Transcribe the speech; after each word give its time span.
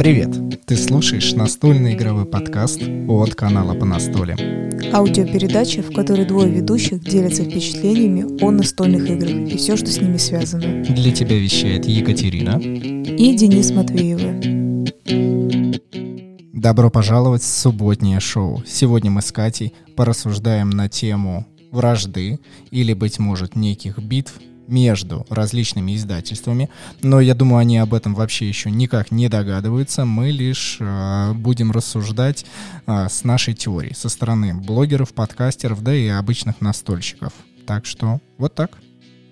Привет! 0.00 0.64
Ты 0.64 0.78
слушаешь 0.78 1.34
настольный 1.34 1.92
игровой 1.92 2.24
подкаст 2.24 2.80
от 3.06 3.34
канала 3.34 3.74
по 3.74 3.84
настолям. 3.84 4.38
Аудиопередача, 4.94 5.82
в 5.82 5.92
которой 5.92 6.24
двое 6.24 6.50
ведущих 6.50 7.00
делятся 7.00 7.44
впечатлениями 7.44 8.42
о 8.42 8.50
настольных 8.50 9.10
играх 9.10 9.52
и 9.52 9.58
все, 9.58 9.76
что 9.76 9.88
с 9.88 10.00
ними 10.00 10.16
связано. 10.16 10.84
Для 10.84 11.12
тебя 11.12 11.38
вещает 11.38 11.84
Екатерина 11.84 12.58
и 12.58 13.36
Денис 13.36 13.72
Матвеевы. 13.72 14.86
Добро 16.54 16.88
пожаловать 16.88 17.42
в 17.42 17.46
субботнее 17.46 18.20
шоу. 18.20 18.64
Сегодня 18.66 19.10
мы 19.10 19.20
с 19.20 19.30
Катей 19.30 19.74
порассуждаем 19.96 20.70
на 20.70 20.88
тему 20.88 21.46
вражды 21.72 22.38
или, 22.70 22.94
быть 22.94 23.18
может, 23.18 23.54
неких 23.54 23.98
битв 23.98 24.32
между 24.70 25.26
различными 25.28 25.94
издательствами, 25.96 26.70
но 27.02 27.20
я 27.20 27.34
думаю, 27.34 27.58
они 27.58 27.78
об 27.78 27.92
этом 27.94 28.14
вообще 28.14 28.48
еще 28.48 28.70
никак 28.70 29.10
не 29.10 29.28
догадываются. 29.28 30.04
Мы 30.04 30.30
лишь 30.30 30.78
э, 30.80 31.32
будем 31.34 31.72
рассуждать 31.72 32.46
э, 32.86 33.08
с 33.08 33.24
нашей 33.24 33.54
теорией, 33.54 33.94
со 33.94 34.08
стороны 34.08 34.54
блогеров, 34.54 35.12
подкастеров, 35.12 35.82
да 35.82 35.94
и 35.94 36.08
обычных 36.08 36.60
настольщиков. 36.60 37.32
Так 37.66 37.86
что 37.86 38.20
вот 38.38 38.54
так. 38.54 38.78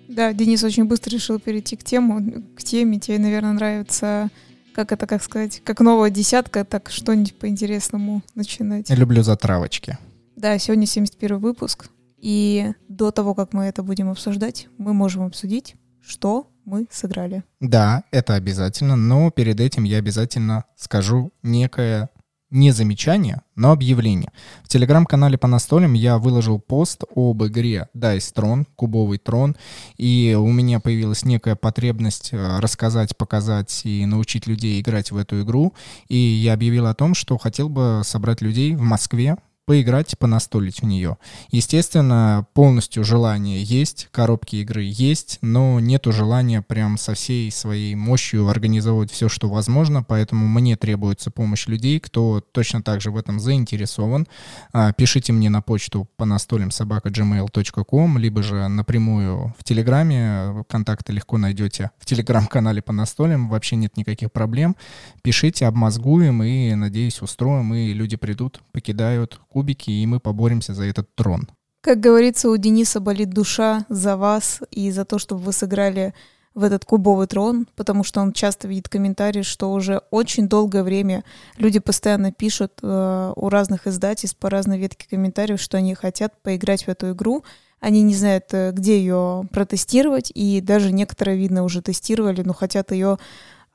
Да, 0.08 0.32
Денис 0.32 0.62
очень 0.64 0.84
быстро 0.84 1.10
решил 1.10 1.38
перейти 1.38 1.76
к 1.76 1.84
тему, 1.84 2.42
к 2.56 2.62
теме. 2.62 2.98
Тебе, 2.98 3.18
наверное, 3.18 3.52
нравится, 3.52 4.30
как 4.74 4.92
это, 4.92 5.06
как 5.06 5.22
сказать, 5.22 5.60
как 5.64 5.80
новая 5.80 6.10
десятка, 6.10 6.64
так 6.64 6.90
что-нибудь 6.90 7.34
по-интересному 7.34 8.22
начинать. 8.34 8.88
Я 8.88 8.96
люблю 8.96 9.22
затравочки. 9.22 9.98
Да, 10.34 10.58
сегодня 10.58 10.86
71 10.86 11.38
выпуск. 11.38 11.90
И 12.20 12.72
до 12.88 13.10
того, 13.10 13.34
как 13.34 13.52
мы 13.52 13.64
это 13.64 13.82
будем 13.82 14.10
обсуждать, 14.10 14.68
мы 14.76 14.92
можем 14.92 15.22
обсудить, 15.22 15.76
что 16.00 16.50
мы 16.64 16.86
сыграли. 16.90 17.44
Да, 17.60 18.04
это 18.10 18.34
обязательно, 18.34 18.96
но 18.96 19.30
перед 19.30 19.60
этим 19.60 19.84
я 19.84 19.98
обязательно 19.98 20.64
скажу 20.76 21.32
некое 21.42 22.10
не 22.50 22.70
замечание, 22.72 23.42
но 23.56 23.72
объявление. 23.72 24.32
В 24.64 24.68
телеграм-канале 24.68 25.36
по 25.36 25.46
настолям 25.48 25.92
я 25.92 26.18
выложил 26.18 26.58
пост 26.58 27.04
об 27.14 27.44
игре 27.44 27.88
Dice 27.94 28.32
Tron, 28.34 28.66
кубовый 28.74 29.18
трон, 29.18 29.54
и 29.96 30.36
у 30.38 30.50
меня 30.50 30.80
появилась 30.80 31.24
некая 31.24 31.56
потребность 31.56 32.30
э, 32.32 32.58
рассказать, 32.60 33.16
показать 33.16 33.82
и 33.84 34.06
научить 34.06 34.46
людей 34.46 34.80
играть 34.80 35.10
в 35.10 35.18
эту 35.18 35.42
игру. 35.42 35.74
И 36.08 36.16
я 36.16 36.54
объявил 36.54 36.86
о 36.86 36.94
том, 36.94 37.14
что 37.14 37.36
хотел 37.36 37.68
бы 37.68 38.00
собрать 38.02 38.40
людей 38.40 38.74
в 38.74 38.80
Москве 38.80 39.36
поиграть, 39.68 40.16
понастолить 40.18 40.80
в 40.80 40.86
нее. 40.86 41.18
Естественно, 41.50 42.46
полностью 42.54 43.04
желание 43.04 43.62
есть, 43.62 44.08
коробки 44.12 44.56
игры 44.56 44.82
есть, 44.82 45.38
но 45.42 45.78
нету 45.78 46.10
желания 46.10 46.62
прям 46.62 46.96
со 46.96 47.12
всей 47.12 47.50
своей 47.50 47.94
мощью 47.94 48.48
организовывать 48.48 49.10
все, 49.10 49.28
что 49.28 49.50
возможно, 49.50 50.02
поэтому 50.02 50.48
мне 50.48 50.78
требуется 50.78 51.30
помощь 51.30 51.66
людей, 51.66 52.00
кто 52.00 52.40
точно 52.40 52.82
так 52.82 53.02
же 53.02 53.10
в 53.10 53.18
этом 53.18 53.40
заинтересован. 53.40 54.26
А, 54.72 54.94
пишите 54.94 55.34
мне 55.34 55.50
на 55.50 55.60
почту 55.60 56.08
по 56.16 56.24
настолям 56.24 56.70
собака 56.70 57.10
gmail.com, 57.10 58.16
либо 58.16 58.42
же 58.42 58.68
напрямую 58.68 59.54
в 59.58 59.64
Телеграме, 59.64 60.64
контакты 60.70 61.12
легко 61.12 61.36
найдете 61.36 61.90
в 61.98 62.06
Телеграм-канале 62.06 62.80
по 62.80 62.94
настолям, 62.94 63.50
вообще 63.50 63.76
нет 63.76 63.98
никаких 63.98 64.32
проблем. 64.32 64.76
Пишите, 65.20 65.66
обмозгуем 65.66 66.42
и, 66.42 66.72
надеюсь, 66.74 67.20
устроим, 67.20 67.74
и 67.74 67.92
люди 67.92 68.16
придут, 68.16 68.62
покидают 68.72 69.38
кубики, 69.58 69.90
и 69.90 70.06
мы 70.06 70.20
поборемся 70.20 70.72
за 70.72 70.84
этот 70.84 71.12
трон. 71.16 71.48
Как 71.80 71.98
говорится, 71.98 72.48
у 72.48 72.56
Дениса 72.56 73.00
болит 73.00 73.30
душа 73.30 73.86
за 73.88 74.16
вас 74.16 74.60
и 74.70 74.92
за 74.92 75.04
то, 75.04 75.18
чтобы 75.18 75.42
вы 75.42 75.52
сыграли 75.52 76.14
в 76.54 76.62
этот 76.62 76.84
кубовый 76.84 77.26
трон, 77.26 77.66
потому 77.74 78.04
что 78.04 78.20
он 78.20 78.32
часто 78.32 78.68
видит 78.68 78.88
комментарии, 78.88 79.42
что 79.42 79.72
уже 79.72 80.02
очень 80.12 80.48
долгое 80.48 80.84
время 80.84 81.24
люди 81.56 81.80
постоянно 81.80 82.30
пишут 82.30 82.72
э, 82.82 83.32
у 83.34 83.48
разных 83.48 83.88
издательств 83.88 84.38
по 84.38 84.48
разной 84.48 84.78
ветке 84.78 85.08
комментариев, 85.10 85.60
что 85.60 85.76
они 85.76 85.94
хотят 85.94 86.40
поиграть 86.42 86.84
в 86.84 86.88
эту 86.88 87.10
игру. 87.12 87.42
Они 87.80 88.02
не 88.02 88.14
знают, 88.14 88.44
э, 88.52 88.70
где 88.70 88.98
ее 88.98 89.48
протестировать, 89.50 90.30
и 90.32 90.60
даже 90.60 90.92
некоторые, 90.92 91.36
видно, 91.36 91.64
уже 91.64 91.82
тестировали, 91.82 92.42
но 92.42 92.54
хотят 92.54 92.92
ее 92.92 93.18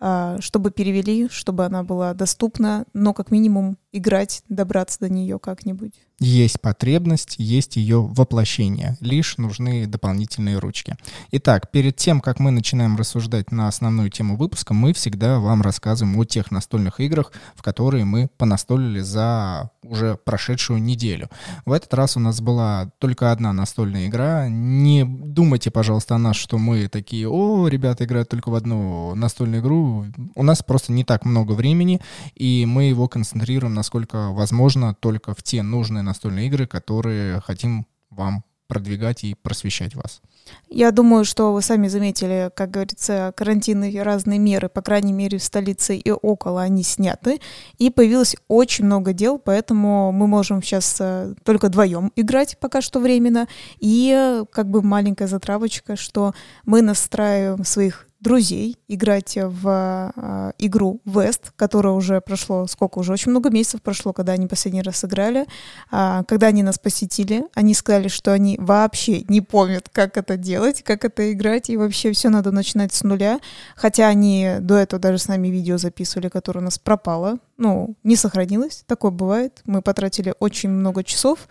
а, 0.06 0.36
чтобы 0.42 0.72
перевели, 0.72 1.30
чтобы 1.30 1.64
она 1.64 1.82
была 1.84 2.14
доступна, 2.14 2.84
но 2.94 3.14
как 3.14 3.32
минимум 3.32 3.78
играть, 3.94 4.44
добраться 4.50 5.00
до 5.00 5.10
нее 5.10 5.40
как-нибудь. 5.40 5.94
Есть 6.20 6.62
потребность, 6.62 7.36
есть 7.38 7.76
ее 7.76 8.02
воплощение, 8.02 8.98
лишь 9.02 9.38
нужны 9.38 9.88
дополнительные 9.88 10.58
ручки. 10.58 10.96
Итак, 11.32 11.72
перед 11.72 11.96
тем, 11.98 12.22
как 12.22 12.40
мы 12.40 12.52
начинаем 12.52 12.96
рассуждать 12.96 13.52
на 13.52 13.68
основную 13.68 14.10
тему 14.10 14.38
выпуска, 14.38 14.74
мы 14.74 14.94
всегда 14.94 15.40
вам 15.40 15.62
рассказываем 15.62 16.18
о 16.18 16.24
тех 16.24 16.50
настольных 16.50 17.00
играх, 17.00 17.32
в 17.56 17.62
которые 17.62 18.06
мы 18.06 18.30
понастолили 18.38 19.02
за 19.02 19.72
уже 19.84 20.16
прошедшую 20.24 20.82
неделю. 20.82 21.30
В 21.66 21.72
этот 21.72 21.94
раз 21.94 22.16
у 22.16 22.20
нас 22.20 22.40
была 22.42 22.92
только 23.00 23.32
одна 23.32 23.52
настольная 23.52 24.08
игра. 24.08 24.48
Не 24.48 25.04
думайте, 25.04 25.72
пожалуйста, 25.72 26.16
о 26.16 26.20
нас, 26.20 26.36
что 26.36 26.58
мы 26.58 26.88
такие, 26.88 27.28
о, 27.28 27.68
ребята 27.68 28.06
играют 28.06 28.30
только 28.30 28.50
в 28.50 28.56
одну 28.56 29.14
настольную 29.16 29.62
игру. 29.62 30.06
У 30.36 30.44
нас 30.44 30.64
просто 30.64 30.94
не 30.94 31.04
так 31.04 31.26
много 31.26 31.52
времени, 31.52 32.00
и 32.36 32.66
мы 32.66 32.86
его 32.86 33.08
концентрируем, 33.08 33.74
насколько 33.84 34.32
возможно, 34.32 34.96
только 34.96 35.36
в 35.36 35.44
те 35.44 35.62
нужные 35.62 36.04
настольные 36.04 36.48
игры, 36.48 36.68
которые 36.68 37.42
хотим 37.42 37.86
вам 38.10 38.46
продвигать 38.68 39.26
и 39.26 39.36
просвещать 39.36 39.94
вас. 39.94 40.22
Я 40.70 40.92
думаю, 40.92 41.26
что 41.26 41.54
вы 41.54 41.62
сами 41.62 41.90
заметили, 41.90 42.50
как 42.56 42.72
говорится, 42.72 43.34
карантинные 43.36 44.02
разные 44.02 44.40
меры, 44.40 44.70
по 44.70 44.82
крайней 44.82 45.12
мере, 45.12 45.38
в 45.38 45.44
столице 45.44 45.98
и 45.98 46.12
около, 46.12 46.62
они 46.62 46.84
сняты. 46.84 47.42
И 47.78 47.90
появилось 47.90 48.38
очень 48.48 48.86
много 48.86 49.12
дел, 49.12 49.38
поэтому 49.38 50.14
мы 50.14 50.28
можем 50.28 50.64
сейчас 50.64 50.98
э, 51.02 51.36
только 51.44 51.68
вдвоем 51.68 52.12
играть 52.16 52.58
пока 52.60 52.82
что 52.82 53.02
временно. 53.02 53.48
И 53.80 54.42
как 54.52 54.70
бы 54.70 54.82
маленькая 54.82 55.28
затравочка, 55.28 55.98
что 55.98 56.34
мы 56.66 56.82
настраиваем 56.82 57.66
своих 57.66 58.08
друзей 58.24 58.78
играть 58.88 59.38
в 59.38 60.12
э, 60.16 60.52
игру 60.58 61.02
West, 61.06 61.52
которая 61.56 61.94
уже 61.94 62.22
прошло, 62.22 62.66
сколько 62.68 63.00
уже, 63.00 63.12
очень 63.14 63.32
много 63.32 63.50
месяцев 63.50 63.82
прошло, 63.82 64.14
когда 64.14 64.34
они 64.34 64.48
последний 64.48 64.82
раз 64.82 64.98
сыграли. 64.98 65.46
А, 65.92 66.24
когда 66.24 66.48
они 66.48 66.64
нас 66.64 66.80
посетили, 66.80 67.44
они 67.54 67.74
сказали, 67.74 68.08
что 68.08 68.32
они 68.32 68.58
вообще 68.60 69.24
не 69.28 69.42
помнят, 69.42 69.90
как 69.92 70.18
это 70.18 70.38
делать, 70.38 70.82
как 70.84 71.06
это 71.06 71.32
играть, 71.34 71.70
и 71.70 71.78
вообще 71.78 72.14
все 72.14 72.30
надо 72.30 72.52
начинать 72.52 72.94
с 72.94 73.04
нуля. 73.04 73.40
Хотя 73.76 74.08
они 74.08 74.56
до 74.60 74.76
этого 74.76 75.02
даже 75.02 75.18
с 75.18 75.28
нами 75.28 75.50
видео 75.50 75.78
записывали, 75.78 76.30
которое 76.30 76.62
у 76.62 76.64
нас 76.64 76.80
пропало, 76.80 77.38
ну, 77.58 77.96
не 78.04 78.16
сохранилось, 78.16 78.84
такое 78.88 79.12
бывает. 79.12 79.62
Мы 79.66 79.82
потратили 79.82 80.34
очень 80.40 80.70
много 80.70 81.04
часов, 81.04 81.48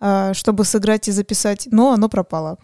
э, 0.00 0.32
чтобы 0.34 0.64
сыграть 0.64 1.08
и 1.08 1.12
записать, 1.12 1.68
но 1.70 1.92
оно 1.92 2.08
пропало. 2.08 2.58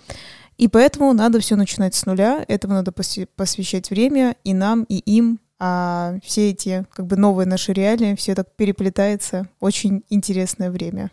И 0.56 0.68
поэтому 0.68 1.12
надо 1.12 1.40
все 1.40 1.56
начинать 1.56 1.94
с 1.94 2.06
нуля, 2.06 2.44
этому 2.48 2.74
надо 2.74 2.92
посвящать 2.92 3.90
время 3.90 4.36
и 4.44 4.54
нам, 4.54 4.84
и 4.84 4.98
им, 4.98 5.40
а 5.58 6.16
все 6.22 6.50
эти 6.50 6.86
как 6.92 7.06
бы 7.06 7.16
новые 7.16 7.46
наши 7.46 7.72
реалии, 7.72 8.14
все 8.14 8.34
так 8.34 8.54
переплетается, 8.54 9.48
очень 9.60 10.04
интересное 10.10 10.70
время. 10.70 11.10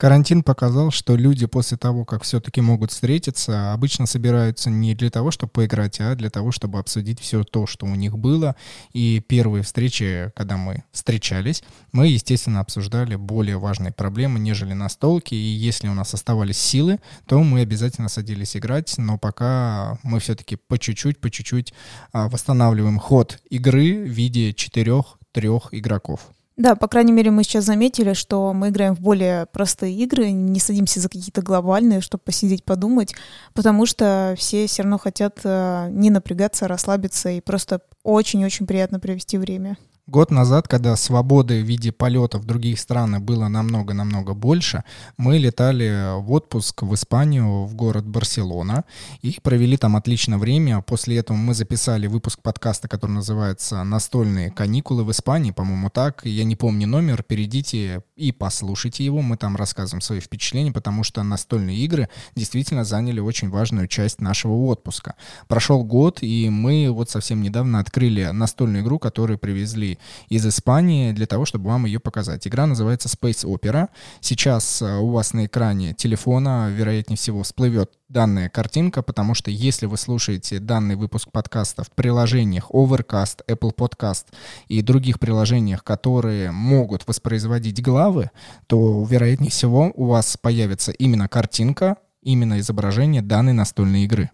Карантин 0.00 0.42
показал, 0.42 0.90
что 0.90 1.14
люди 1.14 1.44
после 1.44 1.76
того, 1.76 2.06
как 2.06 2.22
все-таки 2.22 2.62
могут 2.62 2.90
встретиться, 2.90 3.74
обычно 3.74 4.06
собираются 4.06 4.70
не 4.70 4.94
для 4.94 5.10
того, 5.10 5.30
чтобы 5.30 5.50
поиграть, 5.50 6.00
а 6.00 6.14
для 6.14 6.30
того, 6.30 6.52
чтобы 6.52 6.78
обсудить 6.78 7.20
все 7.20 7.44
то, 7.44 7.66
что 7.66 7.84
у 7.84 7.94
них 7.94 8.16
было. 8.16 8.56
И 8.94 9.20
первые 9.20 9.62
встречи, 9.62 10.32
когда 10.34 10.56
мы 10.56 10.84
встречались, 10.90 11.62
мы, 11.92 12.06
естественно, 12.06 12.60
обсуждали 12.60 13.14
более 13.16 13.58
важные 13.58 13.92
проблемы, 13.92 14.38
нежели 14.38 14.72
настолки. 14.72 15.34
И 15.34 15.36
если 15.36 15.86
у 15.86 15.92
нас 15.92 16.14
оставались 16.14 16.56
силы, 16.56 16.98
то 17.26 17.38
мы 17.42 17.60
обязательно 17.60 18.08
садились 18.08 18.56
играть. 18.56 18.96
Но 18.96 19.18
пока 19.18 19.98
мы 20.02 20.18
все-таки 20.20 20.56
по 20.56 20.78
чуть-чуть, 20.78 21.18
по 21.20 21.30
чуть-чуть 21.30 21.74
а, 22.12 22.30
восстанавливаем 22.30 22.98
ход 22.98 23.38
игры 23.50 24.02
в 24.02 24.08
виде 24.08 24.54
четырех-трех 24.54 25.74
игроков. 25.74 26.20
Да, 26.60 26.74
по 26.74 26.88
крайней 26.88 27.12
мере, 27.12 27.30
мы 27.30 27.42
сейчас 27.42 27.64
заметили, 27.64 28.12
что 28.12 28.52
мы 28.52 28.68
играем 28.68 28.94
в 28.94 29.00
более 29.00 29.46
простые 29.46 29.96
игры, 29.96 30.30
не 30.30 30.60
садимся 30.60 31.00
за 31.00 31.08
какие-то 31.08 31.40
глобальные, 31.40 32.02
чтобы 32.02 32.20
посидеть, 32.22 32.64
подумать, 32.64 33.14
потому 33.54 33.86
что 33.86 34.34
все 34.36 34.66
все 34.66 34.82
равно 34.82 34.98
хотят 34.98 35.40
э, 35.42 35.88
не 35.90 36.10
напрягаться, 36.10 36.68
расслабиться 36.68 37.30
и 37.30 37.40
просто 37.40 37.80
очень-очень 38.02 38.66
приятно 38.66 39.00
провести 39.00 39.38
время. 39.38 39.78
Год 40.10 40.32
назад, 40.32 40.66
когда 40.66 40.96
свободы 40.96 41.62
в 41.62 41.66
виде 41.66 41.92
полета 41.92 42.38
в 42.38 42.44
другие 42.44 42.76
страны 42.76 43.20
было 43.20 43.46
намного-намного 43.46 44.34
больше, 44.34 44.82
мы 45.16 45.38
летали 45.38 46.20
в 46.20 46.32
отпуск 46.32 46.82
в 46.82 46.92
Испанию, 46.94 47.64
в 47.64 47.76
город 47.76 48.08
Барселона, 48.08 48.84
и 49.22 49.38
провели 49.40 49.76
там 49.76 49.94
отличное 49.94 50.36
время. 50.36 50.80
После 50.80 51.18
этого 51.18 51.36
мы 51.36 51.54
записали 51.54 52.08
выпуск 52.08 52.42
подкаста, 52.42 52.88
который 52.88 53.12
называется 53.12 53.84
«Настольные 53.84 54.50
каникулы 54.50 55.04
в 55.04 55.12
Испании», 55.12 55.52
по-моему, 55.52 55.90
так. 55.90 56.22
Я 56.24 56.42
не 56.42 56.56
помню 56.56 56.88
номер, 56.88 57.22
перейдите 57.22 58.02
и 58.16 58.32
послушайте 58.32 59.04
его. 59.04 59.22
Мы 59.22 59.36
там 59.36 59.54
рассказываем 59.54 60.00
свои 60.00 60.18
впечатления, 60.18 60.72
потому 60.72 61.04
что 61.04 61.22
настольные 61.22 61.76
игры 61.76 62.08
действительно 62.34 62.82
заняли 62.82 63.20
очень 63.20 63.48
важную 63.48 63.86
часть 63.86 64.20
нашего 64.20 64.54
отпуска. 64.54 65.14
Прошел 65.46 65.84
год, 65.84 66.18
и 66.20 66.48
мы 66.50 66.90
вот 66.90 67.10
совсем 67.10 67.42
недавно 67.42 67.78
открыли 67.78 68.24
настольную 68.32 68.82
игру, 68.82 68.98
которую 68.98 69.38
привезли 69.38 69.99
из 70.28 70.46
Испании 70.46 71.12
для 71.12 71.26
того, 71.26 71.44
чтобы 71.44 71.70
вам 71.70 71.86
ее 71.86 72.00
показать. 72.00 72.46
Игра 72.46 72.66
называется 72.66 73.08
Space 73.08 73.44
Opera. 73.44 73.88
Сейчас 74.20 74.82
э, 74.82 74.96
у 74.98 75.10
вас 75.10 75.32
на 75.32 75.46
экране 75.46 75.94
телефона, 75.94 76.70
вероятнее 76.70 77.16
всего, 77.16 77.42
всплывет 77.42 77.92
данная 78.08 78.48
картинка, 78.48 79.02
потому 79.02 79.34
что 79.34 79.50
если 79.50 79.86
вы 79.86 79.96
слушаете 79.96 80.58
данный 80.58 80.96
выпуск 80.96 81.30
подкаста 81.30 81.84
в 81.84 81.90
приложениях 81.90 82.70
Overcast, 82.70 83.44
Apple 83.46 83.74
Podcast 83.74 84.26
и 84.68 84.82
других 84.82 85.20
приложениях, 85.20 85.84
которые 85.84 86.50
могут 86.50 87.06
воспроизводить 87.06 87.82
главы, 87.82 88.30
то, 88.66 89.04
вероятнее 89.04 89.50
всего, 89.50 89.92
у 89.94 90.06
вас 90.06 90.36
появится 90.36 90.92
именно 90.92 91.28
картинка, 91.28 91.96
именно 92.22 92.58
изображение 92.58 93.22
данной 93.22 93.52
настольной 93.52 94.04
игры. 94.04 94.30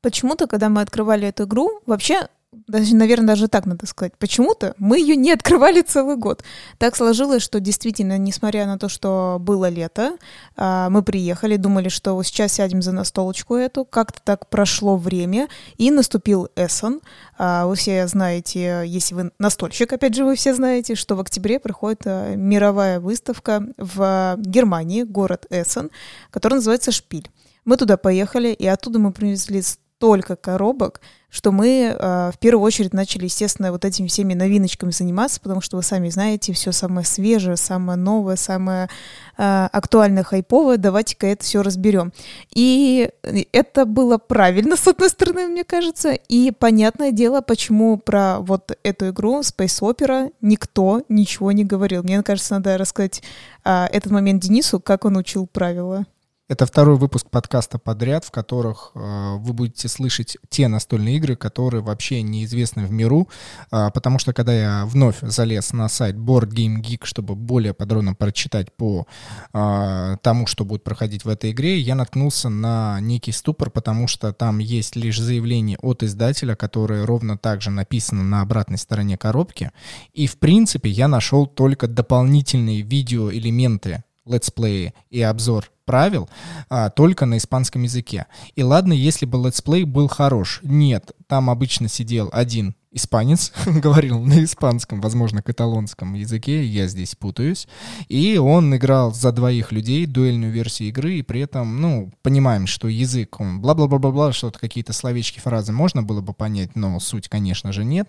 Почему-то, 0.00 0.46
когда 0.46 0.68
мы 0.68 0.82
открывали 0.82 1.28
эту 1.28 1.44
игру, 1.44 1.80
вообще 1.84 2.28
даже, 2.52 2.96
наверное, 2.96 3.28
даже 3.28 3.48
так 3.48 3.66
надо 3.66 3.86
сказать. 3.86 4.16
Почему-то 4.18 4.74
мы 4.78 4.98
ее 4.98 5.16
не 5.16 5.32
открывали 5.32 5.82
целый 5.82 6.16
год. 6.16 6.42
Так 6.78 6.96
сложилось, 6.96 7.42
что 7.42 7.60
действительно, 7.60 8.18
несмотря 8.18 8.66
на 8.66 8.78
то, 8.78 8.88
что 8.88 9.38
было 9.40 9.68
лето, 9.68 10.16
а, 10.56 10.88
мы 10.90 11.02
приехали, 11.02 11.56
думали, 11.56 11.88
что 11.88 12.20
сейчас 12.22 12.52
сядем 12.52 12.82
за 12.82 12.92
настолочку 12.92 13.54
эту. 13.56 13.84
Как-то 13.84 14.20
так 14.22 14.48
прошло 14.48 14.96
время, 14.96 15.48
и 15.76 15.90
наступил 15.90 16.48
Эссон. 16.56 17.00
А, 17.38 17.66
вы 17.66 17.76
все 17.76 18.06
знаете, 18.08 18.84
если 18.86 19.14
вы 19.14 19.30
настольщик, 19.38 19.92
опять 19.92 20.14
же, 20.14 20.24
вы 20.24 20.36
все 20.36 20.54
знаете, 20.54 20.94
что 20.94 21.14
в 21.16 21.20
октябре 21.20 21.60
проходит 21.60 22.02
а, 22.06 22.34
мировая 22.34 23.00
выставка 23.00 23.62
в 23.76 24.36
Германии, 24.38 25.02
город 25.02 25.46
Эссен, 25.50 25.90
которая 26.30 26.58
называется 26.58 26.90
«Шпиль». 26.90 27.30
Мы 27.64 27.76
туда 27.76 27.96
поехали, 27.96 28.48
и 28.48 28.66
оттуда 28.66 29.00
мы 29.00 29.12
привезли 29.12 29.60
столько 29.98 30.36
коробок, 30.36 31.00
что 31.30 31.52
мы 31.52 31.96
э, 31.98 32.30
в 32.32 32.38
первую 32.38 32.62
очередь 32.62 32.92
начали, 32.92 33.24
естественно, 33.24 33.72
вот 33.72 33.86
этими 33.86 34.08
всеми 34.08 34.34
новиночками 34.34 34.90
заниматься, 34.90 35.40
потому 35.40 35.62
что 35.62 35.78
вы 35.78 35.82
сами 35.82 36.10
знаете, 36.10 36.52
все 36.52 36.70
самое 36.70 37.06
свежее, 37.06 37.56
самое 37.56 37.98
новое, 37.98 38.36
самое 38.36 38.90
э, 39.38 39.68
актуальное, 39.72 40.22
хайповое, 40.22 40.76
давайте-ка 40.76 41.28
это 41.28 41.44
все 41.44 41.62
разберем. 41.62 42.12
И 42.54 43.10
это 43.52 43.86
было 43.86 44.18
правильно, 44.18 44.76
с 44.76 44.86
одной 44.86 45.08
стороны, 45.08 45.48
мне 45.48 45.64
кажется, 45.64 46.12
и 46.12 46.50
понятное 46.50 47.10
дело, 47.10 47.40
почему 47.40 47.96
про 47.96 48.40
вот 48.40 48.76
эту 48.82 49.08
игру 49.08 49.40
Space 49.40 49.80
Opera 49.80 50.30
никто 50.42 51.02
ничего 51.08 51.52
не 51.52 51.64
говорил. 51.64 52.02
Мне 52.02 52.22
кажется, 52.22 52.54
надо 52.54 52.76
рассказать 52.76 53.22
э, 53.64 53.86
этот 53.92 54.12
момент 54.12 54.42
Денису, 54.42 54.78
как 54.78 55.06
он 55.06 55.16
учил 55.16 55.46
правила. 55.46 56.04
Это 56.48 56.64
второй 56.64 56.96
выпуск 56.96 57.28
подкаста 57.28 57.76
подряд, 57.76 58.24
в 58.24 58.30
которых 58.30 58.92
э, 58.94 59.34
вы 59.38 59.52
будете 59.52 59.88
слышать 59.88 60.36
те 60.48 60.68
настольные 60.68 61.16
игры, 61.16 61.34
которые 61.34 61.82
вообще 61.82 62.22
неизвестны 62.22 62.86
в 62.86 62.92
миру, 62.92 63.28
э, 63.72 63.90
потому 63.92 64.20
что 64.20 64.32
когда 64.32 64.54
я 64.54 64.86
вновь 64.86 65.16
залез 65.22 65.72
на 65.72 65.88
сайт 65.88 66.14
Board 66.14 66.50
Game 66.50 66.80
Geek, 66.80 67.00
чтобы 67.02 67.34
более 67.34 67.74
подробно 67.74 68.14
прочитать 68.14 68.72
по 68.72 69.08
э, 69.52 70.16
тому, 70.22 70.46
что 70.46 70.64
будет 70.64 70.84
проходить 70.84 71.24
в 71.24 71.28
этой 71.28 71.50
игре, 71.50 71.80
я 71.80 71.96
наткнулся 71.96 72.48
на 72.48 73.00
некий 73.00 73.32
ступор, 73.32 73.68
потому 73.68 74.06
что 74.06 74.32
там 74.32 74.58
есть 74.58 74.94
лишь 74.94 75.18
заявление 75.18 75.78
от 75.82 76.04
издателя, 76.04 76.54
которое 76.54 77.04
ровно 77.04 77.36
так 77.36 77.60
же 77.60 77.70
написано 77.70 78.22
на 78.22 78.42
обратной 78.42 78.78
стороне 78.78 79.18
коробки, 79.18 79.72
и 80.12 80.28
в 80.28 80.38
принципе 80.38 80.90
я 80.90 81.08
нашел 81.08 81.48
только 81.48 81.88
дополнительные 81.88 82.82
видеоэлементы 82.82 84.04
летсплеи 84.24 84.94
и 85.10 85.22
обзор 85.22 85.72
правил 85.86 86.28
а, 86.68 86.90
только 86.90 87.24
на 87.24 87.38
испанском 87.38 87.82
языке. 87.82 88.26
И 88.54 88.62
ладно, 88.62 88.92
если 88.92 89.24
бы 89.24 89.38
летсплей 89.38 89.84
был 89.84 90.08
хорош. 90.08 90.60
Нет, 90.62 91.12
там 91.26 91.48
обычно 91.48 91.88
сидел 91.88 92.28
один 92.32 92.74
испанец, 92.96 93.52
говорил 93.66 94.20
на 94.20 94.42
испанском, 94.42 95.00
возможно, 95.00 95.42
каталонском 95.42 96.14
языке, 96.14 96.64
я 96.64 96.86
здесь 96.88 97.14
путаюсь, 97.14 97.68
и 98.08 98.38
он 98.38 98.74
играл 98.74 99.12
за 99.12 99.32
двоих 99.32 99.70
людей 99.70 100.06
дуэльную 100.06 100.50
версию 100.50 100.88
игры, 100.88 101.16
и 101.16 101.22
при 101.22 101.40
этом, 101.40 101.80
ну, 101.80 102.10
понимаем, 102.22 102.66
что 102.66 102.88
язык, 102.88 103.38
он 103.38 103.60
бла-бла-бла-бла, 103.60 104.32
что-то 104.32 104.58
какие-то 104.58 104.94
словечки, 104.94 105.40
фразы 105.40 105.72
можно 105.72 106.02
было 106.02 106.22
бы 106.22 106.32
понять, 106.32 106.74
но 106.74 106.98
суть, 106.98 107.28
конечно 107.28 107.70
же, 107.72 107.84
нет. 107.84 108.08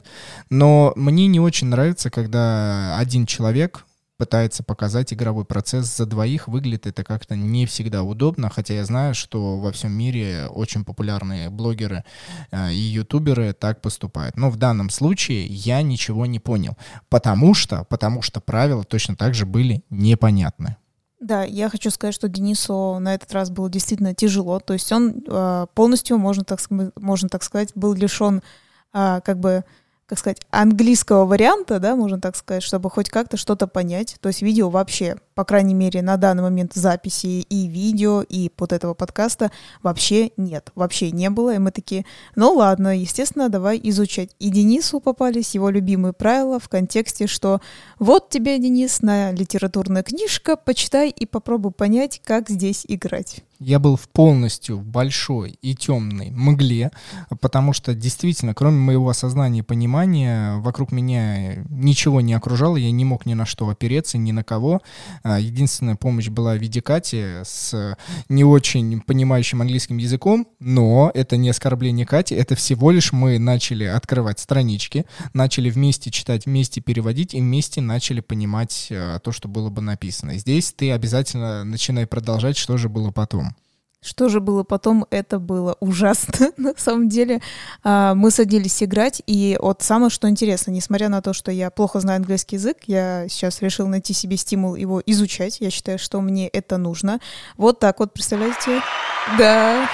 Но 0.49 0.93
мне 0.95 1.27
не 1.27 1.41
очень 1.41 1.67
нравится, 1.67 2.09
когда 2.09 2.97
один 2.97 3.25
человек 3.25 3.86
пытается 4.17 4.63
показать 4.63 5.13
игровой 5.13 5.45
процесс 5.45 5.95
за 5.95 6.05
двоих, 6.05 6.47
выглядит 6.47 6.87
это 6.87 7.03
как-то 7.03 7.35
не 7.35 7.65
всегда 7.65 8.03
удобно, 8.03 8.49
хотя 8.49 8.73
я 8.73 8.85
знаю, 8.85 9.13
что 9.13 9.59
во 9.59 9.71
всем 9.71 9.91
мире 9.91 10.47
очень 10.49 10.83
популярные 10.83 11.49
блогеры 11.49 12.03
э, 12.51 12.73
и 12.73 12.77
ютуберы 12.77 13.53
так 13.53 13.81
поступают. 13.81 14.37
Но 14.37 14.49
в 14.49 14.57
данном 14.57 14.89
случае 14.89 15.45
я 15.45 15.81
ничего 15.81 16.25
не 16.25 16.39
понял, 16.39 16.75
потому 17.09 17.53
что, 17.53 17.85
потому 17.85 18.21
что 18.21 18.41
правила 18.41 18.83
точно 18.83 19.15
так 19.15 19.33
же 19.33 19.45
были 19.45 19.83
непонятны. 19.89 20.77
Да, 21.19 21.43
я 21.43 21.69
хочу 21.69 21.89
сказать, 21.89 22.13
что 22.13 22.27
Денису 22.27 22.99
на 22.99 23.15
этот 23.15 23.31
раз 23.33 23.49
было 23.49 23.69
действительно 23.69 24.13
тяжело. 24.13 24.59
То 24.59 24.73
есть 24.73 24.91
он 24.91 25.23
э, 25.27 25.65
полностью, 25.73 26.17
можно 26.17 26.43
так, 26.43 26.59
можно 26.69 27.27
так 27.27 27.43
сказать, 27.43 27.71
был 27.73 27.93
лишен 27.93 28.43
э, 28.93 29.21
как 29.23 29.39
бы 29.39 29.63
как 30.07 30.17
сказать, 30.19 30.41
английского 30.51 31.25
варианта, 31.25 31.79
да, 31.79 31.95
можно 31.95 32.19
так 32.19 32.37
сказать, 32.37 32.63
чтобы 32.63 32.89
хоть 32.89 33.09
как-то 33.09 33.35
что-то 33.35 33.67
понять. 33.67 34.15
То 34.21 34.29
есть 34.29 34.41
видео 34.41 34.69
вообще, 34.69 35.17
по 35.35 35.43
крайней 35.43 35.73
мере, 35.73 36.01
на 36.01 36.15
данный 36.15 36.43
момент 36.43 36.73
записи 36.73 37.41
и 37.41 37.67
видео, 37.67 38.21
и 38.21 38.49
вот 38.57 38.71
этого 38.71 38.93
подкаста 38.93 39.51
вообще 39.83 40.31
нет. 40.37 40.71
Вообще 40.75 41.11
не 41.11 41.29
было. 41.29 41.55
И 41.55 41.57
мы 41.57 41.71
такие, 41.71 42.05
ну 42.37 42.53
ладно, 42.53 42.97
естественно, 42.97 43.49
давай 43.49 43.79
изучать. 43.83 44.29
И 44.39 44.49
Денису 44.49 45.01
попались 45.01 45.55
его 45.55 45.69
любимые 45.69 46.13
правила 46.13 46.57
в 46.59 46.69
контексте, 46.69 47.27
что 47.27 47.59
вот 47.99 48.29
тебе, 48.29 48.57
Денис, 48.59 49.01
на 49.01 49.33
литературная 49.33 50.03
книжка, 50.03 50.55
почитай 50.55 51.09
и 51.09 51.25
попробуй 51.25 51.73
понять, 51.73 52.21
как 52.23 52.49
здесь 52.49 52.85
играть. 52.87 53.43
Я 53.59 53.79
был 53.79 53.95
в 53.95 54.07
полностью 54.09 54.77
в 54.77 54.85
большой 54.85 55.57
и 55.61 55.73
темной 55.73 56.29
мгле, 56.29 56.91
потому 57.41 57.73
что 57.73 57.95
действительно, 57.95 58.53
кроме 58.53 58.77
моего 58.77 59.09
осознания 59.09 59.59
и 59.59 59.63
понимания, 59.63 60.57
вокруг 60.57 60.91
меня 60.91 61.55
ничего 61.69 62.21
не 62.21 62.33
окружало, 62.33 62.77
я 62.77 62.91
не 62.91 63.03
мог 63.03 63.25
ни 63.25 63.33
на 63.33 63.45
что 63.47 63.67
опереться, 63.69 64.19
ни 64.19 64.31
на 64.31 64.43
кого. 64.43 64.81
А, 65.23 65.39
единственная 65.39 65.95
помощь 65.95 66.29
была 66.29 66.53
в 66.53 66.59
виде 66.59 66.81
Кати 66.81 67.41
с 67.43 67.97
не 68.29 68.43
очень 68.43 69.01
понимающим 69.01 69.61
английским 69.61 69.97
языком, 69.97 70.47
но 70.59 71.11
это 71.15 71.35
не 71.35 71.49
оскорбление 71.49 72.05
Кати, 72.05 72.35
это 72.35 72.55
всего 72.55 72.91
лишь 72.91 73.11
мы 73.11 73.39
начали 73.39 73.85
открывать 73.85 74.39
странички, 74.39 75.05
начали 75.33 75.71
вместе 75.71 76.11
читать, 76.11 76.45
вместе 76.45 76.79
переводить 76.79 77.33
и 77.33 77.41
вместе 77.41 77.81
начали 77.81 78.19
понимать 78.19 78.89
а, 78.91 79.17
то, 79.17 79.31
что 79.31 79.47
было 79.47 79.69
бы 79.69 79.81
написано. 79.81 80.37
Здесь 80.37 80.73
ты 80.73 80.91
обязательно 80.91 81.63
начинай 81.63 82.05
продолжать, 82.05 82.55
что 82.55 82.77
же 82.77 82.87
было 82.87 83.09
потом. 83.09 83.46
Что 84.01 84.29
же 84.29 84.39
было 84.39 84.63
потом? 84.63 85.05
Это 85.09 85.39
было 85.39 85.75
ужасно. 85.79 86.51
На 86.57 86.73
самом 86.77 87.09
деле 87.09 87.41
а, 87.83 88.13
мы 88.13 88.31
садились 88.31 88.81
играть, 88.83 89.21
и 89.25 89.57
вот 89.59 89.81
самое 89.81 90.09
что 90.09 90.29
интересно, 90.29 90.71
несмотря 90.71 91.09
на 91.09 91.21
то, 91.21 91.33
что 91.33 91.51
я 91.51 91.71
плохо 91.71 91.99
знаю 91.99 92.17
английский 92.17 92.57
язык, 92.57 92.77
я 92.85 93.27
сейчас 93.27 93.61
решил 93.61 93.87
найти 93.87 94.13
себе 94.13 94.37
стимул 94.37 94.75
его 94.75 95.01
изучать. 95.05 95.57
Я 95.59 95.71
считаю, 95.71 95.99
что 95.99 96.21
мне 96.21 96.47
это 96.47 96.77
нужно. 96.77 97.19
Вот 97.57 97.79
так 97.79 97.99
вот, 97.99 98.13
представляете? 98.13 98.81
Да 99.37 99.87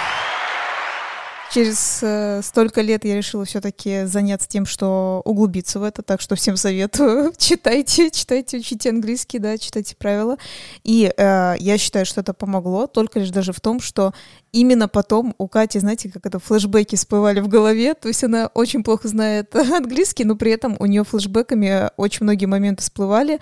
через 1.54 2.00
э, 2.02 2.42
столько 2.42 2.82
лет 2.82 3.06
я 3.06 3.16
решила 3.16 3.46
все-таки 3.46 4.06
заняться 4.06 4.50
тем, 4.50 4.66
что 4.66 5.22
углубиться 5.24 5.80
в 5.80 5.84
это, 5.84 6.02
так 6.02 6.20
что 6.20 6.36
всем 6.36 6.58
советую. 6.58 7.32
читайте, 7.38 8.10
читайте, 8.10 8.58
учите 8.58 8.90
английский, 8.90 9.38
да, 9.38 9.60
читайте 9.60 9.96
правила. 9.96 10.38
И 10.84 11.14
э, 11.16 11.56
я 11.60 11.78
считаю, 11.78 12.08
что 12.08 12.22
это 12.22 12.34
помогло, 12.34 12.88
только 12.88 13.20
лишь 13.20 13.30
даже 13.30 13.54
в 13.54 13.62
том, 13.62 13.82
что 13.82 14.14
именно 14.52 14.88
потом 14.88 15.36
у 15.38 15.48
Кати, 15.48 15.80
знаете, 15.80 16.10
как 16.10 16.26
это 16.26 16.40
флешбеки 16.40 16.96
всплывали 16.96 17.40
в 17.40 17.48
голове, 17.48 17.94
то 17.94 18.08
есть 18.08 18.24
она 18.24 18.50
очень 18.54 18.84
плохо 18.84 19.08
знает 19.08 19.56
английский, 19.56 20.24
но 20.24 20.36
при 20.36 20.52
этом 20.52 20.76
у 20.80 20.88
нее 20.88 21.04
флешбеками 21.04 21.90
очень 21.98 22.24
многие 22.24 22.48
моменты 22.48 22.82
всплывали, 22.82 23.40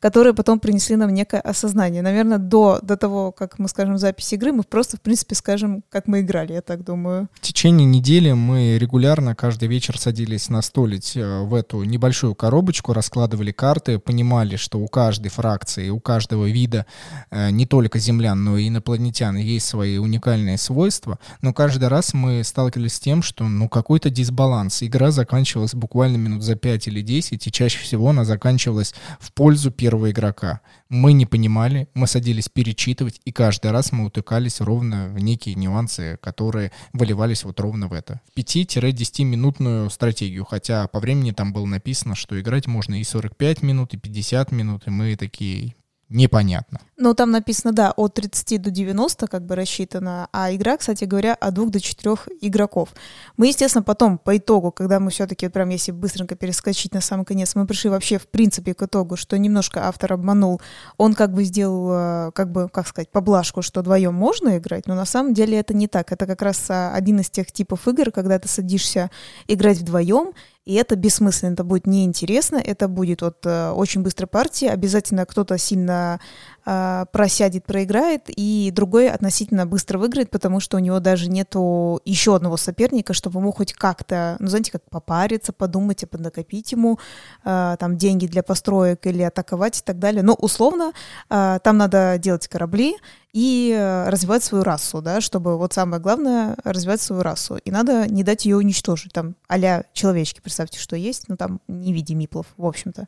которые 0.00 0.34
потом 0.34 0.60
принесли 0.60 0.96
нам 0.96 1.14
некое 1.14 1.40
осознание. 1.40 2.02
Наверное, 2.02 2.38
до, 2.38 2.78
до 2.82 2.98
того, 2.98 3.32
как 3.32 3.58
мы 3.58 3.68
скажем 3.68 3.96
запись 3.96 4.32
игры, 4.34 4.52
мы 4.52 4.64
просто, 4.64 4.98
в 4.98 5.00
принципе, 5.00 5.34
скажем, 5.34 5.82
как 5.88 6.06
мы 6.06 6.20
играли, 6.20 6.52
я 6.52 6.60
так 6.60 6.84
думаю 6.84 7.28
течение 7.54 7.86
недели 7.86 8.32
мы 8.32 8.78
регулярно 8.78 9.36
каждый 9.36 9.68
вечер 9.68 9.96
садились 9.96 10.50
настолить 10.50 11.16
э, 11.16 11.42
в 11.42 11.54
эту 11.54 11.84
небольшую 11.84 12.34
коробочку, 12.34 12.92
раскладывали 12.92 13.52
карты, 13.52 14.00
понимали, 14.00 14.56
что 14.56 14.80
у 14.80 14.88
каждой 14.88 15.28
фракции, 15.28 15.88
у 15.88 16.00
каждого 16.00 16.46
вида 16.46 16.84
э, 17.30 17.50
не 17.50 17.64
только 17.64 18.00
землян, 18.00 18.42
но 18.42 18.58
и 18.58 18.68
инопланетян 18.68 19.36
есть 19.36 19.66
свои 19.66 19.98
уникальные 19.98 20.58
свойства. 20.58 21.20
Но 21.42 21.54
каждый 21.54 21.88
раз 21.88 22.12
мы 22.12 22.42
сталкивались 22.42 22.94
с 22.94 23.00
тем, 23.00 23.22
что 23.22 23.44
ну 23.44 23.68
какой-то 23.68 24.10
дисбаланс. 24.10 24.82
Игра 24.82 25.12
заканчивалась 25.12 25.74
буквально 25.74 26.16
минут 26.16 26.42
за 26.42 26.56
5 26.56 26.88
или 26.88 27.02
10, 27.02 27.46
и 27.46 27.52
чаще 27.52 27.78
всего 27.78 28.10
она 28.10 28.24
заканчивалась 28.24 28.94
в 29.20 29.32
пользу 29.32 29.70
первого 29.70 30.10
игрока 30.10 30.60
мы 30.94 31.12
не 31.12 31.26
понимали, 31.26 31.88
мы 31.94 32.06
садились 32.06 32.48
перечитывать, 32.48 33.20
и 33.24 33.32
каждый 33.32 33.72
раз 33.72 33.90
мы 33.90 34.06
утыкались 34.06 34.60
ровно 34.60 35.08
в 35.08 35.18
некие 35.18 35.56
нюансы, 35.56 36.18
которые 36.22 36.70
выливались 36.92 37.44
вот 37.44 37.58
ровно 37.58 37.88
в 37.88 37.92
это. 37.92 38.20
В 38.32 38.38
5-10-минутную 38.38 39.90
стратегию, 39.90 40.44
хотя 40.44 40.86
по 40.86 41.00
времени 41.00 41.32
там 41.32 41.52
было 41.52 41.66
написано, 41.66 42.14
что 42.14 42.40
играть 42.40 42.68
можно 42.68 43.00
и 43.00 43.04
45 43.04 43.62
минут, 43.62 43.92
и 43.94 43.98
50 43.98 44.52
минут, 44.52 44.86
и 44.86 44.90
мы 44.90 45.16
такие, 45.16 45.74
непонятно. 46.14 46.80
Ну, 46.96 47.12
там 47.12 47.32
написано, 47.32 47.72
да, 47.72 47.90
от 47.90 48.14
30 48.14 48.62
до 48.62 48.70
90 48.70 49.26
как 49.26 49.44
бы 49.44 49.56
рассчитано, 49.56 50.28
а 50.32 50.54
игра, 50.54 50.76
кстати 50.76 51.04
говоря, 51.04 51.34
от 51.34 51.54
2 51.54 51.66
до 51.66 51.80
4 51.80 52.16
игроков. 52.40 52.90
Мы, 53.36 53.48
естественно, 53.48 53.82
потом, 53.82 54.18
по 54.18 54.36
итогу, 54.36 54.70
когда 54.70 55.00
мы 55.00 55.10
все-таки, 55.10 55.48
прям 55.48 55.70
если 55.70 55.90
быстренько 55.90 56.36
перескочить 56.36 56.94
на 56.94 57.00
самый 57.00 57.24
конец, 57.24 57.56
мы 57.56 57.66
пришли 57.66 57.90
вообще, 57.90 58.18
в 58.18 58.28
принципе, 58.28 58.74
к 58.74 58.82
итогу, 58.82 59.16
что 59.16 59.36
немножко 59.36 59.88
автор 59.88 60.12
обманул. 60.12 60.60
Он 60.96 61.14
как 61.14 61.32
бы 61.32 61.42
сделал, 61.42 61.90
э, 61.90 62.30
как 62.32 62.52
бы, 62.52 62.68
как 62.68 62.86
сказать, 62.86 63.10
поблажку, 63.10 63.60
что 63.62 63.80
вдвоем 63.80 64.14
можно 64.14 64.56
играть, 64.58 64.86
но 64.86 64.94
на 64.94 65.06
самом 65.06 65.34
деле 65.34 65.58
это 65.58 65.74
не 65.74 65.88
так. 65.88 66.12
Это 66.12 66.26
как 66.26 66.42
раз 66.42 66.64
а, 66.68 66.94
один 66.94 67.18
из 67.20 67.28
тех 67.28 67.50
типов 67.50 67.88
игр, 67.88 68.12
когда 68.12 68.38
ты 68.38 68.48
садишься 68.48 69.10
играть 69.48 69.78
вдвоем, 69.78 70.32
и 70.64 70.74
это 70.74 70.96
бессмысленно, 70.96 71.52
это 71.52 71.64
будет 71.64 71.86
неинтересно, 71.86 72.56
это 72.56 72.88
будет 72.88 73.20
вот 73.20 73.44
э, 73.44 73.70
очень 73.70 74.02
быстрая 74.02 74.26
партия, 74.26 74.70
обязательно 74.70 75.26
кто-то 75.26 75.58
сильно 75.58 76.20
э, 76.64 77.04
просядет, 77.12 77.66
проиграет, 77.66 78.22
и 78.28 78.70
другой 78.74 79.10
относительно 79.10 79.66
быстро 79.66 79.98
выиграет, 79.98 80.30
потому 80.30 80.60
что 80.60 80.78
у 80.78 80.80
него 80.80 81.00
даже 81.00 81.28
нету 81.28 82.00
еще 82.06 82.36
одного 82.36 82.56
соперника, 82.56 83.12
чтобы 83.12 83.40
ему 83.40 83.52
хоть 83.52 83.74
как-то, 83.74 84.36
ну, 84.38 84.48
знаете, 84.48 84.72
как 84.72 84.82
попариться, 84.88 85.52
подумать, 85.52 86.02
и 86.02 86.06
поднакопить 86.06 86.72
ему 86.72 86.98
э, 87.44 87.76
там 87.78 87.98
деньги 87.98 88.26
для 88.26 88.42
построек 88.42 89.06
или 89.06 89.22
атаковать 89.22 89.80
и 89.80 89.82
так 89.82 89.98
далее. 89.98 90.22
Но 90.22 90.32
условно 90.32 90.92
э, 91.28 91.58
там 91.62 91.76
надо 91.76 92.16
делать 92.16 92.48
корабли, 92.48 92.96
и 93.34 93.74
э, 93.76 94.08
развивать 94.08 94.44
свою 94.44 94.62
расу, 94.62 95.02
да, 95.02 95.20
чтобы 95.20 95.58
вот 95.58 95.72
самое 95.72 96.00
главное 96.00 96.56
развивать 96.62 97.00
свою 97.00 97.22
расу. 97.22 97.56
И 97.56 97.70
надо 97.72 98.06
не 98.08 98.22
дать 98.22 98.44
ее 98.44 98.56
уничтожить, 98.56 99.12
там, 99.12 99.34
а 99.48 99.82
человечки, 99.92 100.40
представьте, 100.40 100.78
что 100.78 100.94
есть, 100.94 101.24
ну 101.28 101.36
там 101.36 101.60
не 101.66 101.92
в 101.92 101.96
виде 101.96 102.14
миплов, 102.14 102.46
в 102.56 102.64
общем-то. 102.64 103.06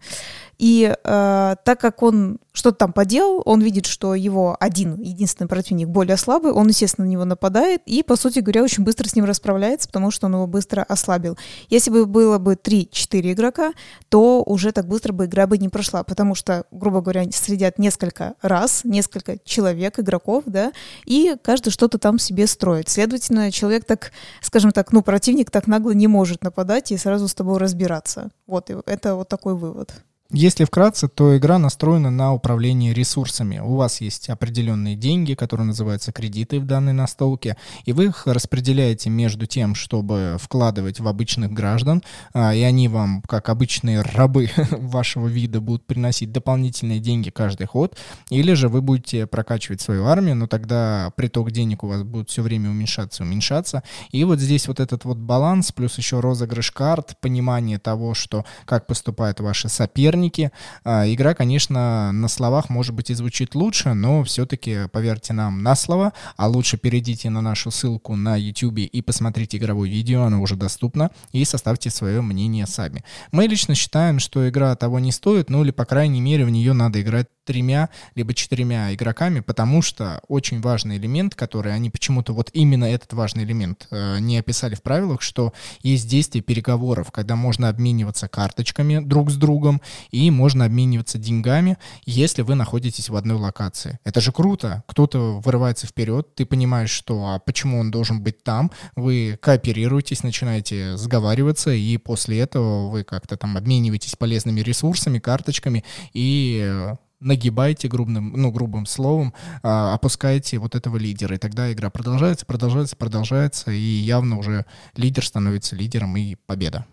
И 0.59 0.93
э, 0.93 1.57
так 1.65 1.81
как 1.81 2.03
он 2.03 2.39
что-то 2.57 2.79
там 2.79 2.93
поделал, 2.95 3.43
он 3.45 3.61
видит, 3.61 3.85
что 3.85 4.15
его 4.15 4.57
один, 4.59 4.99
единственный 4.99 5.47
противник 5.47 5.89
более 5.89 6.17
слабый, 6.17 6.53
он, 6.53 6.69
естественно, 6.69 7.07
на 7.07 7.11
него 7.11 7.27
нападает 7.27 7.83
и, 7.85 8.03
по 8.03 8.17
сути 8.17 8.39
говоря, 8.39 8.63
очень 8.63 8.83
быстро 8.83 9.07
с 9.07 9.15
ним 9.15 9.27
расправляется, 9.27 9.89
потому 9.89 10.11
что 10.11 10.27
он 10.27 10.33
его 10.33 10.47
быстро 10.47 10.83
ослабил. 10.83 11.37
Если 11.69 11.91
бы 11.91 12.07
было 12.07 12.39
бы 12.39 12.55
3-4 12.55 13.33
игрока, 13.33 13.73
то 14.09 14.43
уже 14.43 14.73
так 14.73 14.89
быстро 14.89 15.13
бы 15.13 15.27
игра 15.27 15.47
бы 15.47 15.59
не 15.59 15.69
прошла, 15.69 16.03
потому 16.03 16.35
что, 16.35 16.65
грубо 16.71 17.03
говоря, 17.03 17.31
следят 17.31 17.79
несколько 17.79 18.35
раз, 18.41 18.85
несколько 18.85 19.37
человек, 19.45 19.99
игроков, 19.99 20.45
да, 20.47 20.73
и 21.05 21.37
каждый 21.43 21.69
что-то 21.71 21.99
там 21.99 22.19
себе 22.19 22.47
строит. 22.47 22.89
Следовательно, 22.89 23.53
человек 23.53 23.85
так, 23.85 24.13
скажем 24.41 24.71
так, 24.71 24.93
ну, 24.93 25.03
противник 25.03 25.51
так 25.51 25.67
нагло 25.67 25.91
не 25.91 26.07
может 26.07 26.43
нападать 26.43 26.91
и 26.91 26.97
сразу 26.97 27.29
с 27.29 27.35
тобой 27.35 27.59
разбираться. 27.59 28.31
Вот, 28.47 28.71
это 28.71 29.15
вот 29.15 29.29
такой 29.29 29.55
вывод. 29.55 29.93
Если 30.33 30.65
вкратце, 30.65 31.07
то 31.07 31.37
игра 31.37 31.57
настроена 31.57 32.11
на 32.11 32.35
управление 32.35 32.93
ресурсами. 32.93 33.61
У 33.61 33.77
вас 33.77 34.01
есть 34.01 34.29
определенные 34.29 34.97
деньги, 34.97 35.35
которые 35.35 35.69
называются 35.69 36.11
кредиты 36.11 36.59
в 36.59 36.67
данной 36.67 36.93
настолке, 36.93 37.57
и 37.85 37.93
вы 37.93 38.07
их 38.07 38.27
распределяете 38.27 39.09
между 39.09 39.47
тем, 39.47 39.77
чтобы 39.77 40.37
вкладывать 40.41 40.99
в 40.99 41.07
обычных 41.07 41.53
граждан, 41.53 42.03
а, 42.35 42.53
и 42.53 42.63
они 42.63 42.89
вам, 42.89 43.23
как 43.29 43.49
обычные 43.49 44.01
рабы 44.01 44.51
вашего 44.73 45.29
вида, 45.29 45.61
будут 45.61 45.87
приносить 45.87 46.33
дополнительные 46.33 46.99
деньги 46.99 47.31
каждый 47.31 47.69
ход, 47.69 47.97
или 48.29 48.53
же 48.55 48.69
вы 48.69 48.83
будете 48.83 49.29
прокачивать 49.29 49.81
свою 49.81 50.07
армию, 50.07 50.35
но 50.35 50.49
тогда 50.49 51.13
приток 51.15 51.53
денег 51.53 51.85
у 51.85 51.87
вас 51.87 52.03
будет 52.03 52.31
все 52.31 52.43
время 52.43 52.71
уменьшаться, 52.71 53.23
уменьшаться. 53.23 53.85
И 54.11 54.25
вот 54.25 54.41
здесь 54.41 54.67
вот 54.67 54.81
этот 54.81 55.05
вот 55.05 55.19
баланс, 55.19 55.71
плюс 55.71 55.97
еще 55.99 56.19
розыгрыш 56.19 56.73
карт, 56.73 57.15
понимание 57.21 57.79
того, 57.79 58.15
что 58.15 58.45
как 58.65 58.89
поступают 58.89 59.39
ваши 59.39 59.69
соперники, 59.69 60.16
соперники. 60.17 60.51
А, 60.85 61.05
игра, 61.07 61.35
конечно, 61.35 62.13
на 62.13 62.29
словах, 62.29 62.71
может 62.71 62.95
быть, 62.95 63.11
и 63.11 63.15
звучит 63.15 63.55
лучше, 63.55 63.95
но 63.95 64.25
все-таки 64.25 64.89
поверьте 64.93 65.33
нам 65.33 65.63
на 65.63 65.77
слово, 65.77 66.13
а 66.37 66.49
лучше 66.49 66.79
перейдите 66.79 67.31
на 67.31 67.41
нашу 67.41 67.71
ссылку 67.71 68.17
на 68.17 68.37
YouTube 68.37 68.79
и 68.79 69.03
посмотрите 69.03 69.59
игровое 69.59 69.91
видео, 69.91 70.25
оно 70.25 70.41
уже 70.41 70.57
доступно, 70.57 71.11
и 71.33 71.45
составьте 71.45 71.91
свое 71.91 72.23
мнение 72.23 72.67
сами. 72.67 73.05
Мы 73.33 73.47
лично 73.47 73.75
считаем, 73.75 74.19
что 74.19 74.49
игра 74.49 74.75
того 74.77 74.99
не 74.99 75.13
стоит, 75.13 75.51
ну 75.51 75.63
или, 75.63 75.71
по 75.71 75.85
крайней 75.85 76.21
мере, 76.21 76.45
в 76.45 76.51
нее 76.51 76.73
надо 76.73 77.01
играть 77.01 77.27
тремя 77.47 77.89
либо 78.15 78.35
четырьмя 78.35 78.93
игроками, 78.93 79.41
потому 79.41 79.81
что 79.81 80.21
очень 80.29 80.61
важный 80.61 80.99
элемент, 80.99 81.35
который 81.35 81.73
они 81.73 81.89
почему-то 81.89 82.35
вот 82.35 82.51
именно 82.53 82.85
этот 82.85 83.13
важный 83.15 83.45
элемент 83.45 83.87
э, 83.91 84.19
не 84.19 84.37
описали 84.39 84.75
в 84.75 84.83
правилах, 84.83 85.23
что 85.23 85.53
есть 85.83 86.09
действие 86.09 86.43
переговоров, 86.43 87.13
когда 87.13 87.37
можно 87.37 87.69
обмениваться 87.69 88.29
карточками 88.29 88.99
друг 88.99 89.31
с 89.31 89.37
другом 89.37 89.81
и 90.11 90.31
можно 90.31 90.65
обмениваться 90.65 91.19
деньгами, 91.19 91.79
если 92.05 92.43
вы 92.43 92.55
находитесь 92.55 93.09
в 93.09 93.17
одной 93.17 93.37
локации. 93.37 93.99
Это 94.05 94.21
же 94.21 94.33
круто. 94.33 94.85
Кто-то 94.87 95.41
вырывается 95.41 95.87
вперед, 95.87 96.35
ты 96.35 96.47
понимаешь, 96.47 96.91
что 96.91 97.27
а 97.27 97.39
почему 97.39 97.81
он 97.81 97.91
должен 97.91 98.23
быть 98.23 98.43
там, 98.43 98.71
вы 98.95 99.39
кооперируетесь, 99.41 100.23
начинаете 100.23 100.97
сговариваться, 100.97 101.71
и 101.71 101.97
после 101.99 102.41
этого 102.41 102.89
вы 102.89 103.05
как-то 103.05 103.37
там 103.37 103.57
обмениваетесь 103.57 104.17
полезными 104.17 104.61
ресурсами, 104.61 105.19
карточками 105.19 105.85
и 106.13 106.61
э, 106.63 106.97
нагибаете 107.21 107.89
грубым, 107.89 108.33
ну, 108.37 108.51
грубым 108.51 108.87
словом, 108.87 109.35
а, 109.63 109.95
опускаете 109.95 110.59
вот 110.59 110.75
этого 110.75 110.97
лидера. 110.97 111.37
И 111.37 111.39
тогда 111.39 111.73
игра 111.73 111.91
продолжается, 111.91 112.47
продолжается, 112.47 112.97
продолжается, 112.97 113.71
и 113.71 113.79
явно 113.79 114.39
уже 114.39 114.67
лидер 114.97 115.25
становится 115.25 115.77
лидером 115.77 116.17
и 116.17 116.35
победа. 116.35 116.87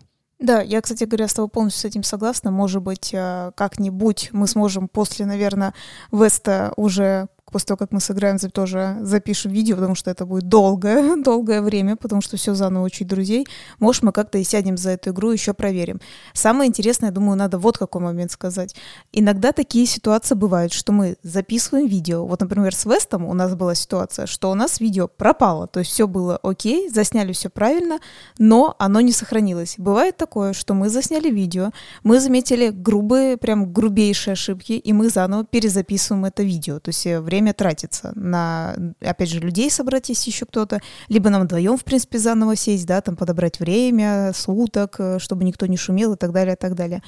Да, 0.44 0.60
я, 0.60 0.82
кстати 0.82 1.04
говоря, 1.04 1.26
с 1.26 1.32
тобой 1.32 1.48
полностью 1.48 1.80
с 1.80 1.84
этим 1.86 2.02
согласна. 2.02 2.50
Может 2.50 2.82
быть, 2.82 3.14
э, 3.14 3.52
как-нибудь 3.54 4.28
мы 4.32 4.46
сможем 4.46 4.88
после, 4.88 5.24
наверное, 5.24 5.72
Веста 6.12 6.74
уже 6.76 7.28
после 7.54 7.66
того, 7.68 7.76
как 7.76 7.92
мы 7.92 8.00
сыграем, 8.00 8.36
тоже 8.50 8.96
запишем 9.02 9.52
видео, 9.52 9.76
потому 9.76 9.94
что 9.94 10.10
это 10.10 10.26
будет 10.26 10.48
долгое, 10.48 11.14
долгое 11.22 11.62
время, 11.62 11.94
потому 11.94 12.20
что 12.20 12.36
все 12.36 12.52
заново 12.54 12.86
учить 12.86 13.06
друзей. 13.06 13.46
Может, 13.78 14.02
мы 14.02 14.10
как-то 14.10 14.38
и 14.38 14.44
сядем 14.44 14.76
за 14.76 14.90
эту 14.90 15.10
игру, 15.10 15.30
еще 15.30 15.54
проверим. 15.54 16.00
Самое 16.32 16.68
интересное, 16.68 17.10
я 17.10 17.12
думаю, 17.12 17.36
надо 17.36 17.58
вот 17.58 17.78
какой 17.78 18.02
момент 18.02 18.32
сказать. 18.32 18.74
Иногда 19.12 19.52
такие 19.52 19.86
ситуации 19.86 20.34
бывают, 20.34 20.72
что 20.72 20.92
мы 20.92 21.16
записываем 21.22 21.86
видео. 21.86 22.26
Вот, 22.26 22.40
например, 22.40 22.74
с 22.74 22.86
Вестом 22.86 23.24
у 23.24 23.34
нас 23.34 23.54
была 23.54 23.76
ситуация, 23.76 24.26
что 24.26 24.50
у 24.50 24.54
нас 24.54 24.80
видео 24.80 25.06
пропало, 25.06 25.68
то 25.68 25.78
есть 25.78 25.92
все 25.92 26.08
было 26.08 26.40
окей, 26.42 26.88
засняли 26.88 27.32
все 27.32 27.50
правильно, 27.50 28.00
но 28.36 28.74
оно 28.80 29.00
не 29.00 29.12
сохранилось. 29.12 29.76
Бывает 29.78 30.16
такое, 30.16 30.54
что 30.54 30.74
мы 30.74 30.88
засняли 30.88 31.30
видео, 31.30 31.70
мы 32.02 32.18
заметили 32.18 32.70
грубые, 32.70 33.36
прям 33.36 33.72
грубейшие 33.72 34.32
ошибки, 34.32 34.72
и 34.72 34.92
мы 34.92 35.08
заново 35.08 35.44
перезаписываем 35.44 36.24
это 36.24 36.42
видео. 36.42 36.80
То 36.80 36.88
есть 36.88 37.04
время 37.06 37.43
время 37.44 37.52
тратится 37.52 38.12
на, 38.14 38.74
опять 39.00 39.28
же, 39.28 39.38
людей 39.38 39.70
собрать, 39.70 40.08
если 40.08 40.30
еще 40.30 40.46
кто-то, 40.46 40.80
либо 41.08 41.28
нам 41.28 41.42
вдвоем, 41.42 41.76
в 41.76 41.84
принципе, 41.84 42.18
заново 42.18 42.56
сесть, 42.56 42.86
да, 42.86 43.00
там 43.00 43.16
подобрать 43.16 43.60
время, 43.60 44.32
суток, 44.34 44.96
э, 44.98 45.18
чтобы 45.18 45.44
никто 45.44 45.66
не 45.66 45.76
шумел 45.76 46.14
и 46.14 46.16
так 46.16 46.32
далее, 46.32 46.54
и 46.54 46.58
так 46.58 46.74
далее. 46.74 47.02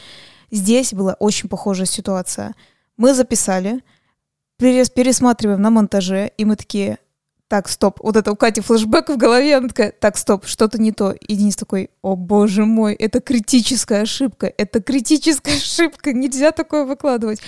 Здесь 0.50 0.92
была 0.92 1.14
очень 1.14 1.48
похожая 1.48 1.86
ситуация. 1.86 2.54
Мы 2.98 3.14
записали, 3.14 3.82
пересматриваем 4.58 5.62
на 5.62 5.70
монтаже, 5.70 6.30
и 6.36 6.44
мы 6.44 6.56
такие, 6.56 6.98
так, 7.48 7.68
стоп, 7.68 8.00
вот 8.02 8.16
это 8.16 8.32
у 8.32 8.36
Кати 8.36 8.60
флешбэк 8.60 9.08
в 9.08 9.16
голове, 9.16 9.56
она 9.56 9.68
такая, 9.68 9.92
так, 9.92 10.16
стоп, 10.16 10.46
что-то 10.46 10.78
не 10.78 10.92
то. 10.92 11.12
И 11.12 11.34
Денис 11.34 11.56
такой, 11.56 11.90
о 12.02 12.14
боже 12.14 12.64
мой, 12.64 12.94
это 12.94 13.20
критическая 13.20 14.02
ошибка, 14.02 14.52
это 14.58 14.82
критическая 14.82 15.54
ошибка, 15.56 16.12
нельзя 16.12 16.52
такое 16.52 16.84
выкладывать. 16.84 17.40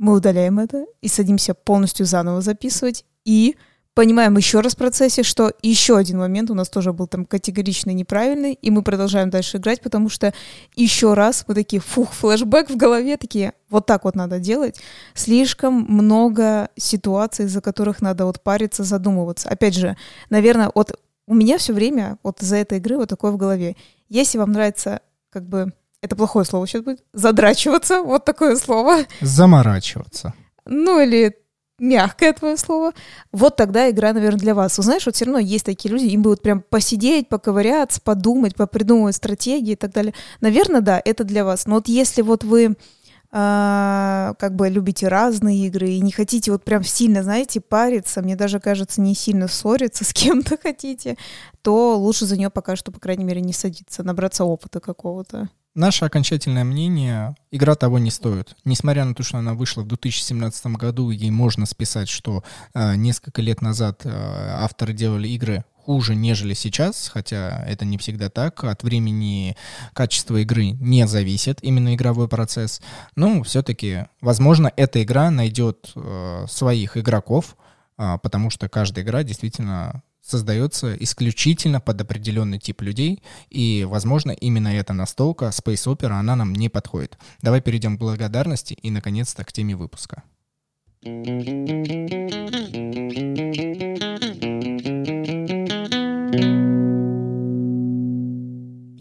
Мы 0.00 0.14
удаляем 0.14 0.58
это 0.58 0.86
и 1.02 1.08
садимся 1.08 1.52
полностью 1.52 2.06
заново 2.06 2.40
записывать. 2.40 3.04
И 3.26 3.56
понимаем 3.92 4.34
еще 4.38 4.60
раз 4.60 4.72
в 4.72 4.78
процессе, 4.78 5.22
что 5.22 5.52
еще 5.60 5.98
один 5.98 6.20
момент 6.20 6.50
у 6.50 6.54
нас 6.54 6.70
тоже 6.70 6.94
был 6.94 7.06
там 7.06 7.26
категорично 7.26 7.90
неправильный, 7.90 8.54
и 8.54 8.70
мы 8.70 8.82
продолжаем 8.82 9.28
дальше 9.28 9.58
играть, 9.58 9.82
потому 9.82 10.08
что 10.08 10.32
еще 10.74 11.12
раз 11.12 11.44
мы 11.46 11.54
такие, 11.54 11.82
фух, 11.82 12.14
флешбэк 12.14 12.70
в 12.70 12.78
голове, 12.78 13.18
такие, 13.18 13.52
вот 13.68 13.84
так 13.84 14.04
вот 14.04 14.14
надо 14.16 14.38
делать. 14.38 14.80
Слишком 15.12 15.74
много 15.74 16.70
ситуаций, 16.78 17.46
за 17.46 17.60
которых 17.60 18.00
надо 18.00 18.24
вот 18.24 18.40
париться, 18.40 18.84
задумываться. 18.84 19.50
Опять 19.50 19.74
же, 19.74 19.98
наверное, 20.30 20.72
вот 20.74 20.98
у 21.26 21.34
меня 21.34 21.58
все 21.58 21.74
время 21.74 22.16
вот 22.22 22.38
за 22.40 22.56
этой 22.56 22.78
игры 22.78 22.96
вот 22.96 23.10
такое 23.10 23.32
в 23.32 23.36
голове. 23.36 23.76
Если 24.08 24.38
вам 24.38 24.52
нравится 24.52 25.02
как 25.28 25.46
бы 25.46 25.74
это 26.02 26.16
плохое 26.16 26.44
слово 26.44 26.66
сейчас 26.66 26.82
будет, 26.82 27.04
задрачиваться, 27.12 28.02
вот 28.02 28.24
такое 28.24 28.56
слово. 28.56 29.04
Заморачиваться. 29.20 30.34
Ну 30.64 31.00
или 31.00 31.36
мягкое 31.78 32.32
твое 32.32 32.56
слово, 32.56 32.92
вот 33.32 33.56
тогда 33.56 33.90
игра, 33.90 34.12
наверное, 34.12 34.38
для 34.38 34.54
вас. 34.54 34.76
Вы 34.78 34.84
знаешь, 34.84 35.06
вот 35.06 35.16
все 35.16 35.24
равно 35.24 35.38
есть 35.38 35.64
такие 35.64 35.92
люди, 35.92 36.06
им 36.06 36.22
будут 36.22 36.42
прям 36.42 36.62
посидеть, 36.62 37.28
поковыряться, 37.28 38.00
подумать, 38.00 38.54
попридумывать 38.54 39.16
стратегии 39.16 39.72
и 39.72 39.76
так 39.76 39.92
далее. 39.92 40.14
Наверное, 40.40 40.80
да, 40.80 41.00
это 41.04 41.24
для 41.24 41.44
вас. 41.44 41.66
Но 41.66 41.76
вот 41.76 41.88
если 41.88 42.22
вот 42.22 42.44
вы 42.44 42.76
а, 43.32 44.34
как 44.38 44.56
бы 44.56 44.68
любите 44.68 45.06
разные 45.08 45.66
игры 45.66 45.90
и 45.90 46.00
не 46.00 46.12
хотите 46.12 46.50
вот 46.50 46.64
прям 46.64 46.82
сильно, 46.82 47.22
знаете, 47.22 47.60
париться, 47.60 48.22
мне 48.22 48.36
даже 48.36 48.60
кажется, 48.60 49.00
не 49.00 49.14
сильно 49.14 49.48
ссориться 49.48 50.04
с 50.08 50.12
кем-то 50.12 50.58
хотите, 50.58 51.16
то 51.62 51.96
лучше 51.96 52.26
за 52.26 52.36
нее 52.36 52.50
пока 52.50 52.76
что, 52.76 52.92
по 52.92 53.00
крайней 53.00 53.24
мере, 53.24 53.40
не 53.40 53.52
садиться, 53.52 54.02
набраться 54.02 54.44
опыта 54.44 54.80
какого-то. 54.80 55.48
Наше 55.76 56.04
окончательное 56.04 56.64
мнение, 56.64 57.36
игра 57.52 57.76
того 57.76 58.00
не 58.00 58.10
стоит. 58.10 58.56
Несмотря 58.64 59.04
на 59.04 59.14
то, 59.14 59.22
что 59.22 59.38
она 59.38 59.54
вышла 59.54 59.82
в 59.82 59.86
2017 59.86 60.66
году, 60.66 61.10
ей 61.10 61.30
можно 61.30 61.64
списать, 61.64 62.08
что 62.08 62.42
э, 62.74 62.96
несколько 62.96 63.40
лет 63.40 63.62
назад 63.62 64.00
э, 64.04 64.10
авторы 64.10 64.92
делали 64.94 65.28
игры 65.28 65.64
хуже, 65.84 66.16
нежели 66.16 66.54
сейчас, 66.54 67.08
хотя 67.08 67.64
это 67.68 67.84
не 67.84 67.98
всегда 67.98 68.30
так. 68.30 68.64
От 68.64 68.82
времени 68.82 69.56
качество 69.92 70.38
игры 70.38 70.70
не 70.72 71.06
зависит, 71.06 71.60
именно 71.62 71.94
игровой 71.94 72.26
процесс. 72.26 72.82
Но 73.14 73.40
все-таки, 73.44 74.06
возможно, 74.20 74.72
эта 74.76 75.00
игра 75.04 75.30
найдет 75.30 75.92
э, 75.94 76.46
своих 76.48 76.96
игроков, 76.96 77.56
э, 77.96 78.18
потому 78.20 78.50
что 78.50 78.68
каждая 78.68 79.04
игра 79.04 79.22
действительно 79.22 80.02
создается 80.30 80.94
исключительно 80.94 81.80
под 81.80 82.00
определенный 82.00 82.58
тип 82.58 82.82
людей, 82.82 83.22
и, 83.50 83.86
возможно, 83.88 84.30
именно 84.30 84.68
эта 84.68 84.92
настолка 84.92 85.46
Space 85.46 85.86
Opera, 85.86 86.12
она 86.12 86.36
нам 86.36 86.54
не 86.54 86.68
подходит. 86.68 87.18
Давай 87.42 87.60
перейдем 87.60 87.96
к 87.96 88.00
благодарности 88.00 88.74
и, 88.74 88.90
наконец-то, 88.90 89.44
к 89.44 89.52
теме 89.52 89.76
выпуска. 89.76 90.22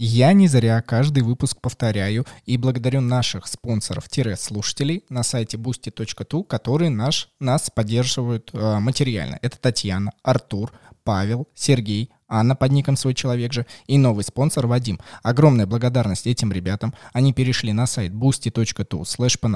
Я 0.01 0.33
не 0.33 0.47
зря 0.47 0.81
каждый 0.81 1.23
выпуск 1.23 1.61
повторяю 1.61 2.25
и 2.45 2.57
благодарю 2.57 2.99
наших 2.99 3.47
спонсоров-слушателей 3.47 5.03
на 5.09 5.23
сайте 5.23 5.57
boosty.tu, 5.57 6.43
которые 6.43 6.89
наш, 6.89 7.29
нас 7.39 7.69
поддерживают 7.69 8.49
э, 8.53 8.79
материально. 8.79 9.39
Это 9.41 9.57
Татьяна, 9.59 10.11
Артур, 10.23 10.73
Павел, 11.03 11.47
Сергей, 11.53 12.11
Анна 12.29 12.55
под 12.55 12.71
ником 12.71 12.95
«Свой 12.95 13.13
человек» 13.13 13.51
же, 13.51 13.65
и 13.87 13.97
новый 13.97 14.23
спонсор 14.23 14.67
Вадим. 14.67 14.99
Огромная 15.23 15.65
благодарность 15.65 16.27
этим 16.27 16.51
ребятам. 16.51 16.93
Они 17.11 17.33
перешли 17.33 17.73
на 17.73 17.87
сайт 17.87 18.13
boosty.tu 18.13 19.03
слэш 19.03 19.39
по 19.39 19.47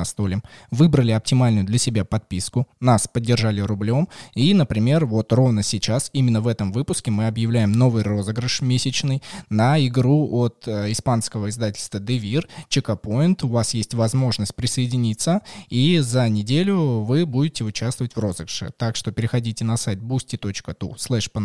выбрали 0.72 1.12
оптимальную 1.12 1.66
для 1.66 1.78
себя 1.78 2.04
подписку, 2.04 2.68
нас 2.80 3.08
поддержали 3.08 3.62
рублем, 3.62 4.10
и, 4.34 4.54
например, 4.54 5.06
вот 5.06 5.32
ровно 5.32 5.62
сейчас, 5.62 6.10
именно 6.14 6.42
в 6.42 6.48
этом 6.48 6.72
выпуске 6.72 7.12
мы 7.12 7.28
объявляем 7.28 7.72
новый 7.72 8.04
розыгрыш 8.04 8.62
месячный 8.62 9.22
на 9.50 9.80
игру 9.86 10.28
от 10.32 10.68
э, 10.68 10.92
испанского 10.92 11.50
издательства 11.50 12.00
Devir, 12.00 12.48
Чекапоинт. 12.70 13.44
У 13.44 13.50
вас 13.50 13.74
есть 13.76 13.94
возможность 13.94 14.56
присоединиться, 14.56 15.42
и 15.70 16.00
за 16.00 16.28
неделю 16.28 17.02
вы 17.02 17.26
будете 17.26 17.64
участвовать 17.64 18.16
в 18.16 18.20
розыгрыше. 18.20 18.72
Так 18.78 18.96
что 18.96 19.12
переходите 19.12 19.64
на 19.64 19.78
сайт 19.78 20.00
boosty.tu 20.00 20.98
слэш 20.98 21.32
по 21.32 21.40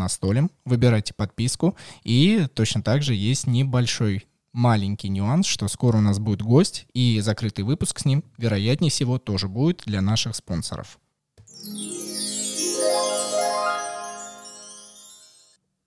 выбирайте 0.64 1.12
подписку. 1.18 1.76
И 2.04 2.46
точно 2.54 2.82
так 2.82 3.02
же 3.02 3.14
есть 3.14 3.46
небольшой 3.46 4.26
маленький 4.54 5.10
нюанс, 5.10 5.46
что 5.46 5.68
скоро 5.68 5.98
у 5.98 6.00
нас 6.00 6.18
будет 6.18 6.40
гость, 6.40 6.86
и 6.94 7.20
закрытый 7.20 7.64
выпуск 7.64 7.98
с 7.98 8.06
ним, 8.06 8.24
вероятнее 8.38 8.90
всего, 8.90 9.18
тоже 9.18 9.48
будет 9.48 9.82
для 9.84 10.00
наших 10.00 10.34
спонсоров. 10.34 10.98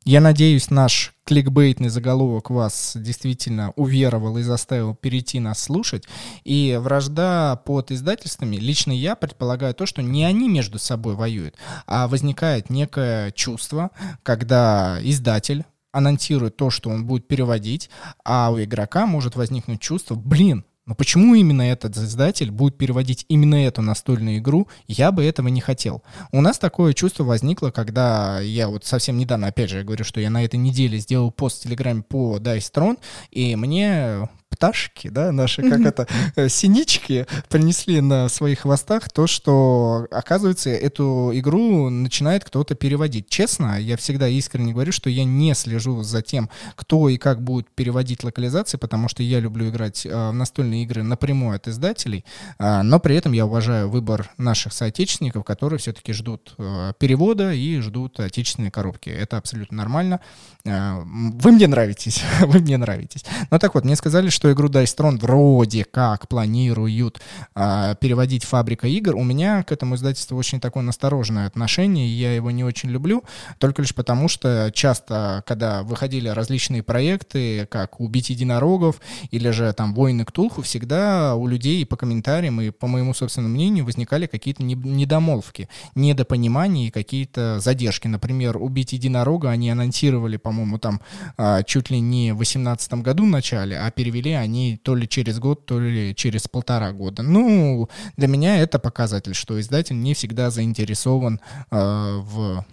Я 0.03 0.19
надеюсь, 0.19 0.71
наш 0.71 1.13
кликбейтный 1.25 1.89
заголовок 1.89 2.49
вас 2.49 2.93
действительно 2.95 3.71
уверовал 3.75 4.35
и 4.39 4.41
заставил 4.41 4.95
перейти 4.95 5.39
нас 5.39 5.61
слушать. 5.61 6.05
И 6.43 6.75
вражда 6.81 7.61
под 7.65 7.91
издательствами, 7.91 8.55
лично 8.55 8.91
я 8.91 9.15
предполагаю 9.15 9.75
то, 9.75 9.85
что 9.85 10.01
не 10.01 10.25
они 10.25 10.49
между 10.49 10.79
собой 10.79 11.13
воюют, 11.13 11.55
а 11.85 12.07
возникает 12.07 12.71
некое 12.71 13.29
чувство, 13.31 13.91
когда 14.23 14.97
издатель 15.03 15.65
анонсирует 15.91 16.57
то, 16.57 16.71
что 16.71 16.89
он 16.89 17.05
будет 17.05 17.27
переводить, 17.27 17.91
а 18.25 18.51
у 18.51 18.59
игрока 18.59 19.05
может 19.05 19.35
возникнуть 19.35 19.81
чувство, 19.81 20.15
блин, 20.15 20.65
но 20.85 20.95
почему 20.95 21.35
именно 21.35 21.61
этот 21.61 21.95
издатель 21.95 22.51
будет 22.51 22.77
переводить 22.77 23.25
именно 23.27 23.55
эту 23.55 23.81
настольную 23.81 24.39
игру, 24.39 24.67
я 24.87 25.11
бы 25.11 25.23
этого 25.23 25.47
не 25.47 25.61
хотел. 25.61 26.03
У 26.31 26.41
нас 26.41 26.57
такое 26.57 26.93
чувство 26.93 27.23
возникло, 27.23 27.69
когда 27.69 28.39
я 28.39 28.67
вот 28.67 28.83
совсем 28.83 29.17
недавно, 29.17 29.47
опять 29.47 29.69
же, 29.69 29.77
я 29.77 29.83
говорю, 29.83 30.03
что 30.03 30.19
я 30.19 30.29
на 30.29 30.43
этой 30.43 30.57
неделе 30.57 30.97
сделал 30.97 31.31
пост 31.31 31.59
в 31.59 31.63
Телеграме 31.63 32.01
по 32.01 32.37
Dice 32.37 32.71
Throne, 32.73 32.97
и 33.29 33.55
мне 33.55 34.27
пташки, 34.51 35.07
да, 35.07 35.31
наши, 35.31 35.67
как 35.67 35.81
это, 35.81 36.07
э, 36.35 36.49
синички 36.49 37.25
принесли 37.49 38.01
на 38.01 38.29
своих 38.29 38.59
хвостах 38.59 39.09
то, 39.09 39.25
что, 39.25 40.07
оказывается, 40.11 40.69
эту 40.69 41.31
игру 41.33 41.89
начинает 41.89 42.43
кто-то 42.43 42.75
переводить. 42.75 43.29
Честно, 43.29 43.79
я 43.79 43.97
всегда 43.97 44.27
искренне 44.27 44.73
говорю, 44.73 44.91
что 44.91 45.09
я 45.09 45.23
не 45.23 45.55
слежу 45.55 46.03
за 46.03 46.21
тем, 46.21 46.49
кто 46.75 47.09
и 47.09 47.17
как 47.17 47.41
будет 47.41 47.69
переводить 47.71 48.23
локализации, 48.23 48.77
потому 48.77 49.07
что 49.07 49.23
я 49.23 49.39
люблю 49.39 49.69
играть 49.69 50.05
э, 50.05 50.09
в 50.29 50.33
настольные 50.33 50.83
игры 50.83 51.01
напрямую 51.01 51.55
от 51.55 51.67
издателей, 51.67 52.25
э, 52.59 52.81
но 52.81 52.99
при 52.99 53.15
этом 53.15 53.31
я 53.31 53.45
уважаю 53.45 53.89
выбор 53.89 54.29
наших 54.37 54.73
соотечественников, 54.73 55.43
которые 55.45 55.79
все-таки 55.79 56.13
ждут 56.13 56.55
перевода 56.99 57.53
и 57.53 57.79
ждут 57.79 58.19
отечественной 58.19 58.71
коробки. 58.71 59.09
Это 59.09 59.37
абсолютно 59.37 59.77
нормально. 59.77 60.19
Вы 60.63 61.51
мне 61.51 61.67
нравитесь, 61.67 62.23
вы 62.41 62.59
мне 62.59 62.77
нравитесь. 62.77 63.23
Ну 63.49 63.59
так 63.59 63.73
вот, 63.73 63.85
мне 63.85 63.95
сказали, 63.95 64.29
что 64.29 64.40
что 64.41 64.51
игру 64.51 64.69
Dice 64.69 64.97
Throne 64.97 65.19
вроде 65.19 65.83
как 65.83 66.27
планируют 66.27 67.21
а, 67.53 67.93
переводить 67.93 68.43
фабрика 68.43 68.87
игр, 68.87 69.15
у 69.15 69.23
меня 69.23 69.61
к 69.61 69.71
этому 69.71 69.93
издательству 69.93 70.35
очень 70.35 70.59
такое 70.59 70.81
настороженное 70.81 71.45
отношение, 71.45 72.07
и 72.07 72.09
я 72.09 72.33
его 72.33 72.49
не 72.49 72.63
очень 72.63 72.89
люблю, 72.89 73.23
только 73.59 73.83
лишь 73.83 73.93
потому, 73.93 74.27
что 74.27 74.71
часто, 74.73 75.43
когда 75.45 75.83
выходили 75.83 76.27
различные 76.27 76.81
проекты, 76.81 77.67
как 77.67 77.99
«Убить 77.99 78.31
единорогов» 78.31 78.99
или 79.29 79.51
же 79.51 79.71
там 79.73 79.93
«Войны 79.93 80.25
Ктулху», 80.25 80.63
всегда 80.63 81.35
у 81.35 81.45
людей 81.45 81.85
по 81.85 81.95
комментариям 81.95 82.59
и 82.61 82.71
по 82.71 82.87
моему 82.87 83.13
собственному 83.13 83.53
мнению 83.53 83.85
возникали 83.85 84.25
какие-то 84.25 84.63
недомолвки, 84.63 85.69
недопонимания 85.93 86.87
и 86.87 86.89
какие-то 86.89 87.59
задержки. 87.59 88.07
Например, 88.07 88.57
«Убить 88.57 88.93
единорога» 88.93 89.51
они 89.51 89.69
анонсировали, 89.69 90.37
по-моему, 90.37 90.79
там 90.79 90.99
а, 91.37 91.61
чуть 91.61 91.91
ли 91.91 91.99
не 91.99 92.31
в 92.31 92.37
2018 92.37 92.93
году 93.03 93.25
в 93.25 93.29
начале, 93.29 93.77
а 93.77 93.91
перевели 93.91 94.30
они 94.37 94.79
то 94.83 94.95
ли 94.95 95.07
через 95.07 95.39
год, 95.39 95.65
то 95.65 95.79
ли 95.79 96.15
через 96.15 96.47
полтора 96.47 96.91
года. 96.91 97.23
Ну, 97.23 97.89
для 98.17 98.27
меня 98.27 98.57
это 98.57 98.79
показатель, 98.79 99.33
что 99.33 99.59
издатель 99.59 99.99
не 99.99 100.13
всегда 100.13 100.49
заинтересован 100.49 101.39
э, 101.71 102.19
в 102.23 102.65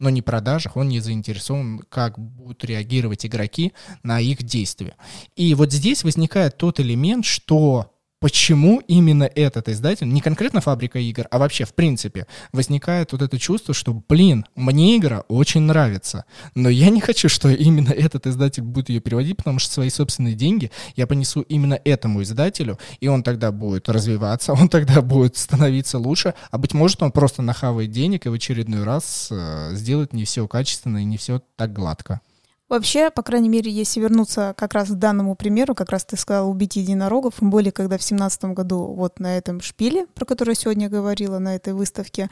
но 0.00 0.10
не 0.10 0.22
продажах, 0.22 0.76
он 0.76 0.88
не 0.88 1.00
заинтересован, 1.00 1.80
как 1.88 2.18
будут 2.18 2.64
реагировать 2.64 3.26
игроки 3.26 3.72
на 4.02 4.20
их 4.20 4.42
действия. 4.42 4.94
И 5.34 5.54
вот 5.54 5.72
здесь 5.72 6.04
возникает 6.04 6.56
тот 6.56 6.78
элемент, 6.78 7.24
что 7.24 7.97
почему 8.20 8.82
именно 8.88 9.24
этот 9.24 9.68
издатель, 9.68 10.08
не 10.08 10.20
конкретно 10.20 10.60
фабрика 10.60 10.98
игр, 10.98 11.26
а 11.30 11.38
вообще 11.38 11.64
в 11.64 11.74
принципе, 11.74 12.26
возникает 12.52 13.12
вот 13.12 13.22
это 13.22 13.38
чувство, 13.38 13.74
что, 13.74 14.02
блин, 14.08 14.44
мне 14.54 14.96
игра 14.96 15.20
очень 15.28 15.62
нравится, 15.62 16.24
но 16.54 16.68
я 16.68 16.90
не 16.90 17.00
хочу, 17.00 17.28
что 17.28 17.48
именно 17.48 17.90
этот 17.90 18.26
издатель 18.26 18.62
будет 18.62 18.88
ее 18.88 19.00
переводить, 19.00 19.36
потому 19.36 19.58
что 19.58 19.72
свои 19.72 19.90
собственные 19.90 20.34
деньги 20.34 20.70
я 20.96 21.06
понесу 21.06 21.42
именно 21.42 21.78
этому 21.84 22.22
издателю, 22.22 22.78
и 23.00 23.08
он 23.08 23.22
тогда 23.22 23.52
будет 23.52 23.88
развиваться, 23.88 24.52
он 24.58 24.68
тогда 24.68 25.02
будет 25.02 25.36
становиться 25.36 25.98
лучше, 25.98 26.34
а 26.50 26.58
быть 26.58 26.74
может 26.74 27.02
он 27.02 27.12
просто 27.12 27.42
нахавает 27.42 27.90
денег 27.90 28.26
и 28.26 28.28
в 28.28 28.32
очередной 28.32 28.84
раз 28.84 29.28
э, 29.30 29.70
сделает 29.74 30.12
не 30.12 30.24
все 30.24 30.46
качественно 30.48 30.98
и 30.98 31.04
не 31.04 31.16
все 31.16 31.42
так 31.56 31.72
гладко. 31.72 32.20
Вообще, 32.68 33.10
по 33.10 33.22
крайней 33.22 33.48
мере, 33.48 33.70
если 33.70 33.98
вернуться 33.98 34.52
как 34.56 34.74
раз 34.74 34.88
к 34.90 34.94
данному 34.94 35.34
примеру, 35.34 35.74
как 35.74 35.88
раз 35.90 36.04
ты 36.04 36.18
сказал 36.18 36.50
убить 36.50 36.76
единорогов, 36.76 37.36
тем 37.38 37.48
более, 37.48 37.72
когда 37.72 37.96
в 37.96 38.02
семнадцатом 38.02 38.52
году 38.52 38.92
вот 38.94 39.20
на 39.20 39.38
этом 39.38 39.62
шпиле, 39.62 40.06
про 40.14 40.26
который 40.26 40.50
я 40.50 40.54
сегодня 40.54 40.90
говорила, 40.90 41.38
на 41.38 41.56
этой 41.56 41.72
выставке, 41.72 42.28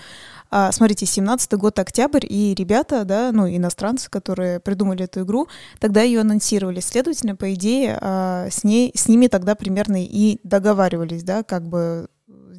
а, 0.50 0.72
смотрите, 0.72 1.06
семнадцатый 1.06 1.58
год, 1.58 1.78
октябрь, 1.78 2.26
и 2.28 2.54
ребята, 2.54 3.04
да, 3.04 3.30
ну, 3.32 3.48
иностранцы, 3.48 4.10
которые 4.10 4.60
придумали 4.60 5.04
эту 5.04 5.22
игру, 5.22 5.48
тогда 5.80 6.02
ее 6.02 6.20
анонсировали. 6.20 6.80
Следовательно, 6.80 7.34
по 7.34 7.54
идее, 7.54 7.98
а, 8.02 8.48
с, 8.50 8.62
ней, 8.62 8.92
с 8.94 9.08
ними 9.08 9.28
тогда 9.28 9.54
примерно 9.54 10.04
и 10.04 10.38
договаривались, 10.42 11.22
да, 11.22 11.44
как 11.44 11.66
бы 11.66 12.08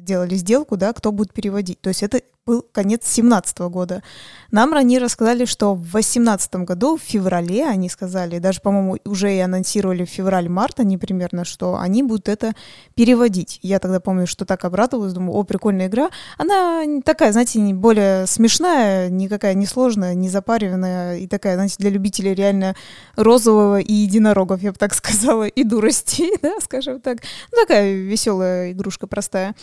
делали 0.08 0.34
сделку, 0.34 0.76
да, 0.76 0.92
кто 0.92 1.12
будет 1.12 1.32
переводить. 1.32 1.80
То 1.80 1.88
есть 1.88 2.02
это 2.02 2.22
был 2.48 2.64
конец 2.72 3.06
17 3.06 3.58
года. 3.58 4.02
Нам 4.50 4.72
ранее 4.72 5.00
рассказали, 5.00 5.44
что 5.44 5.74
в 5.74 5.92
18 5.92 6.54
году, 6.64 6.96
в 6.96 7.02
феврале, 7.02 7.66
они 7.66 7.90
сказали, 7.90 8.38
даже, 8.38 8.62
по-моему, 8.62 8.96
уже 9.04 9.36
и 9.36 9.38
анонсировали 9.38 10.06
в 10.06 10.08
февраль-март 10.08 10.80
они 10.80 10.96
примерно, 10.96 11.44
что 11.44 11.76
они 11.76 12.02
будут 12.02 12.28
это 12.28 12.54
переводить. 12.94 13.58
Я 13.60 13.78
тогда 13.80 14.00
помню, 14.00 14.26
что 14.26 14.46
так 14.46 14.64
обрадовалась, 14.64 15.12
думаю, 15.12 15.34
о, 15.34 15.42
прикольная 15.42 15.88
игра. 15.88 16.08
Она 16.38 16.82
такая, 17.04 17.32
знаете, 17.32 17.58
более 17.74 18.26
смешная, 18.26 19.10
никакая 19.10 19.52
не 19.52 19.66
сложная, 19.66 20.14
не 20.14 20.30
запариванная, 20.30 21.18
и 21.18 21.26
такая, 21.26 21.56
знаете, 21.56 21.76
для 21.78 21.90
любителей 21.90 22.32
реально 22.32 22.74
розового 23.16 23.78
и 23.78 23.92
единорогов, 23.92 24.62
я 24.62 24.72
бы 24.72 24.78
так 24.78 24.94
сказала, 25.02 25.46
и 25.46 25.64
дурости, 25.64 26.30
да, 26.42 26.54
скажем 26.62 27.02
так. 27.02 27.18
Ну, 27.52 27.58
такая 27.60 27.92
веселая 27.92 28.72
игрушка 28.72 29.06
простая. 29.06 29.54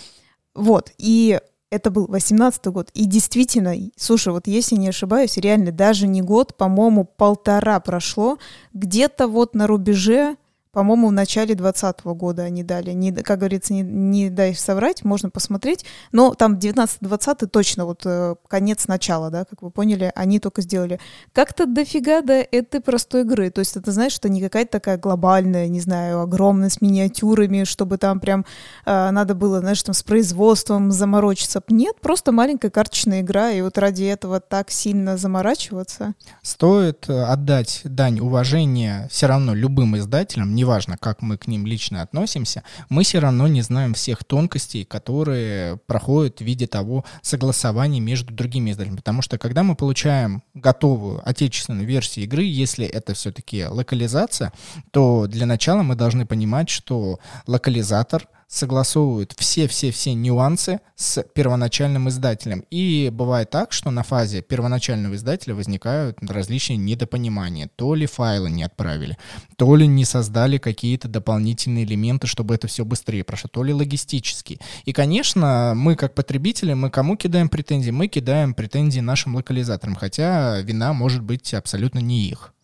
Вот, 0.53 0.91
и 0.99 1.39
это 1.71 1.91
был 1.91 2.07
18 2.07 2.65
год. 2.67 2.89
И 2.93 3.05
действительно, 3.05 3.75
слушай, 3.97 4.31
вот 4.31 4.47
если 4.47 4.75
не 4.75 4.89
ошибаюсь, 4.89 5.37
реально 5.37 5.71
даже 5.71 6.07
не 6.07 6.21
год, 6.21 6.55
по-моему, 6.55 7.05
полтора 7.05 7.79
прошло, 7.79 8.37
где-то 8.73 9.27
вот 9.27 9.55
на 9.55 9.67
рубеже 9.67 10.37
по-моему, 10.75 11.07
в 11.07 11.13
начале 11.13 11.55
2020 11.55 12.03
года 12.17 12.43
они 12.43 12.61
дали. 12.61 12.91
Не, 12.91 13.13
как 13.13 13.39
говорится, 13.39 13.73
не, 13.73 13.81
не 13.81 14.29
дай 14.29 14.53
соврать, 14.53 15.05
можно 15.05 15.29
посмотреть. 15.29 15.85
Но 16.11 16.33
там 16.33 16.55
19-20 16.55 17.47
точно 17.47 17.85
вот 17.85 18.01
э, 18.03 18.35
конец 18.49 18.85
начала, 18.89 19.29
да, 19.29 19.45
как 19.45 19.61
вы 19.61 19.71
поняли, 19.71 20.11
они 20.15 20.41
только 20.41 20.61
сделали. 20.61 20.99
Как-то 21.31 21.65
дофига 21.65 22.21
до 22.21 22.33
этой 22.33 22.81
простой 22.81 23.21
игры. 23.21 23.51
То 23.51 23.59
есть 23.59 23.77
это, 23.77 23.93
знаешь, 23.93 24.11
что 24.11 24.27
не 24.27 24.41
какая-то 24.41 24.73
такая 24.73 24.97
глобальная, 24.97 25.69
не 25.69 25.79
знаю, 25.79 26.19
огромная 26.19 26.67
с 26.67 26.81
миниатюрами, 26.81 27.63
чтобы 27.63 27.97
там 27.97 28.19
прям 28.19 28.45
э, 28.85 29.11
надо 29.11 29.33
было, 29.33 29.61
знаешь, 29.61 29.81
там 29.81 29.93
с 29.93 30.03
производством 30.03 30.91
заморочиться. 30.91 31.63
Нет, 31.69 32.01
просто 32.01 32.33
маленькая 32.33 32.69
карточная 32.69 33.21
игра, 33.21 33.51
и 33.51 33.61
вот 33.61 33.77
ради 33.77 34.03
этого 34.03 34.41
так 34.41 34.71
сильно 34.71 35.15
заморачиваться. 35.15 36.15
Стоит 36.41 37.07
э, 37.07 37.23
отдать 37.23 37.79
дань 37.85 38.19
уважения 38.19 39.07
все 39.09 39.27
равно 39.27 39.53
любым 39.53 39.95
издателям, 39.95 40.53
не 40.53 40.64
неважно, 40.65 40.97
как 40.97 41.21
мы 41.21 41.37
к 41.37 41.47
ним 41.47 41.67
лично 41.67 42.01
относимся, 42.01 42.63
мы 42.89 43.03
все 43.03 43.19
равно 43.19 43.47
не 43.47 43.61
знаем 43.61 43.93
всех 43.93 44.23
тонкостей, 44.23 44.83
которые 44.83 45.77
проходят 45.85 46.39
в 46.39 46.41
виде 46.43 46.65
того 46.65 47.05
согласования 47.21 47.99
между 47.99 48.33
другими 48.33 48.71
издателями. 48.71 48.97
Потому 48.97 49.21
что 49.21 49.37
когда 49.37 49.61
мы 49.61 49.75
получаем 49.75 50.41
готовую 50.55 51.21
отечественную 51.23 51.85
версию 51.85 52.25
игры, 52.25 52.43
если 52.43 52.85
это 52.87 53.13
все-таки 53.13 53.65
локализация, 53.65 54.51
то 54.91 55.27
для 55.27 55.45
начала 55.45 55.83
мы 55.83 55.95
должны 55.95 56.25
понимать, 56.25 56.69
что 56.69 57.19
локализатор 57.45 58.27
согласовывают 58.47 59.33
все-все-все 59.37 60.13
нюансы 60.13 60.79
с 60.95 61.23
первоначальным 61.23 62.09
издателем. 62.09 62.63
И 62.69 63.09
бывает 63.11 63.49
так, 63.49 63.71
что 63.71 63.91
на 63.91 64.03
фазе 64.03 64.41
первоначального 64.41 65.15
издателя 65.15 65.55
возникают 65.55 66.17
различные 66.21 66.77
недопонимания. 66.77 67.69
То 67.75 67.95
ли 67.95 68.05
файлы 68.05 68.49
не 68.49 68.63
отправили, 68.63 69.17
то 69.57 69.75
ли 69.75 69.87
не 69.87 70.05
создали 70.05 70.57
какие-то 70.57 71.07
дополнительные 71.07 71.85
элементы, 71.85 72.27
чтобы 72.27 72.55
это 72.55 72.67
все 72.67 72.85
быстрее 72.85 73.23
прошло, 73.23 73.49
то 73.51 73.63
ли 73.63 73.73
логистические. 73.73 74.59
И, 74.85 74.93
конечно, 74.93 75.73
мы 75.75 75.95
как 75.95 76.15
потребители, 76.15 76.73
мы 76.73 76.89
кому 76.89 77.17
кидаем 77.17 77.49
претензии? 77.49 77.91
Мы 77.91 78.07
кидаем 78.07 78.53
претензии 78.53 79.01
нашим 79.01 79.35
локализаторам, 79.35 79.95
хотя 79.95 80.61
вина 80.61 80.93
может 80.93 81.21
быть 81.21 81.53
абсолютно 81.53 81.99
не 81.99 82.27
их. 82.27 82.54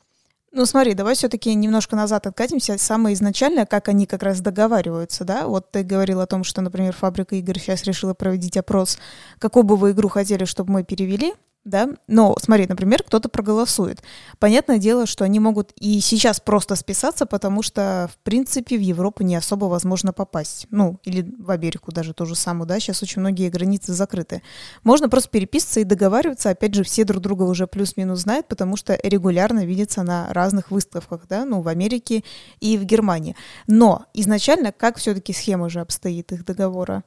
Ну 0.53 0.65
смотри, 0.65 0.93
давай 0.93 1.15
все-таки 1.15 1.53
немножко 1.55 1.95
назад 1.95 2.27
откатимся. 2.27 2.77
Самое 2.77 3.15
изначальное, 3.15 3.65
как 3.65 3.87
они 3.87 4.05
как 4.05 4.21
раз 4.21 4.41
договариваются, 4.41 5.23
да? 5.23 5.47
Вот 5.47 5.71
ты 5.71 5.83
говорил 5.83 6.19
о 6.19 6.27
том, 6.27 6.43
что, 6.43 6.61
например, 6.61 6.93
фабрика 6.93 7.35
игр 7.35 7.57
сейчас 7.57 7.83
решила 7.83 8.13
проводить 8.13 8.57
опрос, 8.57 8.97
какую 9.39 9.63
бы 9.63 9.77
вы 9.77 9.91
игру 9.91 10.09
хотели, 10.09 10.43
чтобы 10.43 10.73
мы 10.73 10.83
перевели 10.83 11.33
да, 11.63 11.89
но 12.07 12.35
смотри, 12.41 12.65
например, 12.67 13.03
кто-то 13.03 13.29
проголосует. 13.29 14.01
Понятное 14.39 14.79
дело, 14.79 15.05
что 15.05 15.23
они 15.23 15.39
могут 15.39 15.71
и 15.75 15.99
сейчас 15.99 16.39
просто 16.39 16.75
списаться, 16.75 17.27
потому 17.27 17.61
что, 17.61 18.09
в 18.11 18.17
принципе, 18.23 18.77
в 18.77 18.81
Европу 18.81 19.23
не 19.23 19.35
особо 19.35 19.65
возможно 19.65 20.11
попасть. 20.11 20.65
Ну, 20.71 20.99
или 21.03 21.31
в 21.37 21.51
Америку 21.51 21.91
даже 21.91 22.13
то 22.13 22.25
же 22.25 22.35
самое, 22.35 22.67
да, 22.67 22.79
сейчас 22.79 23.03
очень 23.03 23.21
многие 23.21 23.49
границы 23.49 23.93
закрыты. 23.93 24.41
Можно 24.83 25.07
просто 25.07 25.29
переписываться 25.29 25.81
и 25.81 25.83
договариваться, 25.83 26.49
опять 26.49 26.73
же, 26.73 26.83
все 26.83 27.03
друг 27.03 27.21
друга 27.21 27.43
уже 27.43 27.67
плюс-минус 27.67 28.21
знают, 28.21 28.47
потому 28.47 28.75
что 28.75 28.99
регулярно 29.03 29.63
видятся 29.63 30.01
на 30.01 30.33
разных 30.33 30.71
выставках, 30.71 31.27
да, 31.27 31.45
ну, 31.45 31.61
в 31.61 31.67
Америке 31.67 32.23
и 32.59 32.75
в 32.75 32.85
Германии. 32.85 33.35
Но 33.67 34.05
изначально 34.15 34.71
как 34.71 34.97
все-таки 34.97 35.31
схема 35.31 35.69
же 35.69 35.79
обстоит 35.79 36.31
их 36.31 36.43
договора? 36.43 37.03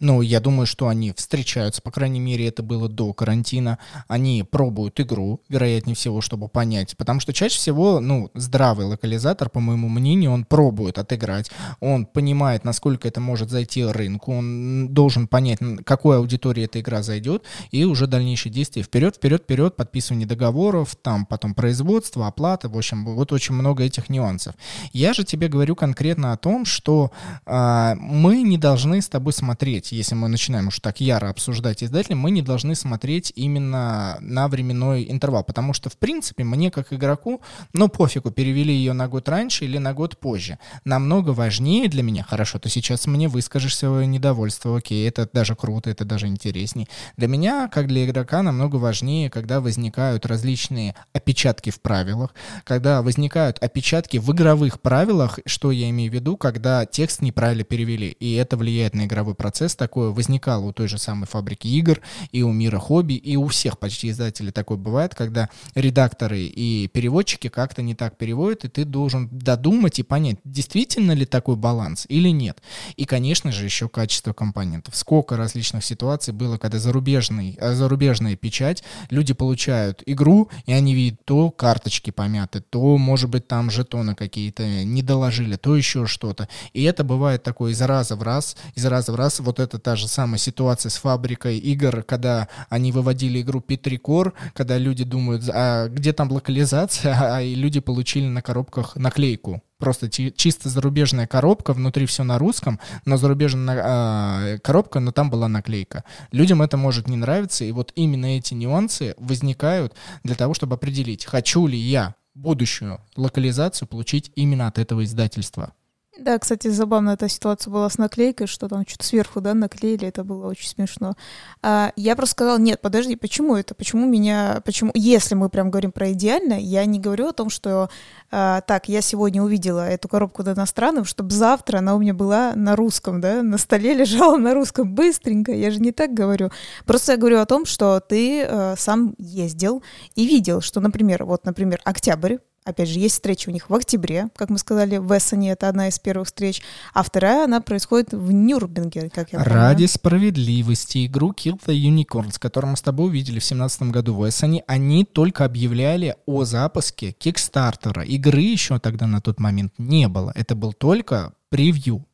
Ну, 0.00 0.22
я 0.22 0.38
думаю, 0.38 0.66
что 0.66 0.86
они 0.86 1.12
встречаются, 1.12 1.82
по 1.82 1.90
крайней 1.90 2.20
мере, 2.20 2.46
это 2.46 2.62
было 2.62 2.88
до 2.88 3.12
карантина. 3.12 3.78
Они 4.06 4.44
пробуют 4.48 5.00
игру, 5.00 5.40
вероятнее 5.48 5.96
всего, 5.96 6.20
чтобы 6.20 6.46
понять. 6.46 6.96
Потому 6.96 7.18
что 7.18 7.32
чаще 7.32 7.56
всего, 7.56 7.98
ну, 7.98 8.30
здравый 8.34 8.86
локализатор, 8.86 9.50
по 9.50 9.58
моему 9.58 9.88
мнению, 9.88 10.30
он 10.30 10.44
пробует 10.44 10.98
отыграть. 10.98 11.50
Он 11.80 12.06
понимает, 12.06 12.64
насколько 12.64 13.08
это 13.08 13.20
может 13.20 13.50
зайти 13.50 13.84
рынку. 13.84 14.32
Он 14.36 14.88
должен 14.88 15.26
понять, 15.26 15.58
какой 15.84 16.18
аудитории 16.18 16.64
эта 16.64 16.80
игра 16.80 17.02
зайдет. 17.02 17.42
И 17.72 17.84
уже 17.84 18.06
дальнейшие 18.06 18.52
действия. 18.52 18.84
Вперед, 18.84 19.16
вперед, 19.16 19.42
вперед, 19.42 19.74
подписывание 19.74 20.28
договоров, 20.28 20.94
там 21.02 21.26
потом 21.26 21.54
производство, 21.54 22.28
оплата. 22.28 22.68
В 22.68 22.76
общем, 22.76 23.04
вот 23.04 23.32
очень 23.32 23.56
много 23.56 23.82
этих 23.82 24.10
нюансов. 24.10 24.54
Я 24.92 25.12
же 25.12 25.24
тебе 25.24 25.48
говорю 25.48 25.74
конкретно 25.74 26.32
о 26.32 26.36
том, 26.36 26.64
что 26.64 27.10
э, 27.46 27.94
мы 27.96 28.42
не 28.42 28.58
должны 28.58 29.02
с 29.02 29.08
тобой 29.08 29.32
смотреть 29.32 29.87
смотреть, 29.88 29.92
если 29.92 30.14
мы 30.14 30.28
начинаем 30.28 30.68
уж 30.68 30.80
так 30.80 31.00
яро 31.00 31.30
обсуждать 31.30 31.82
издателя, 31.82 32.16
мы 32.16 32.30
не 32.30 32.42
должны 32.42 32.74
смотреть 32.74 33.32
именно 33.36 34.18
на 34.20 34.48
временной 34.48 35.06
интервал, 35.10 35.44
потому 35.44 35.72
что, 35.72 35.90
в 35.90 35.96
принципе, 35.96 36.44
мне 36.44 36.70
как 36.70 36.92
игроку, 36.92 37.40
ну, 37.72 37.88
пофигу, 37.88 38.30
перевели 38.30 38.74
ее 38.74 38.92
на 38.92 39.08
год 39.08 39.28
раньше 39.28 39.64
или 39.64 39.78
на 39.78 39.94
год 39.94 40.18
позже. 40.18 40.58
Намного 40.84 41.30
важнее 41.30 41.88
для 41.88 42.02
меня, 42.02 42.24
хорошо, 42.28 42.58
ты 42.58 42.68
сейчас 42.68 43.06
мне 43.06 43.28
выскажешь 43.28 43.76
свое 43.76 44.06
недовольство, 44.06 44.76
окей, 44.76 45.08
это 45.08 45.28
даже 45.32 45.54
круто, 45.54 45.90
это 45.90 46.04
даже 46.04 46.26
интересней. 46.26 46.88
Для 47.16 47.28
меня, 47.28 47.68
как 47.68 47.86
для 47.86 48.04
игрока, 48.04 48.42
намного 48.42 48.76
важнее, 48.76 49.30
когда 49.30 49.60
возникают 49.60 50.26
различные 50.26 50.94
опечатки 51.12 51.70
в 51.70 51.80
правилах, 51.80 52.34
когда 52.64 53.02
возникают 53.02 53.58
опечатки 53.62 54.18
в 54.18 54.30
игровых 54.32 54.80
правилах, 54.80 55.38
что 55.46 55.70
я 55.70 55.88
имею 55.90 56.10
в 56.10 56.14
виду, 56.14 56.36
когда 56.36 56.84
текст 56.86 57.22
неправильно 57.22 57.64
перевели, 57.64 58.08
и 58.08 58.34
это 58.34 58.56
влияет 58.56 58.94
на 58.94 59.04
игровой 59.04 59.34
процесс, 59.34 59.77
такое 59.78 60.10
возникало 60.10 60.66
у 60.66 60.72
той 60.72 60.88
же 60.88 60.98
самой 60.98 61.26
фабрики 61.26 61.68
игр, 61.68 62.00
и 62.32 62.42
у 62.42 62.52
мира 62.52 62.78
хобби, 62.78 63.14
и 63.14 63.36
у 63.36 63.46
всех 63.46 63.78
почти 63.78 64.10
издателей 64.10 64.52
такое 64.52 64.76
бывает, 64.76 65.14
когда 65.14 65.48
редакторы 65.74 66.40
и 66.42 66.88
переводчики 66.88 67.48
как-то 67.48 67.80
не 67.80 67.94
так 67.94 68.18
переводят, 68.18 68.64
и 68.64 68.68
ты 68.68 68.84
должен 68.84 69.28
додумать 69.30 69.98
и 69.98 70.02
понять, 70.02 70.36
действительно 70.44 71.12
ли 71.12 71.24
такой 71.24 71.56
баланс 71.56 72.04
или 72.08 72.28
нет. 72.28 72.58
И, 72.96 73.04
конечно 73.04 73.52
же, 73.52 73.64
еще 73.64 73.88
качество 73.88 74.32
компонентов. 74.32 74.96
Сколько 74.96 75.36
различных 75.36 75.84
ситуаций 75.84 76.34
было, 76.34 76.58
когда 76.58 76.78
зарубежный, 76.78 77.56
э, 77.58 77.74
зарубежная 77.74 78.36
печать, 78.36 78.82
люди 79.10 79.32
получают 79.32 80.02
игру, 80.06 80.48
и 80.66 80.72
они 80.72 80.94
видят 80.94 81.24
то 81.24 81.50
карточки 81.50 82.10
помяты, 82.10 82.60
то, 82.60 82.98
может 82.98 83.30
быть, 83.30 83.46
там 83.46 83.70
жетоны 83.70 84.14
какие-то 84.14 84.84
не 84.84 85.02
доложили, 85.02 85.56
то 85.56 85.76
еще 85.76 86.06
что-то. 86.06 86.48
И 86.72 86.82
это 86.82 87.04
бывает 87.04 87.42
такое 87.42 87.72
из 87.72 87.80
раза 87.82 88.16
в 88.16 88.22
раз, 88.22 88.56
из 88.74 88.84
раза 88.84 89.12
в 89.12 89.14
раз 89.14 89.40
вот 89.40 89.60
это 89.60 89.67
это 89.68 89.78
та 89.78 89.96
же 89.96 90.08
самая 90.08 90.38
ситуация 90.38 90.88
с 90.88 90.96
фабрикой 90.96 91.58
игр, 91.58 92.02
когда 92.02 92.48
они 92.70 92.90
выводили 92.90 93.42
игру 93.42 93.60
Петрикор, 93.60 94.32
когда 94.54 94.78
люди 94.78 95.04
думают, 95.04 95.44
а 95.52 95.88
где 95.88 96.12
там 96.12 96.32
локализация, 96.32 97.16
а 97.36 97.42
и 97.42 97.54
люди 97.54 97.80
получили 97.80 98.26
на 98.26 98.40
коробках 98.40 98.96
наклейку. 98.96 99.62
Просто 99.78 100.10
чисто 100.10 100.68
зарубежная 100.68 101.28
коробка, 101.28 101.72
внутри 101.72 102.06
все 102.06 102.24
на 102.24 102.38
русском, 102.38 102.80
но 103.04 103.16
зарубежная 103.16 103.80
а, 103.84 104.58
коробка, 104.58 104.98
но 104.98 105.12
там 105.12 105.30
была 105.30 105.46
наклейка. 105.46 106.02
Людям 106.32 106.62
это 106.62 106.76
может 106.76 107.08
не 107.08 107.16
нравиться, 107.16 107.64
и 107.64 107.70
вот 107.70 107.92
именно 107.94 108.26
эти 108.38 108.54
нюансы 108.54 109.14
возникают 109.18 109.94
для 110.24 110.34
того, 110.34 110.54
чтобы 110.54 110.74
определить, 110.74 111.24
хочу 111.26 111.66
ли 111.66 111.78
я 111.78 112.16
будущую 112.34 113.00
локализацию 113.16 113.86
получить 113.86 114.32
именно 114.34 114.66
от 114.66 114.78
этого 114.78 115.04
издательства. 115.04 115.72
Да, 116.18 116.36
кстати, 116.36 116.66
забавно 116.66 117.10
эта 117.10 117.28
ситуация 117.28 117.70
была 117.70 117.88
с 117.88 117.96
наклейкой, 117.96 118.48
что 118.48 118.66
там 118.68 118.84
что-то 118.84 119.04
сверху, 119.04 119.40
да, 119.40 119.54
наклеили, 119.54 120.08
это 120.08 120.24
было 120.24 120.48
очень 120.48 120.68
смешно. 120.68 121.14
А, 121.62 121.92
я 121.94 122.16
просто 122.16 122.32
сказала, 122.32 122.58
нет, 122.58 122.80
подожди, 122.80 123.14
почему 123.14 123.54
это? 123.54 123.76
Почему 123.76 124.04
меня, 124.04 124.60
почему, 124.64 124.90
если 124.94 125.36
мы 125.36 125.48
прям 125.48 125.70
говорим 125.70 125.92
про 125.92 126.10
идеально, 126.10 126.54
я 126.54 126.84
не 126.86 126.98
говорю 126.98 127.28
о 127.28 127.32
том, 127.32 127.50
что 127.50 127.88
а, 128.32 128.62
так, 128.62 128.88
я 128.88 129.00
сегодня 129.00 129.40
увидела 129.44 129.88
эту 129.88 130.08
коробку 130.08 130.42
на 130.42 130.54
иностранном, 130.54 131.04
чтобы 131.04 131.30
завтра 131.30 131.78
она 131.78 131.94
у 131.94 132.00
меня 132.00 132.14
была 132.14 132.52
на 132.56 132.74
русском, 132.74 133.20
да, 133.20 133.44
на 133.44 133.56
столе 133.56 133.94
лежала 133.94 134.36
на 134.36 134.54
русском 134.54 134.92
быстренько, 134.92 135.52
я 135.52 135.70
же 135.70 135.78
не 135.78 135.92
так 135.92 136.14
говорю. 136.14 136.50
Просто 136.84 137.12
я 137.12 137.18
говорю 137.18 137.38
о 137.38 137.46
том, 137.46 137.64
что 137.64 138.00
ты 138.00 138.42
а, 138.42 138.74
сам 138.76 139.14
ездил 139.18 139.84
и 140.16 140.26
видел, 140.26 140.62
что, 140.62 140.80
например, 140.80 141.24
вот, 141.24 141.44
например, 141.44 141.80
октябрь, 141.84 142.38
Опять 142.68 142.90
же, 142.90 142.98
есть 142.98 143.14
встреча 143.14 143.48
у 143.48 143.52
них 143.52 143.70
в 143.70 143.74
октябре, 143.74 144.28
как 144.36 144.50
мы 144.50 144.58
сказали, 144.58 144.98
в 144.98 145.16
Эссене 145.16 145.52
это 145.52 145.70
одна 145.70 145.88
из 145.88 145.98
первых 145.98 146.26
встреч, 146.26 146.60
а 146.92 147.02
вторая, 147.02 147.44
она 147.44 147.62
происходит 147.62 148.12
в 148.12 148.30
Нюрнберге, 148.30 149.08
как 149.08 149.32
я 149.32 149.38
понимаю. 149.38 149.68
Ради 149.68 149.86
справедливости 149.86 151.06
игру 151.06 151.32
Kill 151.32 151.58
the 151.66 151.74
Unicorns, 151.74 152.38
которую 152.38 152.72
мы 152.72 152.76
с 152.76 152.82
тобой 152.82 153.06
увидели 153.06 153.38
в 153.38 153.48
2017 153.48 153.82
году 153.84 154.12
в 154.12 154.28
Эссене, 154.28 154.64
они 154.66 155.06
только 155.06 155.46
объявляли 155.46 156.16
о 156.26 156.44
запуске 156.44 157.12
Кикстартера. 157.12 158.02
Игры 158.02 158.42
еще 158.42 158.78
тогда 158.78 159.06
на 159.06 159.22
тот 159.22 159.40
момент 159.40 159.72
не 159.78 160.06
было. 160.06 160.30
Это 160.34 160.54
был 160.54 160.74
только 160.74 161.32
превью. 161.48 162.04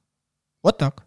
Вот 0.63 0.79
так. 0.79 1.05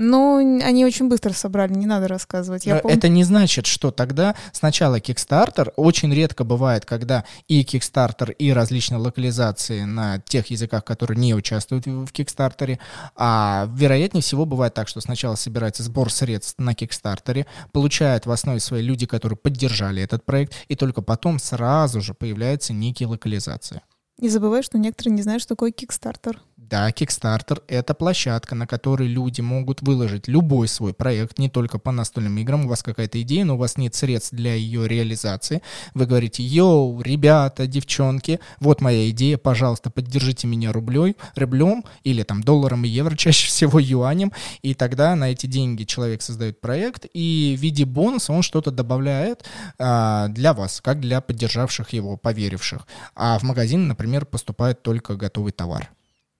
Ну, 0.00 0.36
они 0.36 0.84
очень 0.84 1.08
быстро 1.08 1.32
собрали, 1.32 1.74
не 1.74 1.84
надо 1.84 2.06
рассказывать. 2.06 2.66
Я 2.66 2.76
помню... 2.76 2.96
Это 2.96 3.08
не 3.08 3.24
значит, 3.24 3.66
что 3.66 3.90
тогда 3.90 4.36
сначала 4.52 5.00
Kickstarter, 5.00 5.72
очень 5.74 6.14
редко 6.14 6.44
бывает, 6.44 6.84
когда 6.84 7.24
и 7.48 7.64
Kickstarter, 7.64 8.32
и 8.32 8.52
различные 8.52 8.98
локализации 8.98 9.82
на 9.82 10.20
тех 10.20 10.46
языках, 10.46 10.84
которые 10.84 11.18
не 11.18 11.34
участвуют 11.34 11.86
в 11.86 12.12
Kickstarter, 12.12 12.78
а 13.16 13.68
вероятнее 13.74 14.22
всего 14.22 14.46
бывает 14.46 14.72
так, 14.72 14.86
что 14.86 15.00
сначала 15.00 15.34
собирается 15.34 15.82
сбор 15.82 16.12
средств 16.12 16.54
на 16.58 16.74
Kickstarter, 16.74 17.44
получают 17.72 18.24
в 18.24 18.30
основе 18.30 18.60
своей 18.60 18.84
люди, 18.84 19.04
которые 19.04 19.36
поддержали 19.36 20.00
этот 20.00 20.24
проект, 20.24 20.54
и 20.68 20.76
только 20.76 21.02
потом 21.02 21.40
сразу 21.40 22.00
же 22.00 22.14
появляются 22.14 22.72
некие 22.72 23.08
локализации. 23.08 23.82
Не 24.18 24.28
забывай, 24.28 24.62
что 24.62 24.78
некоторые 24.78 25.14
не 25.14 25.22
знают, 25.22 25.42
что 25.42 25.56
такое 25.56 25.72
Kickstarter. 25.72 26.36
Да, 26.68 26.90
Kickstarter— 26.90 27.62
это 27.68 27.94
площадка, 27.94 28.54
на 28.54 28.66
которой 28.66 29.08
люди 29.08 29.40
могут 29.40 29.80
выложить 29.80 30.28
любой 30.28 30.68
свой 30.68 30.92
проект, 30.92 31.38
не 31.38 31.48
только 31.48 31.78
по 31.78 31.92
настольным 31.92 32.36
играм. 32.36 32.66
У 32.66 32.68
вас 32.68 32.82
какая-то 32.82 33.22
идея, 33.22 33.46
но 33.46 33.54
у 33.54 33.58
вас 33.58 33.78
нет 33.78 33.94
средств 33.94 34.34
для 34.34 34.52
ее 34.52 34.86
реализации. 34.86 35.62
Вы 35.94 36.04
говорите, 36.04 36.42
йоу, 36.42 37.00
ребята, 37.00 37.66
девчонки, 37.66 38.38
вот 38.60 38.82
моя 38.82 39.08
идея, 39.08 39.38
пожалуйста, 39.38 39.88
поддержите 39.88 40.46
меня 40.46 40.70
рублей, 40.70 41.16
рублем 41.36 41.84
или 42.04 42.22
там 42.22 42.42
долларом 42.42 42.84
и 42.84 42.88
евро, 42.88 43.16
чаще 43.16 43.48
всего 43.48 43.78
юанем, 43.78 44.32
и 44.60 44.74
тогда 44.74 45.16
на 45.16 45.30
эти 45.30 45.46
деньги 45.46 45.84
человек 45.84 46.20
создает 46.20 46.60
проект, 46.60 47.06
и 47.14 47.56
в 47.56 47.62
виде 47.62 47.86
бонуса 47.86 48.34
он 48.34 48.42
что-то 48.42 48.70
добавляет 48.70 49.42
а, 49.78 50.28
для 50.28 50.52
вас, 50.52 50.82
как 50.82 51.00
для 51.00 51.22
поддержавших 51.22 51.94
его, 51.94 52.18
поверивших. 52.18 52.86
А 53.14 53.38
в 53.38 53.42
магазин, 53.42 53.88
например, 53.88 54.26
поступает 54.26 54.82
только 54.82 55.16
готовый 55.16 55.52
товар. 55.52 55.90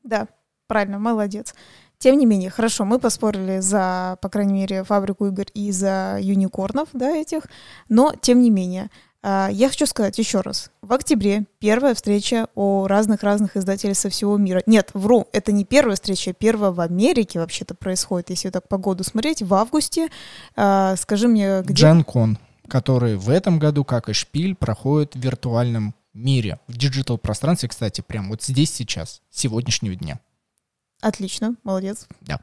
Да, 0.09 0.27
правильно, 0.66 0.99
молодец. 0.99 1.55
Тем 1.99 2.16
не 2.16 2.25
менее, 2.25 2.49
хорошо, 2.49 2.85
мы 2.85 2.99
поспорили 2.99 3.61
за, 3.61 4.16
по 4.23 4.29
крайней 4.31 4.55
мере, 4.55 4.85
фабрику 4.85 5.27
игр 5.27 5.44
и 5.53 5.71
за 5.71 6.16
юникорнов, 6.21 6.88
да, 6.94 7.11
этих, 7.11 7.42
но 7.88 8.14
тем 8.18 8.40
не 8.40 8.51
менее, 8.51 8.88
а, 9.23 9.51
я 9.53 9.68
хочу 9.68 9.85
сказать 9.85 10.16
еще 10.16 10.40
раз. 10.40 10.71
В 10.81 10.94
октябре 10.94 11.44
первая 11.59 11.94
встреча 11.94 12.49
о 12.55 12.87
разных-разных 12.87 13.57
издателях 13.57 13.99
со 13.99 14.09
всего 14.09 14.38
мира. 14.38 14.62
Нет, 14.64 14.90
вру, 14.94 15.27
это 15.33 15.53
не 15.53 15.66
первая 15.66 15.97
встреча, 15.97 16.33
первая 16.33 16.71
в 16.71 16.81
Америке 16.81 17.40
вообще-то 17.40 17.75
происходит, 17.75 18.31
если 18.31 18.49
так 18.49 18.66
по 18.66 18.79
году 18.79 19.05
смотреть. 19.05 19.42
В 19.42 19.53
августе, 19.53 20.09
а, 20.57 20.97
скажи 20.97 21.29
мне, 21.29 21.61
где... 21.62 21.83
Дженкон, 21.83 22.38
который 22.66 23.16
в 23.16 23.29
этом 23.29 23.59
году, 23.59 23.85
как 23.85 24.09
и 24.09 24.14
Шпиль, 24.14 24.55
проходит 24.55 25.16
в 25.16 25.18
виртуальном 25.18 25.94
мире, 26.18 26.61
в 26.66 26.76
диджитал-пространстве, 26.76 27.68
кстати, 27.68 28.00
прям 28.00 28.28
вот 28.28 28.42
здесь 28.42 28.72
сейчас, 28.72 29.22
сегодняшнего 29.31 29.94
дня. 29.94 30.20
Отлично, 31.00 31.54
молодец. 31.64 32.07
Да. 32.20 32.40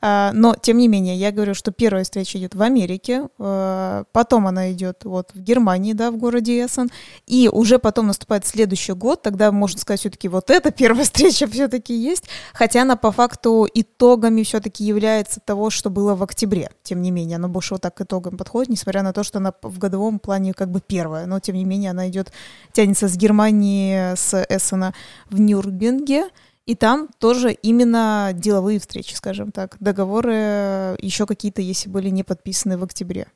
А, 0.00 0.32
но, 0.32 0.56
тем 0.60 0.78
не 0.78 0.88
менее, 0.88 1.16
я 1.16 1.30
говорю, 1.30 1.54
что 1.54 1.70
первая 1.70 2.02
встреча 2.02 2.38
идет 2.38 2.54
в 2.54 2.62
Америке, 2.62 3.28
а, 3.38 4.04
потом 4.12 4.46
она 4.46 4.72
идет 4.72 5.04
вот 5.04 5.30
в 5.32 5.40
Германии, 5.40 5.92
да, 5.92 6.10
в 6.10 6.16
городе 6.16 6.64
Эссен, 6.64 6.90
и 7.26 7.48
уже 7.52 7.78
потом 7.78 8.08
наступает 8.08 8.44
следующий 8.44 8.94
год, 8.94 9.22
тогда 9.22 9.52
можно 9.52 9.80
сказать, 9.80 10.00
все-таки 10.00 10.28
вот 10.28 10.50
эта 10.50 10.72
первая 10.72 11.04
встреча 11.04 11.46
все-таки 11.46 11.94
есть, 11.94 12.24
хотя 12.52 12.82
она 12.82 12.96
по 12.96 13.12
факту 13.12 13.68
итогами 13.72 14.42
все-таки 14.42 14.84
является 14.84 15.40
того, 15.40 15.70
что 15.70 15.88
было 15.88 16.16
в 16.16 16.22
октябре, 16.22 16.70
тем 16.82 17.00
не 17.00 17.10
менее, 17.10 17.36
она 17.36 17.48
больше 17.48 17.74
вот 17.74 17.82
так 17.82 17.94
к 17.94 18.00
итогам 18.00 18.36
подходит, 18.36 18.70
несмотря 18.70 19.02
на 19.02 19.12
то, 19.12 19.22
что 19.22 19.38
она 19.38 19.52
в 19.62 19.78
годовом 19.78 20.18
плане 20.18 20.52
как 20.52 20.70
бы 20.70 20.80
первая, 20.80 21.26
но 21.26 21.38
тем 21.38 21.54
не 21.54 21.64
менее 21.64 21.92
она 21.92 22.08
идет, 22.08 22.32
тянется 22.72 23.06
с 23.06 23.16
Германии, 23.16 24.16
с 24.16 24.44
Эссена 24.48 24.94
в 25.30 25.40
Нюрнберге, 25.40 26.28
и 26.66 26.74
там 26.74 27.08
тоже 27.18 27.52
именно 27.52 28.30
деловые 28.34 28.78
встречи, 28.78 29.14
скажем 29.14 29.50
так. 29.50 29.76
Договоры 29.80 30.34
э, 30.34 30.96
еще 31.00 31.26
какие-то, 31.26 31.60
если 31.60 31.88
были 31.88 32.08
не 32.08 32.22
подписаны 32.22 32.78
в 32.78 32.84
октябре. 32.84 33.26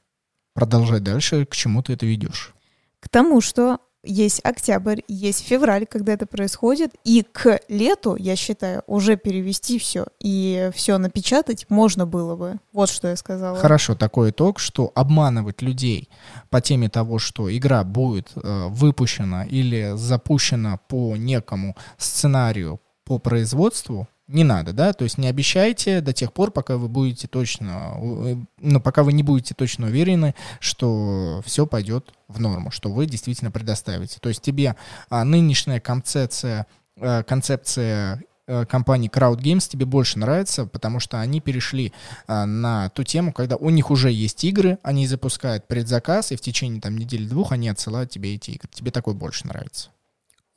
Продолжай 0.55 1.01
дальше. 1.01 1.45
К 1.45 1.55
чему 1.55 1.83
ты 1.83 1.95
это 1.95 2.07
ведешь? 2.07 2.55
К 3.01 3.09
тому, 3.09 3.41
что 3.41 3.81
есть 4.07 4.41
октябрь, 4.45 5.01
есть 5.09 5.45
февраль, 5.45 5.87
когда 5.87 6.12
это 6.12 6.27
происходит, 6.27 6.95
и 7.05 7.23
к 7.31 7.61
лету, 7.69 8.17
я 8.17 8.37
считаю, 8.37 8.83
уже 8.87 9.17
перевести 9.17 9.79
все 9.79 10.07
и 10.21 10.71
все 10.75 10.97
напечатать 10.99 11.67
можно 11.69 12.07
было 12.07 12.37
бы. 12.37 12.61
Вот 12.73 12.89
что 12.89 13.09
я 13.09 13.17
сказала. 13.17 13.59
Хорошо, 13.59 13.95
такой 13.95 14.31
итог, 14.31 14.61
что 14.61 14.93
обманывать 14.95 15.61
людей 15.62 16.09
по 16.51 16.61
теме 16.61 16.89
того, 16.89 17.19
что 17.19 17.55
игра 17.55 17.85
будет 17.85 18.31
э, 18.37 18.67
выпущена 18.69 19.45
или 19.45 19.93
запущена 19.97 20.79
по 20.89 21.17
некому 21.17 21.77
сценарию, 21.99 22.81
по 23.07 23.19
производству 23.19 24.09
не 24.27 24.42
надо, 24.42 24.73
да, 24.73 24.92
то 24.92 25.05
есть 25.05 25.16
не 25.16 25.29
обещайте 25.29 26.01
до 26.01 26.12
тех 26.12 26.33
пор, 26.33 26.51
пока 26.51 26.77
вы 26.77 26.88
будете 26.88 27.29
точно, 27.29 27.95
э, 27.97 28.37
ну, 28.59 28.81
пока 28.81 29.05
вы 29.05 29.12
не 29.12 29.23
будете 29.23 29.55
точно 29.55 29.87
уверены, 29.87 30.35
что 30.59 31.40
все 31.47 31.64
пойдет 31.66 32.12
в 32.27 32.40
норму, 32.40 32.73
что 32.73 32.90
вы 32.90 33.07
действительно 33.07 33.53
предоставите. 33.53 34.19
То 34.21 34.29
есть 34.29 34.42
тебе 34.42 34.75
а, 35.09 35.25
нынешняя 35.25 35.79
концепция, 35.79 36.66
а, 37.01 37.23
концепция 37.23 38.25
а, 38.49 38.64
компании 38.64 39.09
Crowd 39.09 39.38
Games 39.38 39.69
тебе 39.69 39.87
больше 39.87 40.19
нравится, 40.19 40.66
потому 40.66 40.99
что 40.99 41.21
они 41.21 41.40
перешли 41.40 41.92
а, 42.27 42.47
на 42.47 42.88
ту 42.88 43.05
тему, 43.05 43.33
когда 43.33 43.55
у 43.55 43.71
них 43.71 43.92
уже 43.92 44.11
есть 44.11 44.42
игры, 44.42 44.79
они 44.83 45.07
запускают 45.07 45.69
предзаказ, 45.69 46.33
и 46.33 46.37
в 46.37 46.40
течение 46.40 46.81
там 46.81 46.99
недели-двух 46.99 47.53
они 47.53 47.69
отсылают 47.69 48.11
тебе 48.11 48.35
эти 48.35 48.51
игры. 48.51 48.69
Тебе 48.73 48.90
такой 48.90 49.14
больше 49.14 49.47
нравится? 49.47 49.90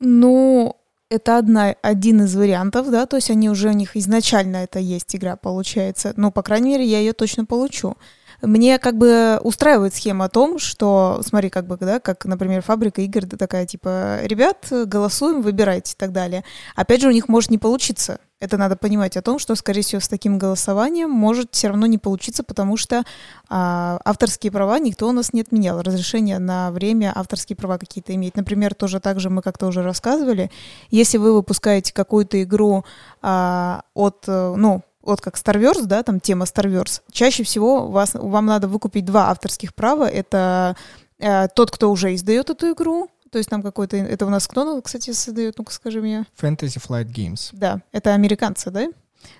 Ну, 0.00 0.79
это 1.10 1.38
одна, 1.38 1.74
один 1.82 2.22
из 2.22 2.34
вариантов, 2.36 2.88
да, 2.90 3.04
то 3.04 3.16
есть 3.16 3.30
они 3.30 3.50
уже 3.50 3.68
у 3.68 3.72
них 3.72 3.96
изначально 3.96 4.58
это 4.58 4.78
есть 4.78 5.14
игра, 5.14 5.36
получается. 5.36 6.14
Ну, 6.16 6.30
по 6.30 6.42
крайней 6.42 6.70
мере, 6.70 6.84
я 6.84 7.00
ее 7.00 7.12
точно 7.12 7.44
получу. 7.44 7.96
Мне 8.42 8.78
как 8.78 8.96
бы 8.96 9.38
устраивает 9.42 9.94
схема 9.94 10.26
о 10.26 10.28
том, 10.28 10.58
что, 10.58 11.20
смотри, 11.22 11.50
как 11.50 11.66
бы, 11.66 11.76
да, 11.78 12.00
как, 12.00 12.24
например, 12.24 12.62
фабрика 12.62 13.02
игр 13.02 13.26
такая, 13.26 13.66
типа, 13.66 14.20
ребят, 14.22 14.66
голосуем, 14.70 15.42
выбирайте 15.42 15.92
и 15.92 15.96
так 15.96 16.12
далее. 16.12 16.44
Опять 16.74 17.02
же, 17.02 17.08
у 17.08 17.12
них 17.12 17.28
может 17.28 17.50
не 17.50 17.58
получиться. 17.58 18.18
Это 18.40 18.56
надо 18.56 18.74
понимать 18.76 19.18
о 19.18 19.22
том, 19.22 19.38
что, 19.38 19.54
скорее 19.54 19.82
всего, 19.82 20.00
с 20.00 20.08
таким 20.08 20.38
голосованием 20.38 21.10
может 21.10 21.50
все 21.52 21.68
равно 21.68 21.84
не 21.84 21.98
получиться, 21.98 22.42
потому 22.42 22.78
что 22.78 23.02
а, 23.50 24.00
авторские 24.02 24.50
права 24.50 24.78
никто 24.78 25.06
у 25.06 25.12
нас 25.12 25.34
не 25.34 25.42
отменял. 25.42 25.82
Разрешение 25.82 26.38
на 26.38 26.70
время 26.70 27.12
авторские 27.14 27.56
права 27.56 27.76
какие-то 27.76 28.14
иметь. 28.14 28.36
Например, 28.36 28.74
тоже 28.74 28.98
так 28.98 29.20
же 29.20 29.28
мы 29.28 29.42
как-то 29.42 29.66
уже 29.66 29.82
рассказывали. 29.82 30.50
Если 30.90 31.18
вы 31.18 31.34
выпускаете 31.34 31.92
какую-то 31.92 32.42
игру 32.42 32.86
а, 33.20 33.82
от, 33.92 34.24
ну, 34.26 34.82
вот 35.10 35.20
как 35.20 35.36
Starverse, 35.36 35.84
да, 35.84 36.02
там 36.02 36.20
тема 36.20 36.44
Starverse, 36.44 37.02
чаще 37.12 37.42
всего 37.42 37.88
вас, 37.88 38.14
вам 38.14 38.46
надо 38.46 38.68
выкупить 38.68 39.04
два 39.04 39.30
авторских 39.30 39.74
права. 39.74 40.08
Это 40.08 40.76
э, 41.18 41.48
тот, 41.54 41.70
кто 41.70 41.90
уже 41.90 42.14
издает 42.14 42.50
эту 42.50 42.72
игру, 42.72 43.10
то 43.30 43.38
есть 43.38 43.50
там 43.50 43.62
какой-то... 43.62 43.96
Это 43.96 44.26
у 44.26 44.28
нас 44.28 44.48
кто, 44.48 44.80
кстати, 44.82 45.12
создает? 45.12 45.58
Ну-ка 45.58 45.72
скажи 45.72 46.00
мне. 46.00 46.24
Fantasy 46.40 46.82
Flight 46.84 47.12
Games. 47.12 47.50
Да, 47.52 47.82
это 47.92 48.14
американцы, 48.14 48.70
да? 48.70 48.88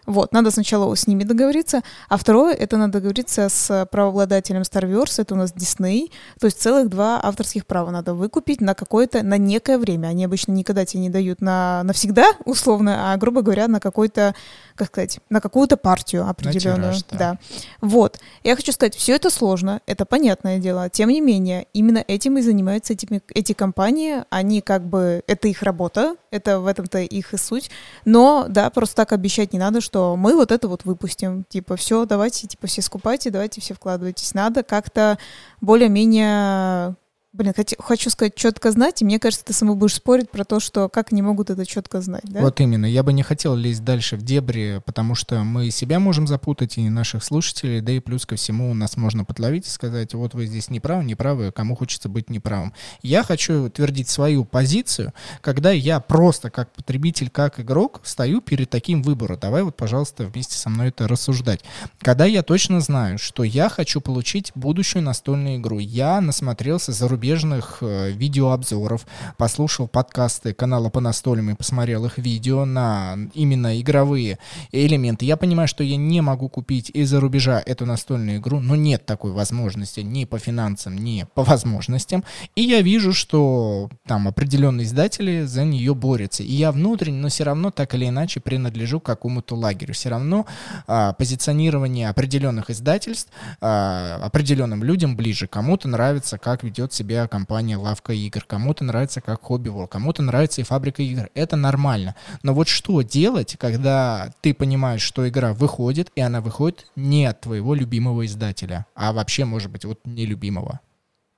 Вот, 0.06 0.32
надо 0.32 0.50
сначала 0.50 0.94
с 0.94 1.06
ними 1.06 1.24
договориться, 1.24 1.82
а 2.08 2.16
второе, 2.16 2.54
это 2.54 2.76
надо 2.76 2.94
договориться 2.94 3.48
с 3.48 3.86
правообладателем 3.90 4.62
Starverse, 4.62 5.22
это 5.22 5.34
у 5.34 5.36
нас 5.36 5.52
Disney, 5.52 6.10
то 6.38 6.46
есть 6.46 6.60
целых 6.60 6.88
два 6.88 7.20
авторских 7.22 7.66
права 7.66 7.90
надо 7.90 8.14
выкупить 8.14 8.60
на 8.60 8.74
какое-то, 8.74 9.22
на 9.22 9.38
некое 9.38 9.78
время. 9.78 10.08
Они 10.08 10.24
обычно 10.24 10.52
никогда 10.52 10.84
тебе 10.84 11.02
не 11.02 11.10
дают 11.10 11.40
на 11.40 11.82
навсегда, 11.84 12.32
условно, 12.44 13.12
а, 13.12 13.16
грубо 13.16 13.42
говоря, 13.42 13.68
на 13.68 13.80
какой-то, 13.80 14.34
как 14.74 14.88
сказать, 14.88 15.20
на 15.28 15.40
какую-то 15.40 15.76
партию 15.76 16.28
определенную. 16.28 16.92
Тираж, 16.92 17.04
да. 17.10 17.18
да. 17.18 17.38
Вот. 17.80 18.18
Я 18.42 18.56
хочу 18.56 18.72
сказать, 18.72 18.94
все 18.94 19.14
это 19.14 19.30
сложно, 19.30 19.80
это 19.86 20.04
понятное 20.04 20.58
дело. 20.58 20.88
Тем 20.90 21.10
не 21.10 21.20
менее, 21.20 21.66
именно 21.72 22.04
этим 22.06 22.38
и 22.38 22.42
занимаются 22.42 22.94
этими, 22.94 23.22
эти 23.34 23.52
компании. 23.52 24.24
Они 24.30 24.60
как 24.60 24.84
бы, 24.84 25.22
это 25.26 25.48
их 25.48 25.62
работа, 25.62 26.16
это 26.30 26.60
в 26.60 26.66
этом-то 26.66 26.98
их 26.98 27.34
и 27.34 27.36
суть. 27.36 27.70
Но, 28.04 28.46
да, 28.48 28.70
просто 28.70 28.96
так 28.96 29.12
обещать 29.12 29.52
не 29.52 29.58
надо, 29.58 29.69
что 29.78 29.90
что 29.90 30.16
мы 30.16 30.34
вот 30.34 30.50
это 30.50 30.68
вот 30.68 30.84
выпустим. 30.84 31.44
Типа, 31.48 31.76
все, 31.76 32.06
давайте, 32.06 32.46
типа, 32.46 32.66
все 32.66 32.80
скупайте, 32.80 33.30
давайте 33.30 33.60
все 33.60 33.74
вкладывайтесь. 33.74 34.34
Надо 34.34 34.62
как-то 34.62 35.18
более-менее 35.60 36.96
Блин, 37.32 37.54
хочу, 37.78 38.10
сказать 38.10 38.34
четко 38.34 38.72
знать, 38.72 39.02
и 39.02 39.04
мне 39.04 39.20
кажется, 39.20 39.44
ты 39.44 39.52
сама 39.52 39.74
будешь 39.74 39.94
спорить 39.94 40.28
про 40.30 40.44
то, 40.44 40.58
что 40.58 40.88
как 40.88 41.12
они 41.12 41.22
могут 41.22 41.48
это 41.48 41.64
четко 41.64 42.00
знать, 42.00 42.24
да? 42.24 42.40
Вот 42.40 42.60
именно. 42.60 42.86
Я 42.86 43.04
бы 43.04 43.12
не 43.12 43.22
хотел 43.22 43.54
лезть 43.54 43.84
дальше 43.84 44.16
в 44.16 44.22
дебри, 44.22 44.82
потому 44.84 45.14
что 45.14 45.44
мы 45.44 45.70
себя 45.70 46.00
можем 46.00 46.26
запутать, 46.26 46.76
и 46.76 46.88
наших 46.88 47.22
слушателей, 47.22 47.80
да 47.82 47.92
и 47.92 48.00
плюс 48.00 48.26
ко 48.26 48.34
всему 48.34 48.74
нас 48.74 48.96
можно 48.96 49.24
подловить 49.24 49.64
и 49.68 49.70
сказать, 49.70 50.12
вот 50.14 50.34
вы 50.34 50.46
здесь 50.46 50.70
неправы, 50.70 51.04
неправы, 51.04 51.52
кому 51.52 51.76
хочется 51.76 52.08
быть 52.08 52.30
неправым. 52.30 52.74
Я 53.00 53.22
хочу 53.22 53.66
утвердить 53.66 54.08
свою 54.08 54.44
позицию, 54.44 55.14
когда 55.40 55.70
я 55.70 56.00
просто 56.00 56.50
как 56.50 56.72
потребитель, 56.72 57.30
как 57.30 57.60
игрок 57.60 58.00
стою 58.02 58.40
перед 58.40 58.70
таким 58.70 59.02
выбором. 59.04 59.38
Давай 59.40 59.62
вот, 59.62 59.76
пожалуйста, 59.76 60.24
вместе 60.24 60.56
со 60.56 60.68
мной 60.68 60.88
это 60.88 61.06
рассуждать. 61.06 61.60
Когда 62.00 62.24
я 62.24 62.42
точно 62.42 62.80
знаю, 62.80 63.18
что 63.18 63.44
я 63.44 63.68
хочу 63.68 64.00
получить 64.00 64.50
будущую 64.56 65.04
настольную 65.04 65.58
игру, 65.58 65.78
я 65.78 66.20
насмотрелся 66.20 66.90
за 66.90 67.06
зарубежных 67.20 67.78
э, 67.82 68.12
видеообзоров, 68.12 69.06
послушал 69.36 69.88
подкасты 69.88 70.54
канала 70.54 70.88
по 70.88 71.00
настольным 71.00 71.50
и 71.50 71.54
посмотрел 71.54 72.06
их 72.06 72.16
видео 72.16 72.64
на 72.64 73.18
именно 73.34 73.78
игровые 73.78 74.38
элементы. 74.72 75.26
Я 75.26 75.36
понимаю, 75.36 75.68
что 75.68 75.84
я 75.84 75.96
не 75.96 76.22
могу 76.22 76.48
купить 76.48 76.90
из-за 76.94 77.20
рубежа 77.20 77.62
эту 77.66 77.84
настольную 77.84 78.38
игру, 78.38 78.60
но 78.60 78.74
нет 78.74 79.04
такой 79.04 79.32
возможности 79.32 80.00
ни 80.00 80.24
по 80.24 80.38
финансам, 80.38 80.96
ни 80.96 81.26
по 81.34 81.44
возможностям. 81.44 82.24
И 82.56 82.62
я 82.62 82.80
вижу, 82.80 83.12
что 83.12 83.90
там 84.06 84.26
определенные 84.26 84.86
издатели 84.86 85.44
за 85.44 85.64
нее 85.64 85.94
борются. 85.94 86.42
И 86.42 86.52
я 86.52 86.72
внутренне, 86.72 87.18
но 87.18 87.28
все 87.28 87.44
равно 87.44 87.70
так 87.70 87.94
или 87.94 88.08
иначе 88.08 88.40
принадлежу 88.40 88.98
какому-то 88.98 89.56
лагерю. 89.56 89.92
Все 89.92 90.08
равно 90.08 90.46
а, 90.86 91.12
позиционирование 91.12 92.08
определенных 92.08 92.70
издательств 92.70 93.30
а, 93.60 94.20
определенным 94.22 94.82
людям 94.82 95.16
ближе. 95.16 95.46
Кому-то 95.46 95.86
нравится, 95.88 96.38
как 96.38 96.64
ведет 96.64 96.92
себя 96.92 97.09
себя 97.10 97.26
компания 97.26 97.76
Лавка 97.76 98.12
игр, 98.12 98.44
кому-то 98.46 98.84
нравится 98.84 99.20
как 99.20 99.42
хобби 99.42 99.70
кому-то 99.88 100.22
нравится 100.22 100.60
и 100.60 100.64
фабрика 100.64 101.02
игр. 101.02 101.28
Это 101.34 101.56
нормально. 101.56 102.14
Но 102.42 102.54
вот 102.54 102.68
что 102.68 103.02
делать, 103.02 103.56
когда 103.58 104.30
ты 104.40 104.54
понимаешь, 104.54 105.02
что 105.02 105.28
игра 105.28 105.52
выходит, 105.52 106.12
и 106.14 106.20
она 106.20 106.40
выходит 106.40 106.86
не 106.94 107.26
от 107.26 107.40
твоего 107.40 107.74
любимого 107.74 108.24
издателя, 108.26 108.86
а 108.94 109.12
вообще, 109.12 109.44
может 109.44 109.70
быть, 109.70 109.84
вот 109.84 109.98
нелюбимого? 110.04 110.80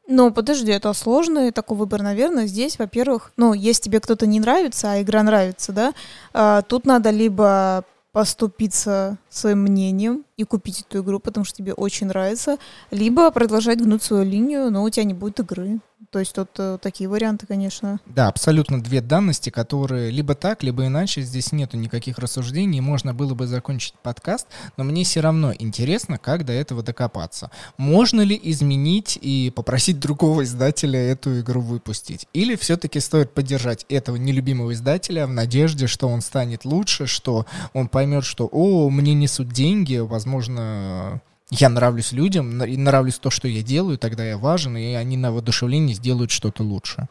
Ну, 0.09 0.31
подожди, 0.31 0.73
это 0.73 0.93
сложный 0.93 1.53
такой 1.53 1.79
выбор, 1.79 2.03
наверное. 2.03 2.47
Здесь, 2.47 2.79
во-первых, 2.79 3.33
ну, 3.37 3.55
если 3.55 3.85
тебе 3.85 4.01
кто-то 4.01 4.27
не 4.27 4.41
нравится, 4.41 4.93
а 4.93 5.01
игра 5.01 5.23
нравится, 5.23 5.73
да, 5.73 5.95
а, 6.35 6.63
тут 6.63 6.85
надо 6.85 7.11
либо 7.11 7.85
поступиться 8.13 9.19
своим 9.31 9.61
мнением 9.61 10.25
и 10.37 10.45
купить 10.45 10.83
эту 10.83 11.03
игру, 11.03 11.19
потому 11.19 11.45
что 11.45 11.57
тебе 11.57 11.73
очень 11.73 12.09
нравится, 12.09 12.59
либо 12.91 13.31
продолжать 13.31 13.81
гнуть 13.81 14.03
свою 14.03 14.25
линию, 14.25 14.71
но 14.71 14.85
у 14.85 14.91
тебя 14.91 15.05
не 15.05 15.15
будет 15.15 15.41
игры. 15.41 15.81
То 16.11 16.19
есть 16.19 16.35
тут 16.35 16.49
э, 16.59 16.79
такие 16.81 17.09
варианты, 17.09 17.47
конечно. 17.47 18.01
Да, 18.07 18.29
абсолютно 18.29 18.83
две 18.83 19.01
данности, 19.01 19.51
которые 19.51 20.11
либо 20.11 20.35
так, 20.35 20.63
либо 20.63 20.87
иначе. 20.87 21.23
Здесь 21.23 21.53
нету 21.53 21.77
никаких 21.77 22.19
рассуждений. 22.19 22.81
Можно 22.81 23.15
было 23.15 23.35
бы 23.35 23.47
закончить 23.47 23.95
подкаст, 24.03 24.47
но 24.77 24.85
мне 24.85 25.05
все 25.05 25.21
равно 25.21 25.53
интересно, 25.57 26.19
как 26.19 26.45
до 26.45 26.53
этого 26.53 26.83
докопаться. 26.83 27.51
Можно 27.77 28.23
ли 28.23 28.39
изменить 28.43 29.19
и 29.21 29.53
попросить 29.55 30.01
другого 30.01 30.43
издателя 30.43 30.99
эту 30.99 31.41
игру 31.41 31.61
выпустить? 31.61 32.27
Или 32.33 32.57
все-таки 32.57 32.99
стоит 32.99 33.33
поддержать 33.33 33.87
этого 33.89 34.17
нелюбимого 34.17 34.73
издателя 34.73 35.27
в 35.27 35.33
надежде, 35.33 35.87
что 35.87 36.09
он 36.09 36.21
станет 36.21 36.65
лучше, 36.65 37.07
что 37.07 37.47
он 37.73 37.89
поймет, 37.89 38.25
что, 38.25 38.49
о, 38.51 38.91
мне 38.91 39.15
несут 39.15 39.49
деньги, 39.49 39.99
возможно, 39.99 41.21
я 41.53 41.69
нравлюсь 41.69 42.13
людям, 42.13 42.65
и 42.65 42.77
нравлюсь 42.79 43.19
то, 43.19 43.29
что 43.29 43.47
я 43.47 43.63
делаю, 43.63 43.99
тогда 43.99 44.25
я 44.25 44.39
важен, 44.39 44.77
и 44.79 44.95
они 44.95 45.19
на 45.19 45.33
воодушевлении 45.33 45.93
сделают 45.93 46.31
что-то 46.31 46.63
лучше. 46.63 47.09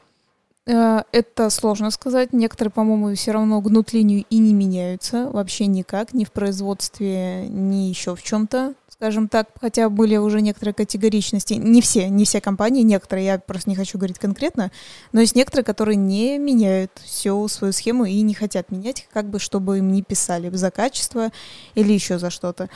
Э, 0.66 1.04
это 1.12 1.52
сложно 1.52 1.92
сказать. 1.92 2.34
Некоторые, 2.34 2.72
по-моему, 2.72 3.14
все 3.14 3.34
равно 3.34 3.62
гнут 3.62 3.94
линию 3.94 4.26
и 4.32 4.40
не 4.40 4.54
меняются 4.54 5.30
вообще 5.30 5.68
никак, 5.68 6.14
ни 6.14 6.24
в 6.24 6.32
производстве, 6.32 7.48
ни 7.50 7.90
еще 7.90 8.16
в 8.16 8.24
чем-то, 8.24 8.74
скажем 8.90 9.28
так. 9.28 9.50
Хотя 9.62 9.90
были 9.90 10.18
уже 10.18 10.42
некоторые 10.42 10.74
категоричности. 10.74 11.54
Не 11.54 11.82
все, 11.82 12.10
не 12.10 12.26
все 12.26 12.42
компании, 12.42 12.82
некоторые, 12.82 13.26
я 13.28 13.38
просто 13.38 13.70
не 13.70 13.76
хочу 13.76 14.00
говорить 14.00 14.18
конкретно, 14.18 14.72
но 15.12 15.22
есть 15.22 15.36
некоторые, 15.36 15.66
которые 15.66 15.98
не 15.98 16.40
меняют 16.40 16.92
всю 17.04 17.48
свою 17.48 17.74
схему 17.74 18.06
и 18.06 18.20
не 18.22 18.34
хотят 18.34 18.72
менять, 18.72 19.08
как 19.14 19.30
бы 19.30 19.38
чтобы 19.38 19.78
им 19.78 19.92
не 19.92 20.02
писали 20.02 20.50
за 20.50 20.72
качество 20.72 21.30
или 21.76 21.94
еще 21.94 22.18
за 22.18 22.32
что-то. 22.32 22.70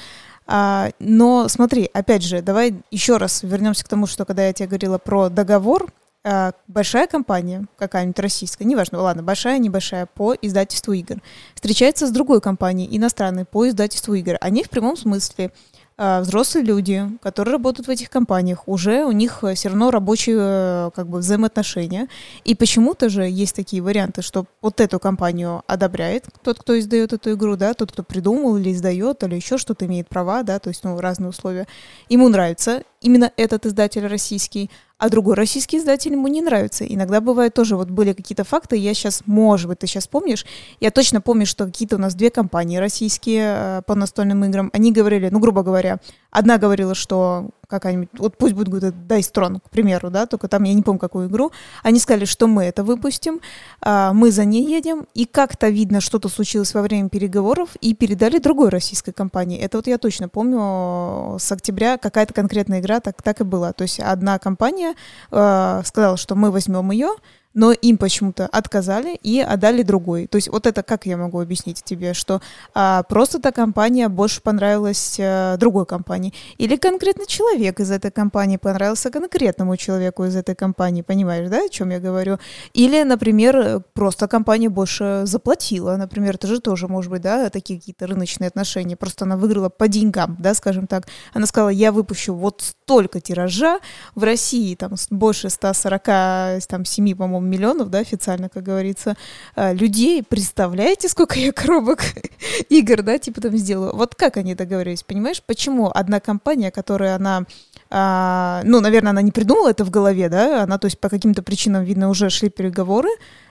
А, 0.47 0.91
но 0.99 1.47
смотри, 1.47 1.89
опять 1.93 2.23
же, 2.23 2.41
давай 2.41 2.75
еще 2.91 3.17
раз 3.17 3.43
вернемся 3.43 3.83
к 3.83 3.87
тому, 3.87 4.05
что 4.05 4.25
когда 4.25 4.45
я 4.47 4.53
тебе 4.53 4.67
говорила 4.67 4.97
про 4.97 5.29
договор, 5.29 5.91
а, 6.23 6.53
большая 6.67 7.07
компания, 7.07 7.65
какая-нибудь 7.77 8.19
российская, 8.19 8.65
неважно, 8.65 8.99
ладно, 8.99 9.23
большая, 9.23 9.59
небольшая, 9.59 10.07
по 10.07 10.35
издательству 10.41 10.93
игр, 10.93 11.21
встречается 11.53 12.07
с 12.07 12.11
другой 12.11 12.41
компанией, 12.41 12.95
иностранной, 12.95 13.45
по 13.45 13.67
издательству 13.67 14.13
игр. 14.13 14.37
Они 14.41 14.63
в 14.63 14.69
прямом 14.69 14.97
смысле 14.97 15.51
взрослые 15.97 16.65
люди, 16.65 17.09
которые 17.21 17.53
работают 17.53 17.87
в 17.87 17.91
этих 17.91 18.09
компаниях, 18.09 18.67
уже 18.67 19.05
у 19.05 19.11
них 19.11 19.43
э, 19.43 19.53
все 19.55 19.69
равно 19.69 19.91
рабочие 19.91 20.35
э, 20.37 20.89
как 20.93 21.07
бы 21.07 21.19
взаимоотношения. 21.19 22.09
И 22.43 22.53
почему-то 22.53 23.07
же 23.07 23.23
есть 23.23 23.55
такие 23.55 23.81
варианты, 23.81 24.21
что 24.21 24.45
вот 24.61 24.81
эту 24.81 24.99
компанию 24.99 25.63
одобряет 25.67 26.25
тот, 26.43 26.59
кто 26.59 26.77
издает 26.77 27.13
эту 27.13 27.33
игру, 27.33 27.55
да, 27.55 27.73
тот, 27.73 27.93
кто 27.93 28.03
придумал 28.03 28.57
или 28.57 28.73
издает, 28.73 29.23
или 29.23 29.35
еще 29.35 29.57
что-то 29.57 29.85
имеет 29.85 30.09
права, 30.09 30.43
да, 30.43 30.59
то 30.59 30.69
есть, 30.69 30.83
ну, 30.83 30.99
разные 30.99 31.29
условия. 31.29 31.65
Ему 32.09 32.27
нравится 32.27 32.83
именно 33.05 33.31
этот 33.37 33.67
издатель 33.67 34.07
российский, 34.07 34.71
а 34.97 35.09
другой 35.09 35.35
российский 35.35 35.77
издатель 35.77 36.13
ему 36.13 36.27
не 36.27 36.41
нравится. 36.41 36.85
Иногда 36.85 37.21
бывает 37.21 37.53
тоже, 37.53 37.75
вот 37.75 37.89
были 37.89 38.13
какие-то 38.13 38.43
факты, 38.43 38.77
я 38.77 38.93
сейчас, 38.93 39.21
может 39.27 39.67
быть, 39.67 39.79
ты 39.79 39.87
сейчас 39.87 40.07
помнишь, 40.07 40.45
я 40.79 40.89
точно 40.89 41.21
помню, 41.21 41.45
что 41.45 41.65
какие-то 41.65 41.97
у 41.97 41.99
нас 41.99 42.15
две 42.15 42.31
компании 42.31 42.77
российские 42.77 43.55
э, 43.57 43.81
по 43.85 43.93
настольным 43.93 44.43
играм, 44.45 44.71
они 44.73 44.91
говорили, 44.91 45.29
ну, 45.29 45.39
грубо 45.39 45.61
говоря, 45.61 45.99
одна 46.35 46.57
говорила, 46.57 46.95
что 46.95 47.49
какая-нибудь, 47.67 48.09
вот 48.19 48.37
пусть 48.37 48.53
будет 48.53 48.67
какой-то 48.67 48.87
Dice 48.87 49.31
Tron, 49.33 49.59
к 49.59 49.69
примеру, 49.69 50.09
да, 50.09 50.25
только 50.25 50.47
там 50.47 50.63
я 50.63 50.73
не 50.73 50.81
помню, 50.81 50.99
какую 50.99 51.27
игру, 51.27 51.51
они 51.83 51.99
сказали, 51.99 52.25
что 52.25 52.47
мы 52.47 52.65
это 52.65 52.83
выпустим, 52.83 53.41
а, 53.81 54.13
мы 54.13 54.31
за 54.31 54.45
ней 54.45 54.65
едем, 54.65 55.07
и 55.13 55.25
как-то 55.25 55.69
видно, 55.69 56.01
что-то 56.01 56.29
случилось 56.29 56.73
во 56.73 56.81
время 56.81 57.09
переговоров, 57.09 57.69
и 57.81 57.93
передали 57.95 58.37
другой 58.37 58.69
российской 58.69 59.13
компании. 59.13 59.59
Это 59.59 59.77
вот 59.77 59.87
я 59.87 59.97
точно 59.97 60.29
помню, 60.29 61.39
с 61.39 61.51
октября 61.51 61.97
какая-то 61.97 62.33
конкретная 62.33 62.79
игра 62.81 62.99
так, 62.99 63.21
так 63.21 63.41
и 63.41 63.43
была. 63.43 63.73
То 63.73 63.83
есть 63.83 63.99
одна 63.99 64.37
компания 64.37 64.93
э, 65.31 65.81
сказала, 65.85 66.17
что 66.17 66.35
мы 66.35 66.51
возьмем 66.51 66.91
ее, 66.91 67.15
но 67.55 67.71
им 67.71 67.97
почему-то 67.97 68.45
отказали 68.45 69.15
и 69.23 69.39
отдали 69.39 69.81
другой. 69.81 70.27
То 70.27 70.35
есть 70.35 70.49
вот 70.49 70.67
это 70.67 70.83
как 70.83 71.05
я 71.07 71.17
могу 71.17 71.39
объяснить 71.39 71.83
тебе, 71.83 72.13
что 72.13 72.41
а, 72.75 73.03
просто 73.03 73.39
та 73.39 73.51
компания 73.51 74.09
больше 74.09 74.41
понравилась 74.41 75.17
а, 75.19 75.57
другой 75.57 75.85
компании, 75.85 76.33
или 76.57 76.75
конкретно 76.75 77.25
человек 77.25 77.79
из 77.79 77.89
этой 77.89 78.11
компании 78.11 78.57
понравился 78.57 79.09
конкретному 79.09 79.77
человеку 79.77 80.25
из 80.25 80.35
этой 80.35 80.53
компании, 80.53 81.01
понимаешь, 81.01 81.49
да, 81.49 81.65
о 81.65 81.69
чем 81.69 81.89
я 81.89 81.99
говорю? 81.99 82.37
Или, 82.73 83.03
например, 83.03 83.81
просто 83.93 84.27
компания 84.27 84.69
больше 84.69 85.21
заплатила, 85.23 85.95
например, 85.95 86.35
это 86.35 86.47
же 86.47 86.59
тоже 86.59 86.87
может 86.87 87.09
быть, 87.09 87.21
да, 87.21 87.49
такие 87.49 87.79
какие-то 87.79 88.05
рыночные 88.05 88.49
отношения, 88.49 88.97
просто 88.97 89.23
она 89.23 89.37
выиграла 89.37 89.69
по 89.69 89.87
деньгам, 89.87 90.35
да, 90.39 90.53
скажем 90.53 90.87
так. 90.87 91.07
Она 91.33 91.45
сказала, 91.45 91.69
я 91.69 91.93
выпущу 91.93 92.33
вот 92.33 92.61
столько 92.61 93.21
тиража, 93.21 93.79
в 94.13 94.23
России 94.23 94.75
там 94.75 94.95
больше 95.09 95.49
147, 95.49 97.15
по-моему, 97.15 97.44
миллионов, 97.45 97.89
да, 97.89 97.99
официально, 97.99 98.49
как 98.49 98.63
говорится, 98.63 99.15
а, 99.55 99.73
людей. 99.73 100.23
Представляете, 100.23 101.09
сколько 101.09 101.39
я 101.39 101.51
коробок 101.51 102.01
игр, 102.69 103.01
да, 103.01 103.17
типа 103.17 103.41
там 103.41 103.55
сделаю? 103.57 103.95
Вот 103.95 104.15
как 104.15 104.37
они 104.37 104.55
договорились, 104.55 105.03
понимаешь? 105.03 105.41
Почему 105.45 105.91
одна 105.93 106.19
компания, 106.19 106.71
которая 106.71 107.15
она 107.15 107.45
а, 107.89 108.61
ну, 108.65 108.81
наверное, 108.81 109.11
она 109.11 109.21
не 109.21 109.31
придумала 109.31 109.69
это 109.69 109.85
в 109.85 109.89
голове, 109.89 110.27
да, 110.27 110.63
она, 110.63 110.77
то 110.77 110.85
есть, 110.85 110.99
по 110.99 111.07
каким-то 111.07 111.43
причинам, 111.43 111.83
видно, 111.83 112.09
уже 112.09 112.29
шли 112.29 112.49
переговоры, 112.49 113.09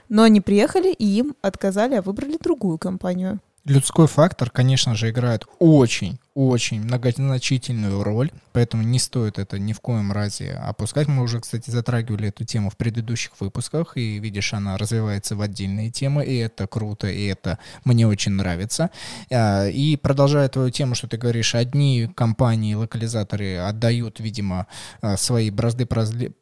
но 0.09 0.23
они 0.23 0.41
приехали 0.41 0.91
и 0.91 1.05
им 1.05 1.35
отказали, 1.41 1.95
а 1.95 2.01
выбрали 2.01 2.37
другую 2.39 2.77
компанию. 2.77 3.39
Людской 3.63 4.07
фактор, 4.07 4.51
конечно 4.51 4.95
же, 4.95 5.09
играет 5.09 5.45
очень 5.57 6.19
очень 6.35 6.81
многозначительную 6.81 8.03
роль, 8.03 8.29
поэтому 8.51 8.83
не 8.83 8.99
стоит 8.99 9.39
это 9.39 9.57
ни 9.57 9.71
в 9.71 9.79
коем 9.79 10.11
разе 10.11 10.51
опускать. 10.51 11.07
Мы 11.07 11.23
уже, 11.23 11.39
кстати, 11.39 11.69
затрагивали 11.71 12.27
эту 12.27 12.43
тему 12.43 12.69
в 12.69 12.75
предыдущих 12.75 13.31
выпусках, 13.39 13.95
и 13.95 14.19
видишь, 14.19 14.53
она 14.53 14.77
развивается 14.77 15.37
в 15.37 15.41
отдельные 15.41 15.91
темы, 15.91 16.25
и 16.25 16.35
это 16.35 16.67
круто, 16.67 17.07
и 17.07 17.25
это 17.25 17.57
мне 17.85 18.05
очень 18.05 18.33
нравится. 18.33 18.91
А, 19.31 19.67
и 19.67 19.95
продолжая 19.95 20.49
твою 20.49 20.71
тему, 20.71 20.93
что 20.93 21.07
ты 21.07 21.15
говоришь, 21.15 21.55
одни 21.55 22.09
компании, 22.13 22.73
локализаторы 22.73 23.55
отдают, 23.55 24.19
видимо, 24.19 24.67
а, 25.01 25.15
свои 25.15 25.49
бразды 25.49 25.87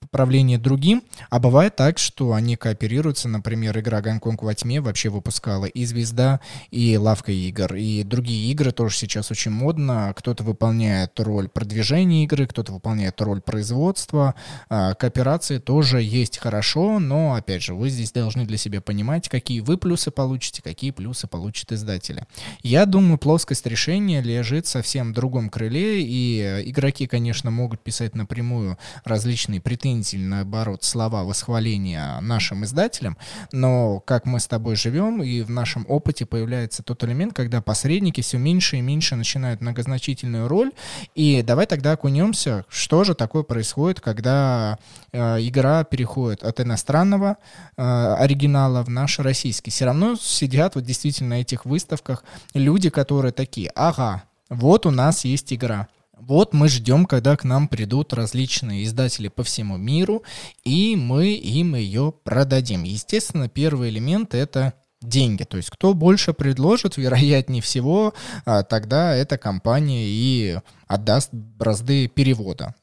правления 0.09 0.57
другим, 0.57 1.03
а 1.29 1.39
бывает 1.39 1.75
так, 1.75 1.99
что 1.99 2.33
они 2.33 2.55
кооперируются, 2.55 3.27
например, 3.27 3.77
игра 3.77 4.01
«Гонконг 4.01 4.41
во 4.41 4.55
тьме» 4.55 4.81
вообще 4.81 5.09
выпускала 5.09 5.65
и 5.65 5.85
«Звезда», 5.85 6.39
и 6.71 6.97
«Лавка 6.97 7.31
игр», 7.31 7.75
и 7.75 8.01
другие 8.01 8.51
игры 8.51 8.71
тоже 8.71 8.97
сейчас 8.97 9.29
очень 9.29 9.51
модные, 9.51 9.82
угодно. 9.83 10.13
Кто-то 10.15 10.43
выполняет 10.43 11.19
роль 11.19 11.49
продвижения 11.49 12.23
игры, 12.23 12.47
кто-то 12.47 12.71
выполняет 12.71 13.19
роль 13.21 13.41
производства. 13.41 14.35
А, 14.69 14.93
кооперации 14.93 15.59
тоже 15.59 16.01
есть 16.01 16.37
хорошо, 16.37 16.99
но, 16.99 17.35
опять 17.35 17.63
же, 17.63 17.73
вы 17.73 17.89
здесь 17.89 18.11
должны 18.11 18.45
для 18.45 18.57
себя 18.57 18.81
понимать, 18.81 19.29
какие 19.29 19.59
вы 19.59 19.77
плюсы 19.77 20.11
получите, 20.11 20.61
какие 20.61 20.91
плюсы 20.91 21.27
получат 21.27 21.71
издатели. 21.71 22.25
Я 22.61 22.85
думаю, 22.85 23.17
плоскость 23.17 23.65
решения 23.65 24.21
лежит 24.21 24.67
совсем 24.67 25.11
в 25.11 25.13
другом 25.13 25.49
крыле, 25.49 26.01
и 26.01 26.63
игроки, 26.65 27.07
конечно, 27.07 27.51
могут 27.51 27.81
писать 27.81 28.15
напрямую 28.15 28.77
различные 29.03 29.61
претензии, 29.61 30.17
наоборот, 30.17 30.83
слова 30.83 31.23
восхваления 31.23 32.19
нашим 32.21 32.63
издателям, 32.63 33.17
но 33.51 33.99
как 33.99 34.25
мы 34.25 34.39
с 34.39 34.47
тобой 34.47 34.75
живем, 34.75 35.21
и 35.21 35.41
в 35.41 35.49
нашем 35.49 35.85
опыте 35.87 36.25
появляется 36.25 36.83
тот 36.83 37.03
элемент, 37.03 37.33
когда 37.33 37.61
посредники 37.61 38.21
все 38.21 38.37
меньше 38.37 38.77
и 38.77 38.81
меньше 38.81 39.15
начинают 39.15 39.61
многозначительную 39.73 40.47
роль, 40.47 40.71
и 41.15 41.41
давай 41.41 41.65
тогда 41.65 41.93
окунемся, 41.93 42.65
что 42.69 43.03
же 43.03 43.15
такое 43.15 43.43
происходит, 43.43 43.99
когда 43.99 44.77
э, 45.11 45.17
игра 45.41 45.83
переходит 45.83 46.43
от 46.43 46.59
иностранного 46.59 47.37
э, 47.75 48.15
оригинала 48.19 48.83
в 48.83 48.89
наш 48.89 49.19
российский. 49.19 49.71
Все 49.71 49.85
равно 49.85 50.15
сидят 50.15 50.75
вот 50.75 50.85
действительно 50.85 51.31
на 51.31 51.41
этих 51.41 51.65
выставках 51.65 52.23
люди, 52.53 52.89
которые 52.89 53.31
такие, 53.31 53.71
ага, 53.75 54.23
вот 54.49 54.85
у 54.85 54.91
нас 54.91 55.25
есть 55.25 55.51
игра. 55.51 55.87
Вот 56.19 56.53
мы 56.53 56.69
ждем, 56.69 57.05
когда 57.05 57.35
к 57.35 57.43
нам 57.43 57.67
придут 57.67 58.13
различные 58.13 58.85
издатели 58.85 59.27
по 59.27 59.43
всему 59.43 59.77
миру, 59.77 60.23
и 60.63 60.95
мы 60.95 61.33
им 61.33 61.75
ее 61.75 62.13
продадим. 62.23 62.83
Естественно, 62.83 63.49
первый 63.49 63.89
элемент— 63.89 64.33
это 64.35 64.73
деньги. 65.03 65.43
То 65.43 65.57
есть 65.57 65.69
кто 65.69 65.93
больше 65.93 66.33
предложит, 66.33 66.97
вероятнее 66.97 67.61
всего, 67.61 68.13
а, 68.45 68.63
тогда 68.63 69.15
эта 69.15 69.37
компания 69.37 70.05
и 70.07 70.59
отдаст 70.87 71.29
бразды 71.31 72.07
перевода. 72.07 72.75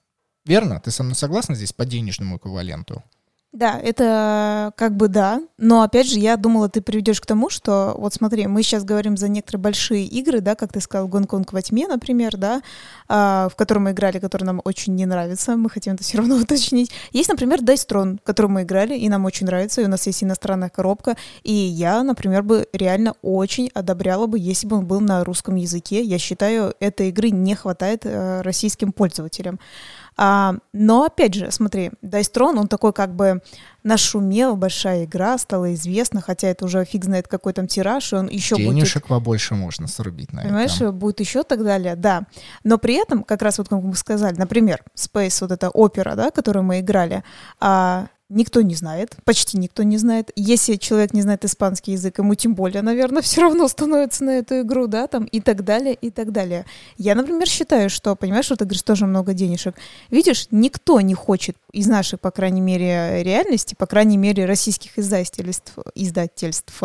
Верно? 0.44 0.80
Ты 0.80 0.90
со 0.90 1.02
мной 1.02 1.14
согласна 1.14 1.54
здесь 1.54 1.72
по 1.72 1.84
денежному 1.84 2.36
эквиваленту? 2.36 3.02
Да, 3.52 3.80
это 3.80 4.72
как 4.76 4.96
бы 4.96 5.08
да, 5.08 5.42
но 5.58 5.82
опять 5.82 6.08
же 6.08 6.20
я 6.20 6.36
думала, 6.36 6.68
ты 6.68 6.80
приведешь 6.80 7.20
к 7.20 7.26
тому, 7.26 7.50
что 7.50 7.96
вот 7.98 8.14
смотри, 8.14 8.46
мы 8.46 8.62
сейчас 8.62 8.84
говорим 8.84 9.16
за 9.16 9.26
некоторые 9.26 9.60
большие 9.60 10.04
игры, 10.04 10.40
да, 10.40 10.54
как 10.54 10.72
ты 10.72 10.80
сказал, 10.80 11.08
Гонконг 11.08 11.52
во 11.52 11.60
тьме, 11.60 11.88
например, 11.88 12.36
да, 12.36 12.62
а, 13.08 13.48
в 13.48 13.56
котором 13.56 13.84
мы 13.84 13.90
играли, 13.90 14.20
который 14.20 14.44
нам 14.44 14.60
очень 14.62 14.94
не 14.94 15.04
нравится, 15.04 15.56
мы 15.56 15.68
хотим 15.68 15.94
это 15.94 16.04
все 16.04 16.18
равно 16.18 16.36
уточнить. 16.40 16.92
Есть, 17.10 17.28
например, 17.28 17.58
Dice 17.58 17.88
Throne, 17.88 18.20
который 18.22 18.46
мы 18.46 18.62
играли, 18.62 18.96
и 18.96 19.08
нам 19.08 19.24
очень 19.24 19.46
нравится, 19.46 19.80
и 19.80 19.84
у 19.84 19.88
нас 19.88 20.06
есть 20.06 20.22
иностранная 20.22 20.68
коробка, 20.68 21.16
и 21.42 21.52
я, 21.52 22.04
например, 22.04 22.44
бы 22.44 22.68
реально 22.72 23.14
очень 23.20 23.68
одобряла 23.74 24.28
бы, 24.28 24.38
если 24.38 24.68
бы 24.68 24.76
он 24.76 24.86
был 24.86 25.00
на 25.00 25.24
русском 25.24 25.56
языке. 25.56 26.02
Я 26.02 26.18
считаю, 26.18 26.72
этой 26.78 27.08
игры 27.08 27.30
не 27.30 27.56
хватает 27.56 28.02
э, 28.04 28.42
российским 28.42 28.92
пользователям. 28.92 29.58
А, 30.22 30.56
но 30.74 31.04
опять 31.04 31.32
же, 31.32 31.50
смотри, 31.50 31.92
Dice 32.02 32.30
Throne, 32.30 32.58
он 32.58 32.68
такой 32.68 32.92
как 32.92 33.16
бы 33.16 33.40
нашумел, 33.82 34.54
большая 34.54 35.06
игра, 35.06 35.38
стала 35.38 35.72
известна, 35.72 36.20
хотя 36.20 36.48
это 36.48 36.66
уже 36.66 36.84
фиг 36.84 37.06
знает 37.06 37.26
какой 37.26 37.54
там 37.54 37.66
тираж, 37.66 38.12
и 38.12 38.16
он 38.16 38.28
еще 38.28 38.56
Денежек 38.56 39.04
будет... 39.04 39.08
побольше 39.08 39.54
можно 39.54 39.88
срубить 39.88 40.30
на 40.34 40.42
Понимаешь, 40.42 40.76
этом. 40.76 40.98
будет 40.98 41.20
еще 41.20 41.42
так 41.42 41.64
далее, 41.64 41.96
да. 41.96 42.26
Но 42.64 42.76
при 42.76 42.96
этом, 42.96 43.24
как 43.24 43.40
раз 43.40 43.56
вот 43.56 43.70
как 43.70 43.80
мы 43.80 43.94
сказали, 43.94 44.36
например, 44.36 44.84
Space, 44.94 45.38
вот 45.40 45.52
эта 45.52 45.70
опера, 45.70 46.14
да, 46.16 46.30
которую 46.30 46.64
мы 46.64 46.80
играли, 46.80 47.24
а, 47.58 48.08
никто 48.30 48.62
не 48.62 48.74
знает, 48.74 49.16
почти 49.24 49.58
никто 49.58 49.82
не 49.82 49.98
знает. 49.98 50.30
Если 50.36 50.76
человек 50.76 51.12
не 51.12 51.22
знает 51.22 51.44
испанский 51.44 51.92
язык, 51.92 52.18
ему 52.18 52.34
тем 52.34 52.54
более, 52.54 52.82
наверное, 52.82 53.22
все 53.22 53.42
равно 53.42 53.68
становится 53.68 54.24
на 54.24 54.38
эту 54.38 54.60
игру, 54.60 54.86
да, 54.86 55.06
там 55.06 55.24
и 55.24 55.40
так 55.40 55.64
далее, 55.64 55.94
и 55.94 56.10
так 56.10 56.32
далее. 56.32 56.64
Я, 56.96 57.14
например, 57.14 57.46
считаю, 57.48 57.90
что, 57.90 58.16
понимаешь, 58.16 58.46
что 58.46 58.56
ты 58.56 58.64
говоришь, 58.64 58.82
тоже 58.82 59.06
много 59.06 59.34
денежек. 59.34 59.74
Видишь, 60.10 60.46
никто 60.50 61.00
не 61.00 61.14
хочет 61.14 61.56
из 61.72 61.86
нашей, 61.86 62.18
по 62.18 62.30
крайней 62.30 62.60
мере, 62.60 63.22
реальности, 63.22 63.74
по 63.74 63.86
крайней 63.86 64.16
мере, 64.16 64.46
российских 64.46 64.98
издательств, 64.98 65.74
издательств 65.94 66.82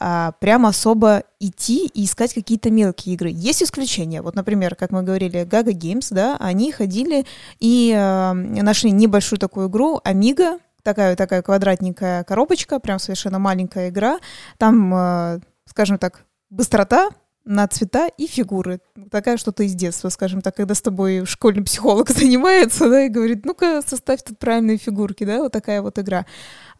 а, 0.00 0.32
прям 0.40 0.64
особо 0.66 1.24
идти 1.40 1.86
и 1.86 2.04
искать 2.04 2.32
какие-то 2.32 2.70
мелкие 2.70 3.14
игры. 3.14 3.30
Есть 3.32 3.62
исключения. 3.62 4.22
Вот, 4.22 4.36
например, 4.36 4.76
как 4.76 4.90
мы 4.90 5.02
говорили, 5.02 5.42
Gaga 5.44 5.72
Games, 5.72 6.08
да, 6.10 6.36
они 6.38 6.70
ходили 6.70 7.26
и 7.58 7.92
э, 7.96 8.32
нашли 8.32 8.92
небольшую 8.92 9.38
такую 9.40 9.68
игру 9.68 10.00
Amiga, 10.04 10.60
такая 10.84 11.16
такая 11.16 11.42
квадратненькая 11.42 12.22
коробочка, 12.24 12.78
прям 12.78 13.00
совершенно 13.00 13.40
маленькая 13.40 13.88
игра. 13.88 14.18
Там, 14.56 14.94
э, 14.94 15.40
скажем 15.66 15.98
так, 15.98 16.24
быстрота 16.48 17.10
на 17.48 17.66
цвета 17.66 18.08
и 18.18 18.26
фигуры. 18.26 18.80
Такая 19.10 19.38
что-то 19.38 19.62
из 19.62 19.74
детства, 19.74 20.10
скажем 20.10 20.42
так, 20.42 20.54
когда 20.54 20.74
с 20.74 20.82
тобой 20.82 21.24
школьный 21.24 21.64
психолог 21.64 22.10
занимается, 22.16 22.88
да, 22.90 23.04
и 23.04 23.08
говорит, 23.08 23.46
ну-ка, 23.46 23.82
составь 23.84 24.22
тут 24.22 24.38
правильные 24.38 24.76
фигурки, 24.76 25.24
да, 25.24 25.38
вот 25.38 25.52
такая 25.52 25.80
вот 25.80 25.98
игра 25.98 26.26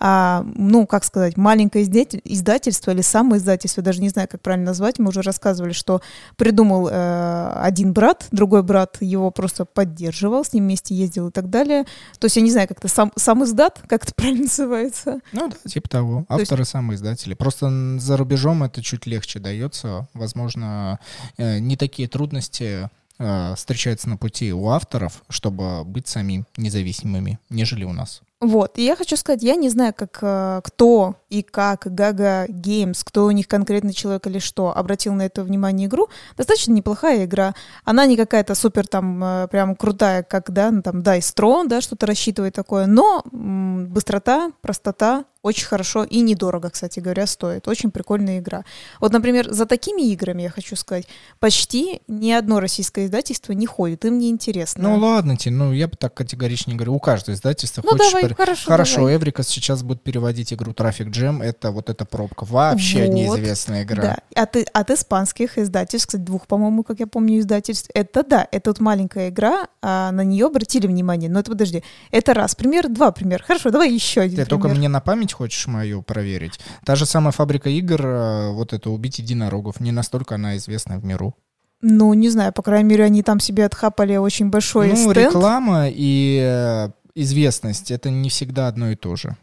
а, 0.00 0.44
ну, 0.54 0.86
как 0.86 1.04
сказать, 1.04 1.36
маленькое 1.36 1.84
издательство 1.84 2.92
или 2.92 3.00
самое 3.00 3.40
издательство, 3.40 3.82
даже 3.82 4.00
не 4.00 4.08
знаю, 4.08 4.28
как 4.28 4.40
правильно 4.40 4.66
назвать, 4.66 4.98
мы 4.98 5.08
уже 5.08 5.22
рассказывали, 5.22 5.72
что 5.72 6.00
придумал 6.36 6.88
э, 6.88 7.52
один 7.56 7.92
брат, 7.92 8.28
другой 8.30 8.62
брат 8.62 8.98
его 9.00 9.30
просто 9.30 9.64
поддерживал, 9.64 10.44
с 10.44 10.52
ним 10.52 10.64
вместе 10.64 10.94
ездил 10.94 11.28
и 11.28 11.30
так 11.32 11.50
далее. 11.50 11.84
То 12.18 12.26
есть 12.26 12.36
я 12.36 12.42
не 12.42 12.50
знаю, 12.50 12.68
как 12.68 12.78
это 12.78 12.88
сам, 12.88 13.12
сам 13.16 13.44
издат, 13.44 13.80
как 13.88 14.04
это 14.04 14.14
правильно 14.14 14.42
называется? 14.42 15.20
Ну 15.32 15.48
да, 15.48 15.56
типа 15.68 15.88
того. 15.88 16.24
Авторы 16.28 16.62
есть... 16.62 16.70
самые 16.70 16.96
издатели. 16.96 17.34
Просто 17.34 17.98
за 17.98 18.16
рубежом 18.16 18.62
это 18.62 18.82
чуть 18.82 19.06
легче 19.06 19.40
дается. 19.40 20.08
Возможно, 20.14 21.00
э, 21.36 21.58
не 21.58 21.76
такие 21.76 22.08
трудности 22.08 22.88
э, 23.18 23.54
встречаются 23.56 24.08
на 24.08 24.16
пути 24.16 24.52
у 24.52 24.68
авторов, 24.68 25.22
чтобы 25.28 25.84
быть 25.84 26.06
самим 26.06 26.46
независимыми, 26.56 27.38
нежели 27.50 27.84
у 27.84 27.92
нас. 27.92 28.22
Вот, 28.40 28.78
и 28.78 28.84
я 28.84 28.94
хочу 28.94 29.16
сказать, 29.16 29.42
я 29.42 29.56
не 29.56 29.68
знаю, 29.68 29.92
как 29.92 30.18
э, 30.22 30.60
кто 30.62 31.16
и 31.28 31.42
как 31.42 31.88
Gaga 31.88 32.46
Games, 32.46 33.00
кто 33.02 33.24
у 33.24 33.32
них 33.32 33.48
конкретный 33.48 33.92
человек 33.92 34.28
или 34.28 34.38
что, 34.38 34.76
обратил 34.76 35.12
на 35.14 35.22
это 35.22 35.42
внимание 35.42 35.88
игру. 35.88 36.08
Достаточно 36.36 36.70
неплохая 36.70 37.24
игра. 37.24 37.56
Она 37.84 38.06
не 38.06 38.16
какая-то 38.16 38.54
супер 38.54 38.86
там 38.86 39.24
э, 39.24 39.48
прям 39.48 39.74
крутая, 39.74 40.22
как, 40.22 40.52
да, 40.52 40.70
ну, 40.70 40.82
там 40.82 41.00
Dice 41.00 41.34
Throne, 41.34 41.66
да, 41.66 41.80
что-то 41.80 42.06
рассчитывает 42.06 42.54
такое, 42.54 42.86
но 42.86 43.24
м, 43.32 43.88
быстрота, 43.88 44.52
простота, 44.62 45.24
очень 45.42 45.66
хорошо 45.66 46.04
и 46.04 46.20
недорого, 46.20 46.68
кстати 46.68 47.00
говоря, 47.00 47.26
стоит. 47.26 47.68
Очень 47.68 47.90
прикольная 47.90 48.38
игра. 48.38 48.64
Вот, 49.00 49.12
например, 49.12 49.50
за 49.52 49.66
такими 49.66 50.02
играми, 50.10 50.42
я 50.42 50.50
хочу 50.50 50.74
сказать, 50.76 51.06
почти 51.38 52.02
ни 52.08 52.32
одно 52.32 52.60
российское 52.60 53.06
издательство 53.06 53.52
не 53.52 53.66
ходит, 53.66 54.04
им 54.04 54.18
не 54.18 54.30
интересно. 54.30 54.90
Ну 54.90 54.98
ладно, 54.98 55.36
Тин, 55.36 55.56
ну 55.56 55.72
я 55.72 55.86
бы 55.86 55.96
так 55.96 56.14
категорично 56.14 56.72
не 56.72 56.76
говорю, 56.76 56.94
у 56.94 57.00
каждого 57.00 57.34
издательства 57.34 57.82
ну, 57.84 57.92
хочешь... 57.92 58.12
Давай, 58.12 58.27
хорошо, 58.34 58.70
хорошо 58.70 58.96
давай. 58.96 59.16
Эврика 59.16 59.42
сейчас 59.42 59.82
будет 59.82 60.02
переводить 60.02 60.52
игру 60.52 60.72
Traffic 60.72 61.10
Jam, 61.10 61.42
это 61.42 61.70
вот 61.70 61.90
эта 61.90 62.04
пробка, 62.04 62.44
вообще 62.44 63.06
вот, 63.06 63.14
неизвестная 63.14 63.84
игра. 63.84 64.02
Да. 64.34 64.42
От, 64.42 64.56
от 64.56 64.90
испанских 64.90 65.58
издательств, 65.58 66.08
кстати, 66.08 66.22
двух, 66.22 66.46
по-моему, 66.46 66.82
как 66.82 67.00
я 67.00 67.06
помню, 67.06 67.38
издательств, 67.38 67.90
это 67.94 68.22
да, 68.22 68.46
это 68.50 68.70
вот 68.70 68.80
маленькая 68.80 69.28
игра, 69.28 69.68
а 69.82 70.10
на 70.12 70.22
нее 70.22 70.46
обратили 70.46 70.86
внимание, 70.86 71.30
но 71.30 71.40
это 71.40 71.50
подожди, 71.50 71.82
это 72.10 72.34
раз 72.34 72.54
пример, 72.54 72.88
два 72.88 73.12
пример, 73.12 73.42
хорошо, 73.42 73.70
давай 73.70 73.92
еще 73.92 74.20
один 74.20 74.36
Ты 74.36 74.44
пример. 74.44 74.48
только 74.48 74.68
мне 74.68 74.88
на 74.88 75.00
память 75.00 75.32
хочешь 75.32 75.66
мою 75.66 76.02
проверить. 76.02 76.58
Та 76.84 76.96
же 76.96 77.06
самая 77.06 77.32
фабрика 77.32 77.68
игр, 77.70 78.04
э, 78.04 78.50
вот 78.52 78.72
это 78.72 78.90
«Убить 78.90 79.18
единорогов», 79.18 79.80
не 79.80 79.92
настолько 79.92 80.34
она 80.34 80.56
известна 80.56 80.98
в 80.98 81.04
миру. 81.04 81.34
Ну, 81.80 82.12
не 82.14 82.28
знаю, 82.28 82.52
по 82.52 82.62
крайней 82.62 82.88
мере, 82.88 83.04
они 83.04 83.22
там 83.22 83.38
себе 83.38 83.64
отхапали 83.64 84.16
очень 84.16 84.50
большой 84.50 84.88
ну, 84.88 84.96
стенд. 84.96 85.16
реклама 85.16 85.86
и 85.88 86.40
э, 86.42 86.90
известность— 87.22 87.90
это 87.92 88.10
не 88.10 88.28
всегда 88.28 88.68
одно 88.68 88.90
и 88.90 88.96
то 88.96 89.16
же. 89.16 89.36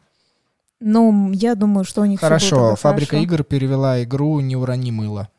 Ну, 0.79 1.31
я 1.31 1.55
думаю, 1.55 1.85
что 1.85 2.01
у 2.01 2.05
них 2.05 2.19
Хорошо, 2.19 2.75
фабрика 2.75 3.11
хорошо. 3.11 3.23
игр 3.23 3.43
перевела 3.43 4.03
игру 4.03 4.39
«Не 4.39 4.55
урони 4.55 4.91
мыло». 4.91 5.29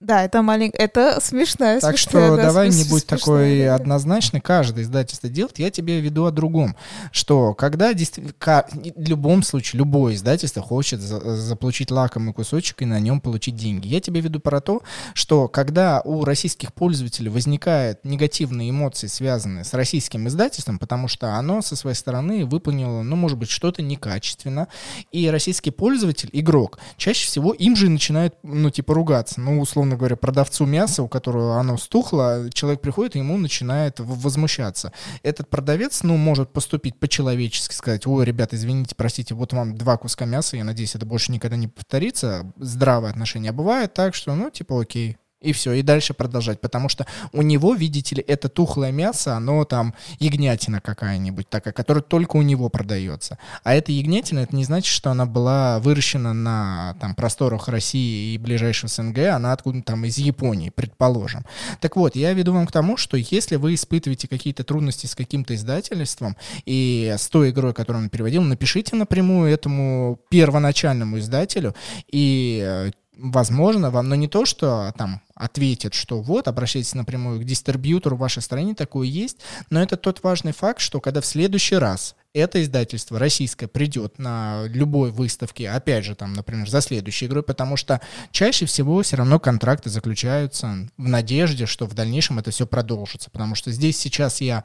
Да, 0.00 0.22
это 0.22 0.42
маленькая, 0.42 0.78
это 0.78 1.18
смешная 1.20 1.80
Так 1.80 1.98
смешная, 1.98 2.26
что 2.28 2.36
да, 2.36 2.42
давай 2.44 2.70
смеш... 2.70 2.84
не 2.84 2.90
будь 2.90 3.04
такой 3.04 3.64
да. 3.64 3.74
однозначный, 3.74 4.40
каждое 4.40 4.84
издательство 4.84 5.28
делает, 5.28 5.58
я 5.58 5.72
тебе 5.72 6.00
веду 6.00 6.24
о 6.24 6.30
другом, 6.30 6.76
что 7.10 7.52
когда 7.52 7.92
действительно, 7.92 8.64
в 8.70 9.08
любом 9.08 9.42
случае, 9.42 9.78
любое 9.78 10.14
издательство 10.14 10.62
хочет 10.62 11.00
за, 11.00 11.18
заполучить 11.36 11.90
лакомый 11.90 12.32
кусочек 12.32 12.82
и 12.82 12.84
на 12.84 13.00
нем 13.00 13.20
получить 13.20 13.56
деньги. 13.56 13.88
Я 13.88 14.00
тебе 14.00 14.20
веду 14.20 14.38
про 14.38 14.60
то, 14.60 14.82
что 15.14 15.48
когда 15.48 16.00
у 16.04 16.24
российских 16.24 16.72
пользователей 16.72 17.28
возникают 17.28 18.04
негативные 18.04 18.70
эмоции, 18.70 19.08
связанные 19.08 19.64
с 19.64 19.74
российским 19.74 20.28
издательством, 20.28 20.78
потому 20.78 21.08
что 21.08 21.34
оно 21.34 21.60
со 21.60 21.74
своей 21.74 21.96
стороны 21.96 22.46
выполнило, 22.46 23.02
ну, 23.02 23.16
может 23.16 23.36
быть, 23.36 23.50
что-то 23.50 23.82
некачественно, 23.82 24.68
и 25.10 25.28
российский 25.28 25.72
пользователь, 25.72 26.30
игрок, 26.32 26.78
чаще 26.96 27.26
всего 27.26 27.52
им 27.52 27.74
же 27.74 27.90
начинает, 27.90 28.36
ну, 28.44 28.70
типа, 28.70 28.94
ругаться, 28.94 29.40
ну, 29.40 29.60
условно 29.60 29.87
условно 29.88 29.96
говоря, 29.96 30.16
продавцу 30.16 30.66
мяса, 30.66 31.02
у 31.02 31.08
которого 31.08 31.58
оно 31.58 31.78
стухло, 31.78 32.50
человек 32.52 32.80
приходит 32.80 33.16
и 33.16 33.18
ему 33.18 33.38
начинает 33.38 34.00
возмущаться. 34.00 34.92
Этот 35.22 35.48
продавец, 35.48 36.02
ну, 36.02 36.16
может 36.16 36.52
поступить 36.52 36.98
по-человечески, 36.98 37.74
сказать, 37.74 38.06
ой, 38.06 38.24
ребята, 38.24 38.56
извините, 38.56 38.94
простите, 38.94 39.34
вот 39.34 39.52
вам 39.52 39.76
два 39.76 39.96
куска 39.96 40.26
мяса, 40.26 40.56
я 40.56 40.64
надеюсь, 40.64 40.94
это 40.94 41.06
больше 41.06 41.32
никогда 41.32 41.56
не 41.56 41.68
повторится. 41.68 42.52
Здравое 42.58 43.10
отношение. 43.10 43.50
А 43.50 43.52
бывает 43.52 43.94
так, 43.94 44.14
что, 44.14 44.34
ну, 44.34 44.50
типа, 44.50 44.80
окей, 44.80 45.16
И 45.40 45.52
все, 45.52 45.72
и 45.74 45.82
дальше 45.82 46.14
продолжать, 46.14 46.60
потому 46.60 46.88
что 46.88 47.06
у 47.32 47.42
него, 47.42 47.72
видите 47.74 48.16
ли, 48.16 48.24
это 48.26 48.48
тухлое 48.48 48.90
мясо, 48.90 49.36
оно 49.36 49.64
там 49.64 49.94
ягнятина 50.18 50.80
какая-нибудь 50.80 51.48
такая, 51.48 51.72
которая 51.72 52.02
только 52.02 52.36
у 52.36 52.42
него 52.42 52.68
продается. 52.68 53.38
А 53.62 53.74
эта 53.74 53.92
ягнятина, 53.92 54.40
это 54.40 54.56
не 54.56 54.64
значит, 54.64 54.92
что 54.92 55.12
она 55.12 55.26
была 55.26 55.78
выращена 55.78 56.34
на 56.34 56.96
там, 57.00 57.14
просторах 57.14 57.68
России 57.68 58.34
и 58.34 58.38
ближайшего 58.38 58.88
СНГ, 58.88 59.18
она 59.32 59.52
откуда-то 59.52 59.84
там 59.84 60.04
из 60.06 60.18
Японии, 60.18 60.70
предположим. 60.70 61.44
Так 61.80 61.94
вот, 61.94 62.16
я 62.16 62.32
веду 62.32 62.52
вам 62.52 62.66
к 62.66 62.72
тому, 62.72 62.96
что 62.96 63.16
если 63.16 63.54
вы 63.56 63.74
испытываете 63.74 64.26
какие-то 64.26 64.64
трудности 64.64 65.06
с 65.06 65.14
каким-то 65.14 65.54
издательством 65.54 66.36
и 66.64 67.14
с 67.16 67.28
той 67.28 67.50
игрой, 67.50 67.74
которую 67.74 68.02
он 68.02 68.10
переводил, 68.10 68.42
напишите 68.42 68.96
напрямую 68.96 69.52
этому 69.52 70.18
первоначальному 70.30 71.20
издателю, 71.20 71.76
и 72.10 72.60
э, 72.64 72.90
возможно, 73.18 73.90
вам, 73.90 74.08
но 74.08 74.14
не 74.14 74.28
то, 74.28 74.44
что 74.44 74.92
там 74.96 75.20
ответит, 75.38 75.94
что 75.94 76.20
вот, 76.20 76.48
обращайтесь 76.48 76.94
напрямую 76.94 77.40
к 77.40 77.44
дистрибьютору, 77.44 78.16
в 78.16 78.20
вашей 78.20 78.42
стране 78.42 78.74
такое 78.74 79.06
есть, 79.06 79.38
но 79.70 79.80
это 79.82 79.96
тот 79.96 80.22
важный 80.22 80.52
факт, 80.52 80.80
что 80.80 81.00
когда 81.00 81.20
в 81.20 81.26
следующий 81.26 81.76
раз 81.76 82.16
это 82.34 82.62
издательство 82.62 83.18
российское 83.18 83.68
придет 83.68 84.18
на 84.18 84.64
любой 84.66 85.10
выставке, 85.10 85.70
опять 85.70 86.04
же, 86.04 86.14
там, 86.14 86.32
например, 86.32 86.68
за 86.68 86.80
следующей 86.80 87.26
игрой, 87.26 87.42
потому 87.42 87.76
что 87.76 88.00
чаще 88.32 88.66
всего 88.66 89.02
все 89.02 89.16
равно 89.16 89.38
контракты 89.38 89.90
заключаются 89.90 90.88
в 90.96 91.08
надежде, 91.08 91.66
что 91.66 91.86
в 91.86 91.94
дальнейшем 91.94 92.38
это 92.38 92.50
все 92.50 92.66
продолжится, 92.66 93.30
потому 93.30 93.54
что 93.54 93.70
здесь 93.70 93.98
сейчас 93.98 94.40
я 94.40 94.64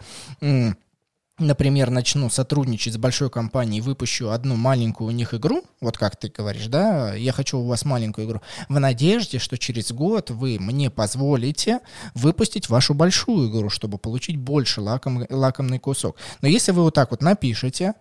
например, 1.39 1.89
начну 1.89 2.29
сотрудничать 2.29 2.93
с 2.93 2.97
большой 2.97 3.29
компанией, 3.29 3.81
выпущу 3.81 4.29
одну 4.29 4.55
маленькую 4.55 5.07
у 5.07 5.11
них 5.11 5.33
игру, 5.33 5.63
вот 5.81 5.97
как 5.97 6.15
ты 6.15 6.29
говоришь, 6.29 6.67
да, 6.67 7.15
я 7.15 7.31
хочу 7.31 7.57
у 7.57 7.65
вас 7.65 7.85
маленькую 7.85 8.27
игру, 8.27 8.41
в 8.69 8.79
надежде, 8.79 9.39
что 9.39 9.57
через 9.57 9.91
год 9.91 10.29
вы 10.29 10.57
мне 10.59 10.89
позволите 10.89 11.79
выпустить 12.13 12.69
вашу 12.69 12.93
большую 12.93 13.49
игру, 13.49 13.69
чтобы 13.69 13.97
получить 13.97 14.37
больше 14.37 14.81
лаком, 14.81 15.25
лакомный 15.29 15.79
кусок. 15.79 16.17
Но 16.41 16.47
если 16.47 16.71
вы 16.71 16.83
вот 16.83 16.93
так 16.93 17.11
вот 17.11 17.21
напишете, 17.21 17.93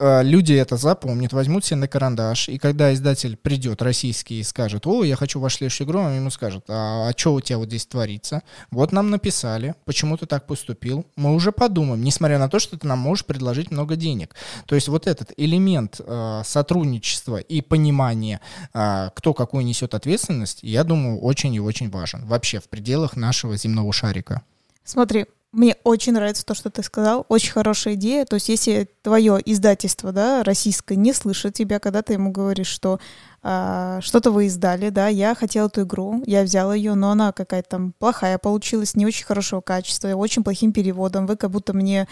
люди 0.00 0.54
это 0.54 0.76
запомнят, 0.76 1.32
возьмут 1.32 1.64
себе 1.64 1.76
на 1.76 1.88
карандаш, 1.88 2.48
и 2.48 2.58
когда 2.58 2.92
издатель 2.94 3.36
придет 3.36 3.82
российский 3.82 4.40
и 4.40 4.42
скажет, 4.42 4.86
о, 4.86 5.04
я 5.04 5.16
хочу 5.16 5.40
вашу 5.40 5.58
следующую 5.58 5.86
игру, 5.86 6.00
он 6.00 6.16
ему 6.16 6.30
скажет, 6.30 6.64
а, 6.68 7.08
а 7.08 7.12
что 7.16 7.34
у 7.34 7.40
тебя 7.40 7.58
вот 7.58 7.68
здесь 7.68 7.86
творится? 7.86 8.42
Вот 8.70 8.92
нам 8.92 9.10
написали, 9.10 9.74
почему 9.84 10.16
ты 10.16 10.26
так 10.26 10.46
поступил, 10.46 11.06
мы 11.16 11.34
уже 11.34 11.52
подумаем, 11.52 12.02
несмотря 12.02 12.38
на 12.38 12.48
то, 12.48 12.58
что 12.58 12.78
ты 12.78 12.86
нам 12.86 12.98
можешь 12.98 13.24
предложить 13.24 13.70
много 13.70 13.96
денег. 13.96 14.34
То 14.66 14.74
есть 14.74 14.88
вот 14.88 15.06
этот 15.06 15.32
элемент 15.36 16.00
э, 16.00 16.42
сотрудничества 16.44 17.36
и 17.36 17.60
понимания, 17.60 18.40
э, 18.72 19.10
кто 19.14 19.34
какую 19.34 19.64
несет 19.64 19.94
ответственность, 19.94 20.60
я 20.62 20.84
думаю, 20.84 21.18
очень 21.18 21.54
и 21.54 21.60
очень 21.60 21.90
важен 21.90 22.26
вообще 22.26 22.60
в 22.60 22.68
пределах 22.68 23.16
нашего 23.16 23.56
земного 23.56 23.92
шарика. 23.92 24.42
Смотри, 24.84 25.26
мне 25.52 25.76
очень 25.82 26.12
нравится 26.12 26.46
то, 26.46 26.54
что 26.54 26.70
ты 26.70 26.82
сказал. 26.84 27.26
Очень 27.28 27.52
хорошая 27.52 27.94
идея. 27.94 28.24
То 28.24 28.34
есть, 28.34 28.48
если 28.48 28.88
твое 29.02 29.40
издательство, 29.44 30.12
да, 30.12 30.44
российское, 30.44 30.94
не 30.94 31.12
слышит 31.12 31.54
тебя, 31.54 31.80
когда 31.80 32.02
ты 32.02 32.12
ему 32.12 32.30
говоришь, 32.30 32.68
что 32.68 33.00
а, 33.42 34.00
что-то 34.00 34.30
вы 34.30 34.46
издали, 34.46 34.90
да, 34.90 35.08
я 35.08 35.34
хотела 35.34 35.66
эту 35.66 35.82
игру, 35.82 36.22
я 36.24 36.42
взяла 36.42 36.74
ее, 36.74 36.94
но 36.94 37.10
она 37.10 37.32
какая-то 37.32 37.68
там 37.68 37.92
плохая 37.98 38.38
получилась, 38.38 38.94
не 38.94 39.06
очень 39.06 39.24
хорошего 39.24 39.60
качества, 39.60 40.14
очень 40.14 40.44
плохим 40.44 40.72
переводом. 40.72 41.26
Вы 41.26 41.36
как 41.36 41.50
будто 41.50 41.72
мне 41.72 42.06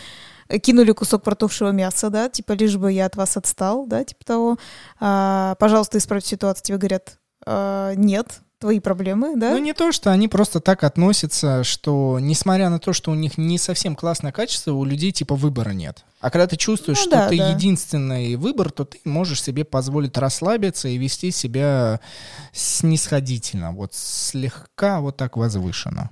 кинули 0.62 0.90
кусок 0.90 1.22
протухшего 1.22 1.70
мяса, 1.70 2.10
да, 2.10 2.28
типа 2.28 2.52
лишь 2.52 2.76
бы 2.76 2.90
я 2.90 3.06
от 3.06 3.14
вас 3.14 3.36
отстал, 3.36 3.86
да, 3.86 4.02
типа 4.02 4.24
того. 4.24 4.58
А, 4.98 5.54
пожалуйста, 5.60 5.98
исправь 5.98 6.24
ситуацию. 6.24 6.64
Тебе 6.64 6.78
говорят, 6.78 7.18
а, 7.46 7.94
нет, 7.94 8.40
твои 8.58 8.80
проблемы, 8.80 9.36
да? 9.36 9.50
Ну, 9.52 9.58
не 9.58 9.72
то, 9.72 9.92
что 9.92 10.10
они 10.10 10.28
просто 10.28 10.60
так 10.60 10.84
относятся, 10.84 11.62
что, 11.64 12.18
несмотря 12.20 12.70
на 12.70 12.78
то, 12.78 12.92
что 12.92 13.10
у 13.10 13.14
них 13.14 13.38
не 13.38 13.58
совсем 13.58 13.94
классное 13.94 14.32
качество, 14.32 14.72
у 14.72 14.84
людей 14.84 15.12
типа 15.12 15.36
выбора 15.36 15.70
нет. 15.70 16.04
А 16.20 16.30
когда 16.30 16.46
ты 16.46 16.56
чувствуешь, 16.56 16.98
ну, 16.98 17.02
что 17.02 17.10
да, 17.10 17.28
ты 17.28 17.38
да. 17.38 17.50
единственный 17.50 18.34
выбор, 18.36 18.70
то 18.70 18.84
ты 18.84 18.98
можешь 19.04 19.42
себе 19.42 19.64
позволить 19.64 20.16
расслабиться 20.18 20.88
и 20.88 20.98
вести 20.98 21.30
себя 21.30 22.00
снисходительно, 22.52 23.72
вот 23.72 23.94
слегка 23.94 25.00
вот 25.00 25.16
так 25.16 25.36
возвышенно. 25.36 26.10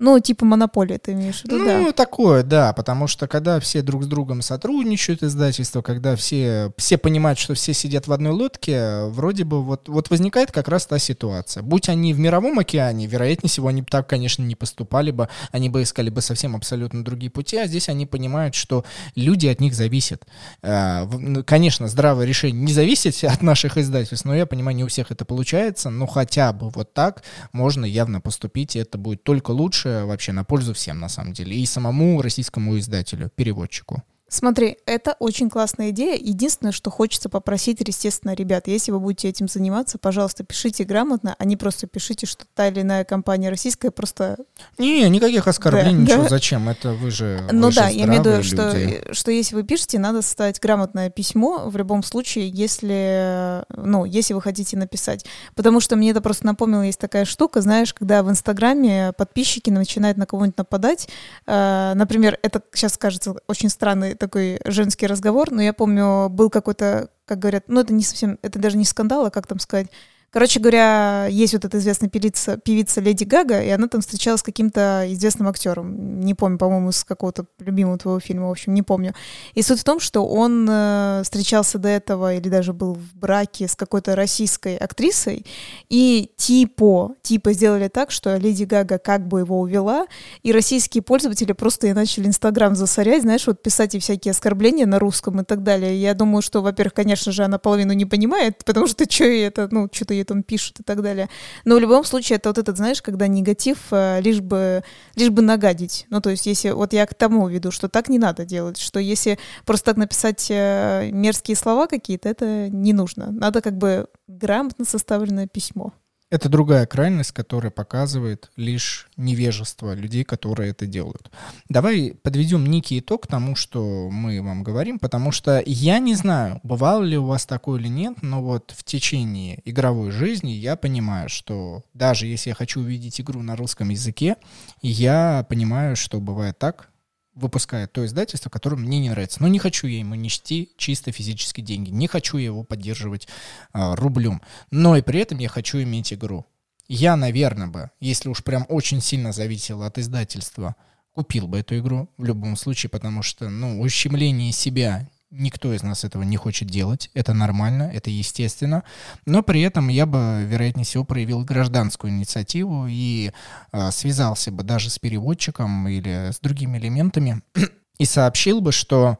Ну, 0.00 0.18
типа 0.18 0.44
монополия 0.44 0.98
ты 0.98 1.12
имеешь 1.12 1.42
в 1.42 1.44
виду, 1.44 1.58
Ну, 1.58 1.86
да. 1.86 1.92
такое, 1.92 2.42
да, 2.42 2.72
потому 2.72 3.06
что 3.06 3.28
когда 3.28 3.60
все 3.60 3.80
друг 3.80 4.02
с 4.02 4.06
другом 4.08 4.42
сотрудничают, 4.42 5.22
издательство, 5.22 5.82
когда 5.82 6.16
все, 6.16 6.72
все 6.76 6.98
понимают, 6.98 7.38
что 7.38 7.54
все 7.54 7.72
сидят 7.74 8.08
в 8.08 8.12
одной 8.12 8.32
лодке, 8.32 9.04
вроде 9.04 9.44
бы 9.44 9.62
вот, 9.62 9.88
вот 9.88 10.10
возникает 10.10 10.50
как 10.50 10.66
раз 10.66 10.86
та 10.86 10.98
ситуация. 10.98 11.62
Будь 11.62 11.88
они 11.88 12.12
в 12.12 12.18
мировом 12.18 12.58
океане, 12.58 13.06
вероятнее 13.06 13.48
всего, 13.48 13.68
они 13.68 13.82
бы 13.82 13.88
так, 13.88 14.08
конечно, 14.08 14.42
не 14.42 14.56
поступали 14.56 15.12
бы, 15.12 15.28
они 15.52 15.68
бы 15.68 15.82
искали 15.82 16.10
бы 16.10 16.22
совсем 16.22 16.56
абсолютно 16.56 17.04
другие 17.04 17.30
пути, 17.30 17.56
а 17.56 17.68
здесь 17.68 17.88
они 17.88 18.04
понимают, 18.04 18.56
что 18.56 18.84
люди 19.14 19.46
от 19.46 19.60
них 19.60 19.74
зависят. 19.74 20.26
Ну, 20.62 21.44
конечно, 21.44 21.86
здравое 21.86 22.26
решение 22.26 22.60
не 22.64 22.72
зависит 22.72 23.22
от 23.22 23.42
наших 23.42 23.78
издательств, 23.78 24.24
но 24.24 24.34
я 24.34 24.44
понимаю, 24.46 24.76
не 24.76 24.82
у 24.82 24.88
всех 24.88 25.12
это 25.12 25.24
получается, 25.24 25.90
но 25.90 26.06
хотя 26.08 26.52
бы 26.52 26.70
вот 26.70 26.92
так 26.94 27.22
можно 27.52 27.84
явно 27.84 28.20
поступить, 28.20 28.74
и 28.74 28.80
это 28.80 28.98
будет 28.98 29.22
только 29.22 29.52
лучше, 29.52 29.83
лучше 29.84 30.04
вообще 30.04 30.32
на 30.32 30.44
пользу 30.44 30.72
всем, 30.74 31.00
на 31.00 31.08
самом 31.08 31.32
деле, 31.32 31.56
и 31.56 31.66
самому 31.66 32.22
российскому 32.22 32.78
издателю, 32.78 33.30
переводчику. 33.34 34.02
Смотри, 34.34 34.78
это 34.84 35.14
очень 35.20 35.48
классная 35.48 35.90
идея. 35.90 36.18
Единственное, 36.20 36.72
что 36.72 36.90
хочется 36.90 37.28
попросить, 37.28 37.78
естественно, 37.78 38.34
ребят, 38.34 38.66
если 38.66 38.90
вы 38.90 38.98
будете 38.98 39.28
этим 39.28 39.46
заниматься, 39.46 39.96
пожалуйста, 39.96 40.42
пишите 40.42 40.82
грамотно, 40.82 41.36
а 41.38 41.44
не 41.44 41.56
просто 41.56 41.86
пишите, 41.86 42.26
что 42.26 42.44
та 42.52 42.66
или 42.66 42.80
иная 42.80 43.04
компания 43.04 43.48
российская 43.48 43.92
просто... 43.92 44.38
Не, 44.76 45.08
никаких 45.08 45.46
оскорблений, 45.46 45.98
да, 45.98 46.02
ничего, 46.02 46.22
да? 46.24 46.28
зачем? 46.30 46.68
Это 46.68 46.94
вы 46.94 47.12
же 47.12 47.48
Ну 47.52 47.68
вы 47.68 47.74
да, 47.74 47.88
же 47.88 47.94
я 47.94 48.06
имею 48.06 48.22
в 48.24 48.26
виду, 48.26 48.42
что, 48.42 49.14
что 49.14 49.30
если 49.30 49.54
вы 49.54 49.62
пишете, 49.62 50.00
надо 50.00 50.20
составить 50.20 50.58
грамотное 50.58 51.10
письмо 51.10 51.68
в 51.68 51.76
любом 51.76 52.02
случае, 52.02 52.48
если, 52.48 53.64
ну, 53.68 54.04
если 54.04 54.34
вы 54.34 54.42
хотите 54.42 54.76
написать. 54.76 55.24
Потому 55.54 55.78
что 55.78 55.94
мне 55.94 56.10
это 56.10 56.20
просто 56.20 56.44
напомнило, 56.44 56.82
есть 56.82 56.98
такая 56.98 57.24
штука, 57.24 57.60
знаешь, 57.60 57.94
когда 57.94 58.24
в 58.24 58.30
Инстаграме 58.30 59.12
подписчики 59.16 59.70
начинают 59.70 60.18
на 60.18 60.26
кого-нибудь 60.26 60.58
нападать, 60.58 61.08
э, 61.46 61.92
например, 61.94 62.36
это 62.42 62.60
сейчас 62.72 62.98
кажется 62.98 63.36
очень 63.46 63.68
странный 63.68 64.16
такой 64.24 64.58
женский 64.64 65.06
разговор, 65.06 65.50
но 65.50 65.60
я 65.62 65.72
помню, 65.72 66.28
был 66.30 66.48
какой-то, 66.48 67.10
как 67.26 67.38
говорят, 67.38 67.64
ну 67.68 67.80
это 67.80 67.92
не 67.92 68.02
совсем, 68.02 68.38
это 68.42 68.58
даже 68.58 68.76
не 68.76 68.84
скандал, 68.84 69.26
а 69.26 69.30
как 69.30 69.46
там 69.46 69.58
сказать, 69.58 69.88
Короче 70.34 70.58
говоря, 70.58 71.28
есть 71.30 71.52
вот 71.52 71.64
эта 71.64 71.78
известная 71.78 72.08
певица, 72.08 72.56
певица 72.56 73.00
Леди 73.00 73.22
Гага, 73.22 73.62
и 73.62 73.68
она 73.68 73.86
там 73.86 74.00
встречалась 74.00 74.40
с 74.40 74.42
каким-то 74.42 75.04
известным 75.10 75.46
актером. 75.46 76.18
Не 76.18 76.34
помню, 76.34 76.58
по-моему, 76.58 76.90
с 76.90 77.04
какого-то 77.04 77.46
любимого 77.60 77.98
твоего 77.98 78.18
фильма, 78.18 78.48
в 78.48 78.50
общем, 78.50 78.74
не 78.74 78.82
помню. 78.82 79.14
И 79.54 79.62
суть 79.62 79.78
в 79.78 79.84
том, 79.84 80.00
что 80.00 80.26
он 80.26 80.66
э, 80.68 81.20
встречался 81.22 81.78
до 81.78 81.88
этого 81.88 82.34
или 82.34 82.48
даже 82.48 82.72
был 82.72 82.94
в 82.94 83.14
браке 83.14 83.68
с 83.68 83.76
какой-то 83.76 84.16
российской 84.16 84.76
актрисой, 84.76 85.46
и 85.88 86.32
типа, 86.36 87.14
типа 87.22 87.52
сделали 87.52 87.86
так, 87.86 88.10
что 88.10 88.36
Леди 88.36 88.64
Гага 88.64 88.98
как 88.98 89.28
бы 89.28 89.38
его 89.38 89.60
увела, 89.60 90.08
и 90.42 90.50
российские 90.50 91.02
пользователи 91.02 91.52
просто 91.52 91.86
и 91.86 91.92
начали 91.92 92.26
Инстаграм 92.26 92.74
засорять, 92.74 93.22
знаешь, 93.22 93.46
вот 93.46 93.62
писать 93.62 93.94
и 93.94 94.00
всякие 94.00 94.32
оскорбления 94.32 94.86
на 94.86 94.98
русском 94.98 95.40
и 95.42 95.44
так 95.44 95.62
далее. 95.62 95.96
Я 95.96 96.12
думаю, 96.14 96.42
что, 96.42 96.60
во-первых, 96.60 96.94
конечно 96.94 97.30
же, 97.30 97.44
она 97.44 97.58
половину 97.58 97.92
не 97.92 98.04
понимает, 98.04 98.64
потому 98.64 98.88
что 98.88 99.04
что 99.08 99.22
это, 99.22 99.68
ну, 99.70 99.88
что-то 99.92 100.23
там 100.24 100.42
пишут 100.42 100.80
и 100.80 100.82
так 100.82 101.02
далее. 101.02 101.28
Но 101.64 101.76
в 101.76 101.80
любом 101.80 102.04
случае 102.04 102.36
это 102.36 102.50
вот 102.50 102.58
этот, 102.58 102.76
знаешь, 102.76 103.02
когда 103.02 103.26
негатив 103.26 103.78
э, 103.90 104.20
лишь 104.20 104.40
бы, 104.40 104.82
лишь 105.16 105.30
бы 105.30 105.42
нагадить. 105.42 106.06
Ну, 106.10 106.20
то 106.20 106.30
есть 106.30 106.46
если, 106.46 106.70
вот 106.70 106.92
я 106.92 107.06
к 107.06 107.14
тому 107.14 107.48
веду, 107.48 107.70
что 107.70 107.88
так 107.88 108.08
не 108.08 108.18
надо 108.18 108.44
делать, 108.44 108.78
что 108.78 108.98
если 109.00 109.38
просто 109.64 109.86
так 109.86 109.96
написать 109.96 110.46
э, 110.50 111.10
мерзкие 111.12 111.56
слова 111.56 111.86
какие-то, 111.86 112.28
это 112.28 112.68
не 112.68 112.92
нужно. 112.92 113.30
Надо 113.30 113.60
как 113.60 113.76
бы 113.76 114.06
грамотно 114.26 114.84
составленное 114.84 115.46
письмо. 115.46 115.92
Это 116.30 116.48
другая 116.48 116.86
крайность, 116.86 117.32
которая 117.32 117.70
показывает 117.70 118.50
лишь 118.56 119.08
невежество 119.16 119.94
людей, 119.94 120.24
которые 120.24 120.70
это 120.70 120.86
делают. 120.86 121.30
Давай 121.68 122.16
подведем 122.22 122.66
некий 122.66 122.98
итог 122.98 123.26
тому, 123.26 123.54
что 123.54 124.08
мы 124.10 124.42
вам 124.42 124.62
говорим, 124.64 124.98
потому 124.98 125.32
что 125.32 125.62
я 125.64 125.98
не 125.98 126.14
знаю, 126.14 126.60
бывало 126.62 127.02
ли 127.04 127.16
у 127.16 127.26
вас 127.26 127.46
такое 127.46 127.78
или 127.78 127.88
нет, 127.88 128.22
но 128.22 128.42
вот 128.42 128.72
в 128.76 128.82
течение 128.84 129.60
игровой 129.64 130.10
жизни 130.10 130.50
я 130.50 130.76
понимаю, 130.76 131.28
что 131.28 131.84
даже 131.92 132.26
если 132.26 132.50
я 132.50 132.54
хочу 132.54 132.80
увидеть 132.80 133.20
игру 133.20 133.42
на 133.42 133.54
русском 133.54 133.90
языке, 133.90 134.36
я 134.82 135.46
понимаю, 135.48 135.94
что 135.94 136.20
бывает 136.20 136.58
так, 136.58 136.90
выпускает 137.34 137.92
то 137.92 138.04
издательство, 138.04 138.50
которое 138.50 138.76
мне 138.76 138.98
не 138.98 139.10
нравится. 139.10 139.42
Но 139.42 139.48
не 139.48 139.58
хочу 139.58 139.86
я 139.86 139.98
ему 139.98 140.14
нести 140.14 140.72
чисто 140.76 141.12
физические 141.12 141.64
деньги, 141.64 141.90
не 141.90 142.06
хочу 142.06 142.38
я 142.38 142.46
его 142.46 142.62
поддерживать 142.62 143.28
а, 143.72 143.96
рублем. 143.96 144.40
Но 144.70 144.96
и 144.96 145.02
при 145.02 145.20
этом 145.20 145.38
я 145.38 145.48
хочу 145.48 145.82
иметь 145.82 146.12
игру. 146.12 146.46
Я, 146.86 147.16
наверное, 147.16 147.68
бы, 147.68 147.90
если 148.00 148.28
уж 148.28 148.44
прям 148.44 148.66
очень 148.68 149.00
сильно 149.00 149.32
зависел 149.32 149.82
от 149.82 149.98
издательства, 149.98 150.76
купил 151.12 151.46
бы 151.46 151.58
эту 151.58 151.78
игру 151.78 152.10
в 152.18 152.24
любом 152.24 152.56
случае, 152.56 152.90
потому 152.90 153.22
что, 153.22 153.48
ну, 153.48 153.80
ущемление 153.80 154.52
себя 154.52 155.08
Никто 155.36 155.74
из 155.74 155.82
нас 155.82 156.04
этого 156.04 156.22
не 156.22 156.36
хочет 156.36 156.68
делать. 156.68 157.10
Это 157.12 157.34
нормально, 157.34 157.90
это 157.92 158.08
естественно. 158.08 158.84
Но 159.26 159.42
при 159.42 159.62
этом 159.62 159.88
я 159.88 160.06
бы, 160.06 160.44
вероятнее 160.46 160.84
всего, 160.84 161.02
проявил 161.02 161.42
гражданскую 161.42 162.12
инициативу 162.12 162.86
и 162.88 163.32
э, 163.72 163.90
связался 163.90 164.52
бы 164.52 164.62
даже 164.62 164.90
с 164.90 165.00
переводчиком 165.00 165.88
или 165.88 166.30
с 166.30 166.38
другими 166.38 166.78
элементами 166.78 167.42
и 167.98 168.04
сообщил 168.04 168.60
бы, 168.60 168.70
что 168.70 169.18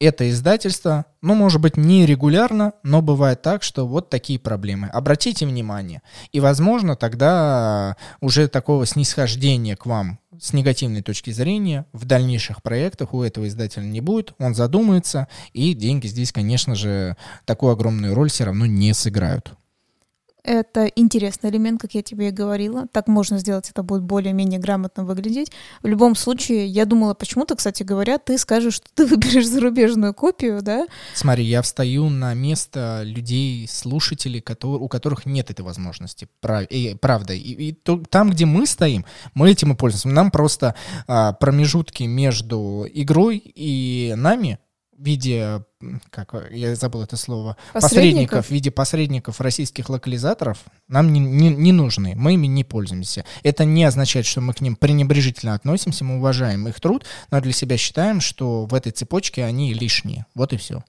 это 0.00 0.28
издательство, 0.28 1.06
ну, 1.22 1.34
может 1.34 1.60
быть, 1.60 1.76
не 1.76 2.04
регулярно, 2.04 2.72
но 2.82 3.00
бывает 3.00 3.42
так, 3.42 3.62
что 3.62 3.86
вот 3.86 4.10
такие 4.10 4.40
проблемы. 4.40 4.88
Обратите 4.88 5.46
внимание. 5.46 6.02
И, 6.32 6.40
возможно, 6.40 6.96
тогда 6.96 7.96
уже 8.20 8.48
такого 8.48 8.86
снисхождения 8.86 9.76
к 9.76 9.86
вам 9.86 10.18
с 10.40 10.52
негативной 10.52 11.02
точки 11.02 11.30
зрения 11.30 11.86
в 11.92 12.04
дальнейших 12.04 12.62
проектах 12.62 13.14
у 13.14 13.22
этого 13.22 13.48
издателя 13.48 13.84
не 13.84 14.00
будет. 14.00 14.34
Он 14.38 14.54
задумается, 14.54 15.28
и 15.52 15.74
деньги 15.74 16.06
здесь, 16.06 16.32
конечно 16.32 16.74
же, 16.74 17.16
такую 17.44 17.72
огромную 17.72 18.14
роль 18.14 18.30
все 18.30 18.44
равно 18.44 18.66
не 18.66 18.92
сыграют. 18.94 19.54
Это 20.44 20.84
интересный 20.86 21.48
элемент, 21.48 21.80
как 21.80 21.94
я 21.94 22.02
тебе 22.02 22.28
и 22.28 22.30
говорила. 22.30 22.86
Так 22.92 23.08
можно 23.08 23.38
сделать, 23.38 23.70
это 23.70 23.82
будет 23.82 24.02
более-менее 24.02 24.60
грамотно 24.60 25.02
выглядеть. 25.04 25.50
В 25.82 25.86
любом 25.86 26.14
случае, 26.14 26.66
я 26.66 26.84
думала, 26.84 27.14
почему-то, 27.14 27.56
кстати 27.56 27.82
говоря, 27.82 28.18
ты 28.18 28.36
скажешь, 28.36 28.74
что 28.74 28.86
ты 28.94 29.06
выберешь 29.06 29.46
зарубежную 29.46 30.12
копию, 30.12 30.60
да? 30.60 30.86
Смотри, 31.14 31.44
я 31.44 31.62
встаю 31.62 32.10
на 32.10 32.34
место 32.34 33.00
людей, 33.04 33.66
слушателей, 33.66 34.44
у 34.62 34.88
которых 34.88 35.24
нет 35.24 35.50
этой 35.50 35.62
возможности. 35.62 36.28
Правда. 36.40 37.32
И, 37.32 37.70
и 37.70 37.72
там, 38.10 38.30
где 38.30 38.44
мы 38.44 38.66
стоим, 38.66 39.06
мы 39.32 39.50
этим 39.50 39.72
и 39.72 39.76
пользуемся. 39.76 40.08
Нам 40.08 40.30
просто 40.30 40.74
а, 41.06 41.32
промежутки 41.32 42.02
между 42.02 42.86
игрой 42.92 43.38
и 43.38 44.12
нами 44.14 44.58
в 44.96 45.04
виде, 45.04 45.62
как 46.10 46.34
я 46.50 46.74
забыл 46.74 47.02
это 47.02 47.16
слово, 47.16 47.56
посредников, 47.72 47.82
посредников 47.82 48.46
в 48.46 48.50
виде 48.50 48.70
посредников 48.70 49.40
российских 49.40 49.88
локализаторов 49.88 50.58
нам 50.88 51.12
не, 51.12 51.20
не, 51.20 51.50
не 51.50 51.72
нужны, 51.72 52.14
мы 52.16 52.34
ими 52.34 52.46
не 52.46 52.64
пользуемся. 52.64 53.24
Это 53.42 53.64
не 53.64 53.84
означает, 53.84 54.26
что 54.26 54.40
мы 54.40 54.52
к 54.54 54.60
ним 54.60 54.76
пренебрежительно 54.76 55.54
относимся, 55.54 56.04
мы 56.04 56.18
уважаем 56.18 56.68
их 56.68 56.80
труд, 56.80 57.04
но 57.30 57.40
для 57.40 57.52
себя 57.52 57.76
считаем, 57.76 58.20
что 58.20 58.66
в 58.66 58.74
этой 58.74 58.92
цепочке 58.92 59.44
они 59.44 59.74
лишние. 59.74 60.26
Вот 60.34 60.52
и 60.52 60.56
все. 60.56 60.84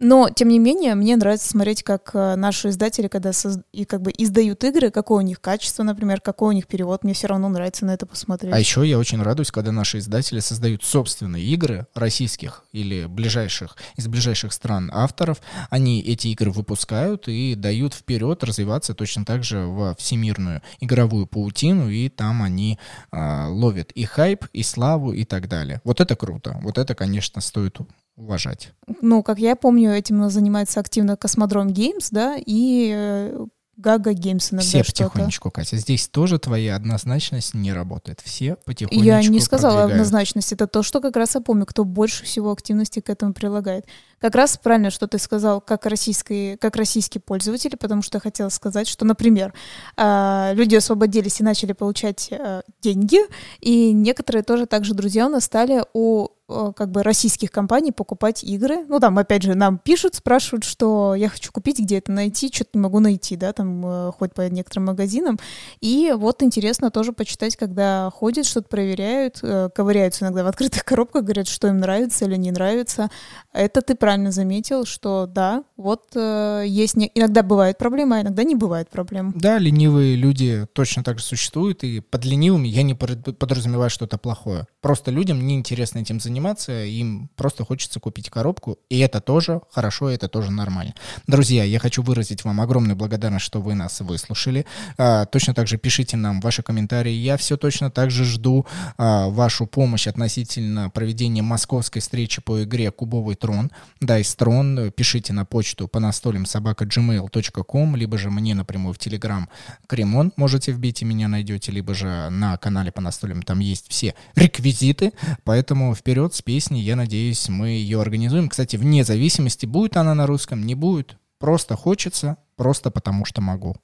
Но, 0.00 0.30
тем 0.30 0.48
не 0.48 0.60
менее, 0.60 0.94
мне 0.94 1.16
нравится 1.16 1.48
смотреть, 1.48 1.82
как 1.82 2.10
э, 2.14 2.36
наши 2.36 2.68
издатели, 2.68 3.08
когда 3.08 3.32
соз... 3.32 3.58
и 3.72 3.84
как 3.84 4.00
бы 4.00 4.12
издают 4.16 4.62
игры, 4.62 4.92
какое 4.92 5.24
у 5.24 5.26
них 5.26 5.40
качество, 5.40 5.82
например, 5.82 6.20
какой 6.20 6.50
у 6.50 6.52
них 6.52 6.68
перевод, 6.68 7.02
мне 7.02 7.14
все 7.14 7.26
равно 7.26 7.48
нравится 7.48 7.84
на 7.84 7.94
это 7.94 8.06
посмотреть. 8.06 8.54
А 8.54 8.60
еще 8.60 8.88
я 8.88 8.96
очень 8.96 9.20
радуюсь, 9.20 9.50
когда 9.50 9.72
наши 9.72 9.98
издатели 9.98 10.38
создают 10.38 10.84
собственные 10.84 11.44
игры 11.46 11.88
российских 11.94 12.62
или 12.70 13.06
ближайших, 13.06 13.76
из 13.96 14.06
ближайших 14.06 14.52
стран 14.52 14.88
авторов. 14.94 15.40
Они 15.68 16.00
эти 16.00 16.28
игры 16.28 16.52
выпускают 16.52 17.26
и 17.26 17.56
дают 17.56 17.92
вперед 17.92 18.44
развиваться 18.44 18.94
точно 18.94 19.24
так 19.24 19.42
же 19.42 19.66
во 19.66 19.96
всемирную 19.96 20.62
игровую 20.78 21.26
паутину, 21.26 21.90
и 21.90 22.08
там 22.08 22.42
они 22.44 22.78
э, 23.10 23.46
ловят 23.48 23.90
и 23.92 24.04
хайп, 24.04 24.44
и 24.52 24.62
славу, 24.62 25.12
и 25.12 25.24
так 25.24 25.48
далее. 25.48 25.80
Вот 25.82 26.00
это 26.00 26.14
круто. 26.14 26.60
Вот 26.62 26.78
это, 26.78 26.94
конечно, 26.94 27.40
стоит 27.40 27.78
уважать. 28.18 28.72
Ну, 29.00 29.22
как 29.22 29.38
я 29.38 29.56
помню, 29.56 29.92
этим 29.92 30.28
занимается 30.28 30.80
активно 30.80 31.16
Cosmodrome 31.16 31.70
Games, 31.70 32.10
да, 32.10 32.36
и 32.36 32.92
э, 32.94 33.46
GaGa 33.78 34.12
Games 34.12 34.52
иногда 34.52 34.66
Все 34.66 34.82
потихонечку, 34.82 35.52
Катя. 35.52 35.76
Здесь 35.76 36.08
тоже 36.08 36.40
твоя 36.40 36.74
однозначность 36.74 37.54
не 37.54 37.72
работает. 37.72 38.20
Все 38.20 38.56
потихонечку 38.64 39.06
Я 39.06 39.22
не 39.22 39.38
сказала 39.40 39.74
продвигают. 39.74 39.92
однозначность. 39.92 40.52
Это 40.52 40.66
то, 40.66 40.82
что 40.82 41.00
как 41.00 41.14
раз 41.14 41.36
я 41.36 41.40
помню, 41.40 41.64
кто 41.64 41.84
больше 41.84 42.24
всего 42.24 42.50
активности 42.50 42.98
к 42.98 43.08
этому 43.08 43.34
прилагает. 43.34 43.86
Как 44.18 44.34
раз 44.34 44.58
правильно, 44.58 44.90
что 44.90 45.06
ты 45.06 45.18
сказал, 45.18 45.60
как, 45.60 45.86
российский, 45.86 46.56
как 46.56 46.74
российские 46.74 47.20
пользователи, 47.20 47.76
потому 47.76 48.02
что 48.02 48.16
я 48.16 48.20
хотела 48.20 48.48
сказать, 48.48 48.88
что, 48.88 49.04
например, 49.04 49.54
а, 49.96 50.50
люди 50.54 50.74
освободились 50.74 51.38
и 51.38 51.44
начали 51.44 51.72
получать 51.72 52.32
э, 52.32 52.62
деньги, 52.82 53.20
и 53.60 53.92
некоторые 53.92 54.42
тоже 54.42 54.66
также 54.66 54.94
друзья 54.94 55.26
у 55.26 55.30
нас 55.30 55.44
стали 55.44 55.84
у 55.92 56.30
как 56.48 56.90
бы 56.90 57.02
российских 57.02 57.50
компаний 57.50 57.92
покупать 57.92 58.42
игры. 58.42 58.84
Ну, 58.88 59.00
там, 59.00 59.18
опять 59.18 59.42
же, 59.42 59.54
нам 59.54 59.78
пишут, 59.78 60.14
спрашивают, 60.14 60.64
что 60.64 61.14
я 61.14 61.28
хочу 61.28 61.52
купить, 61.52 61.78
где 61.78 61.98
это 61.98 62.10
найти, 62.10 62.50
что-то 62.52 62.70
не 62.74 62.80
могу 62.80 63.00
найти, 63.00 63.36
да, 63.36 63.52
там, 63.52 63.84
э, 63.84 64.12
хоть 64.12 64.32
по 64.32 64.48
некоторым 64.48 64.86
магазинам. 64.86 65.38
И 65.80 66.12
вот 66.16 66.42
интересно 66.42 66.90
тоже 66.90 67.12
почитать, 67.12 67.56
когда 67.56 68.10
ходят, 68.14 68.46
что-то 68.46 68.68
проверяют, 68.68 69.40
э, 69.42 69.68
ковыряются 69.74 70.24
иногда 70.24 70.44
в 70.44 70.46
открытых 70.46 70.84
коробках, 70.84 71.24
говорят, 71.24 71.48
что 71.48 71.68
им 71.68 71.78
нравится 71.78 72.24
или 72.24 72.36
не 72.36 72.50
нравится. 72.50 73.10
Это 73.52 73.82
ты 73.82 73.94
правильно 73.94 74.32
заметил, 74.32 74.86
что 74.86 75.26
да, 75.26 75.64
вот 75.76 76.14
есть... 76.14 76.96
Не... 76.96 77.10
Иногда 77.14 77.42
бывает 77.42 77.76
проблема, 77.76 78.16
а 78.16 78.20
иногда 78.22 78.42
не 78.44 78.54
бывает 78.54 78.88
проблем. 78.88 79.34
Да, 79.36 79.58
ленивые 79.58 80.16
люди 80.16 80.66
точно 80.72 81.04
так 81.04 81.18
же 81.18 81.24
существуют, 81.24 81.84
и 81.84 82.00
под 82.00 82.24
ленивыми 82.24 82.68
я 82.68 82.82
не 82.82 82.94
подразумеваю 82.94 83.90
что-то 83.90 84.16
плохое. 84.16 84.66
Просто 84.80 85.10
людям 85.10 85.46
неинтересно 85.46 85.98
этим 85.98 86.20
заниматься, 86.20 86.37
заниматься, 86.38 86.84
им 86.84 87.28
просто 87.36 87.64
хочется 87.64 87.98
купить 88.00 88.30
коробку, 88.30 88.78
и 88.88 88.98
это 89.00 89.20
тоже 89.20 89.60
хорошо, 89.70 90.08
это 90.08 90.28
тоже 90.28 90.52
нормально. 90.52 90.94
Друзья, 91.26 91.64
я 91.64 91.78
хочу 91.80 92.02
выразить 92.02 92.44
вам 92.44 92.60
огромную 92.60 92.96
благодарность, 92.96 93.44
что 93.44 93.60
вы 93.60 93.74
нас 93.74 94.00
выслушали. 94.00 94.64
А, 94.96 95.24
точно 95.26 95.54
так 95.54 95.66
же 95.66 95.78
пишите 95.78 96.16
нам 96.16 96.40
ваши 96.40 96.62
комментарии. 96.62 97.12
Я 97.12 97.36
все 97.36 97.56
точно 97.56 97.90
так 97.90 98.10
же 98.10 98.24
жду 98.24 98.66
а, 98.96 99.28
вашу 99.28 99.66
помощь 99.66 100.06
относительно 100.06 100.90
проведения 100.90 101.42
московской 101.42 102.00
встречи 102.00 102.40
по 102.40 102.62
игре 102.62 102.90
Кубовый 102.92 103.34
трон. 103.34 103.70
Да, 104.00 104.18
из 104.18 104.34
трон. 104.34 104.92
Пишите 104.92 105.32
на 105.32 105.44
почту 105.44 105.88
по 105.88 105.98
настолям 105.98 106.46
собака 106.46 106.84
gmail.com, 106.84 107.96
либо 107.96 108.16
же 108.16 108.30
мне 108.30 108.54
напрямую 108.54 108.94
в 108.94 108.98
Телеграм 108.98 109.48
Кремон 109.88 110.32
можете 110.36 110.72
вбить 110.72 111.02
и 111.02 111.04
меня 111.04 111.26
найдете, 111.28 111.72
либо 111.72 111.94
же 111.94 112.28
на 112.30 112.56
канале 112.58 112.92
по 112.92 113.00
настолям 113.00 113.42
там 113.42 113.58
есть 113.58 113.86
все 113.88 114.14
реквизиты, 114.36 115.12
поэтому 115.44 115.94
вперед 115.94 116.27
вперед 116.28 116.34
с 116.34 116.42
песней. 116.42 116.82
Я 116.82 116.96
надеюсь, 116.96 117.48
мы 117.48 117.68
ее 117.68 118.00
организуем. 118.00 118.48
Кстати, 118.48 118.76
вне 118.76 119.04
зависимости, 119.04 119.66
будет 119.66 119.96
она 119.96 120.14
на 120.14 120.26
русском, 120.26 120.64
не 120.64 120.74
будет. 120.74 121.16
Просто 121.38 121.76
хочется, 121.76 122.36
просто 122.56 122.90
потому 122.90 123.24
что 123.24 123.40
могу. 123.40 123.76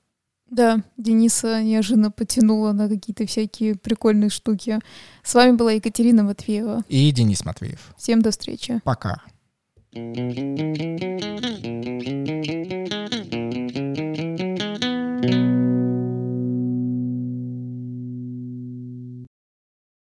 Да, 0.51 0.83
Дениса 0.97 1.63
неожиданно 1.63 2.11
потянула 2.11 2.73
на 2.73 2.89
какие-то 2.89 3.27
всякие 3.27 3.75
прикольные 3.75 4.31
штуки. 4.31 4.79
С 5.23 5.35
вами 5.35 5.57
была 5.57 5.73
Екатерина 5.73 6.23
Матвеева. 6.23 6.83
И 6.89 7.11
Денис 7.13 7.45
Матвеев. 7.45 7.95
Всем 7.97 8.23
до 8.23 8.31
встречи. 8.31 8.81
Пока. 8.85 9.23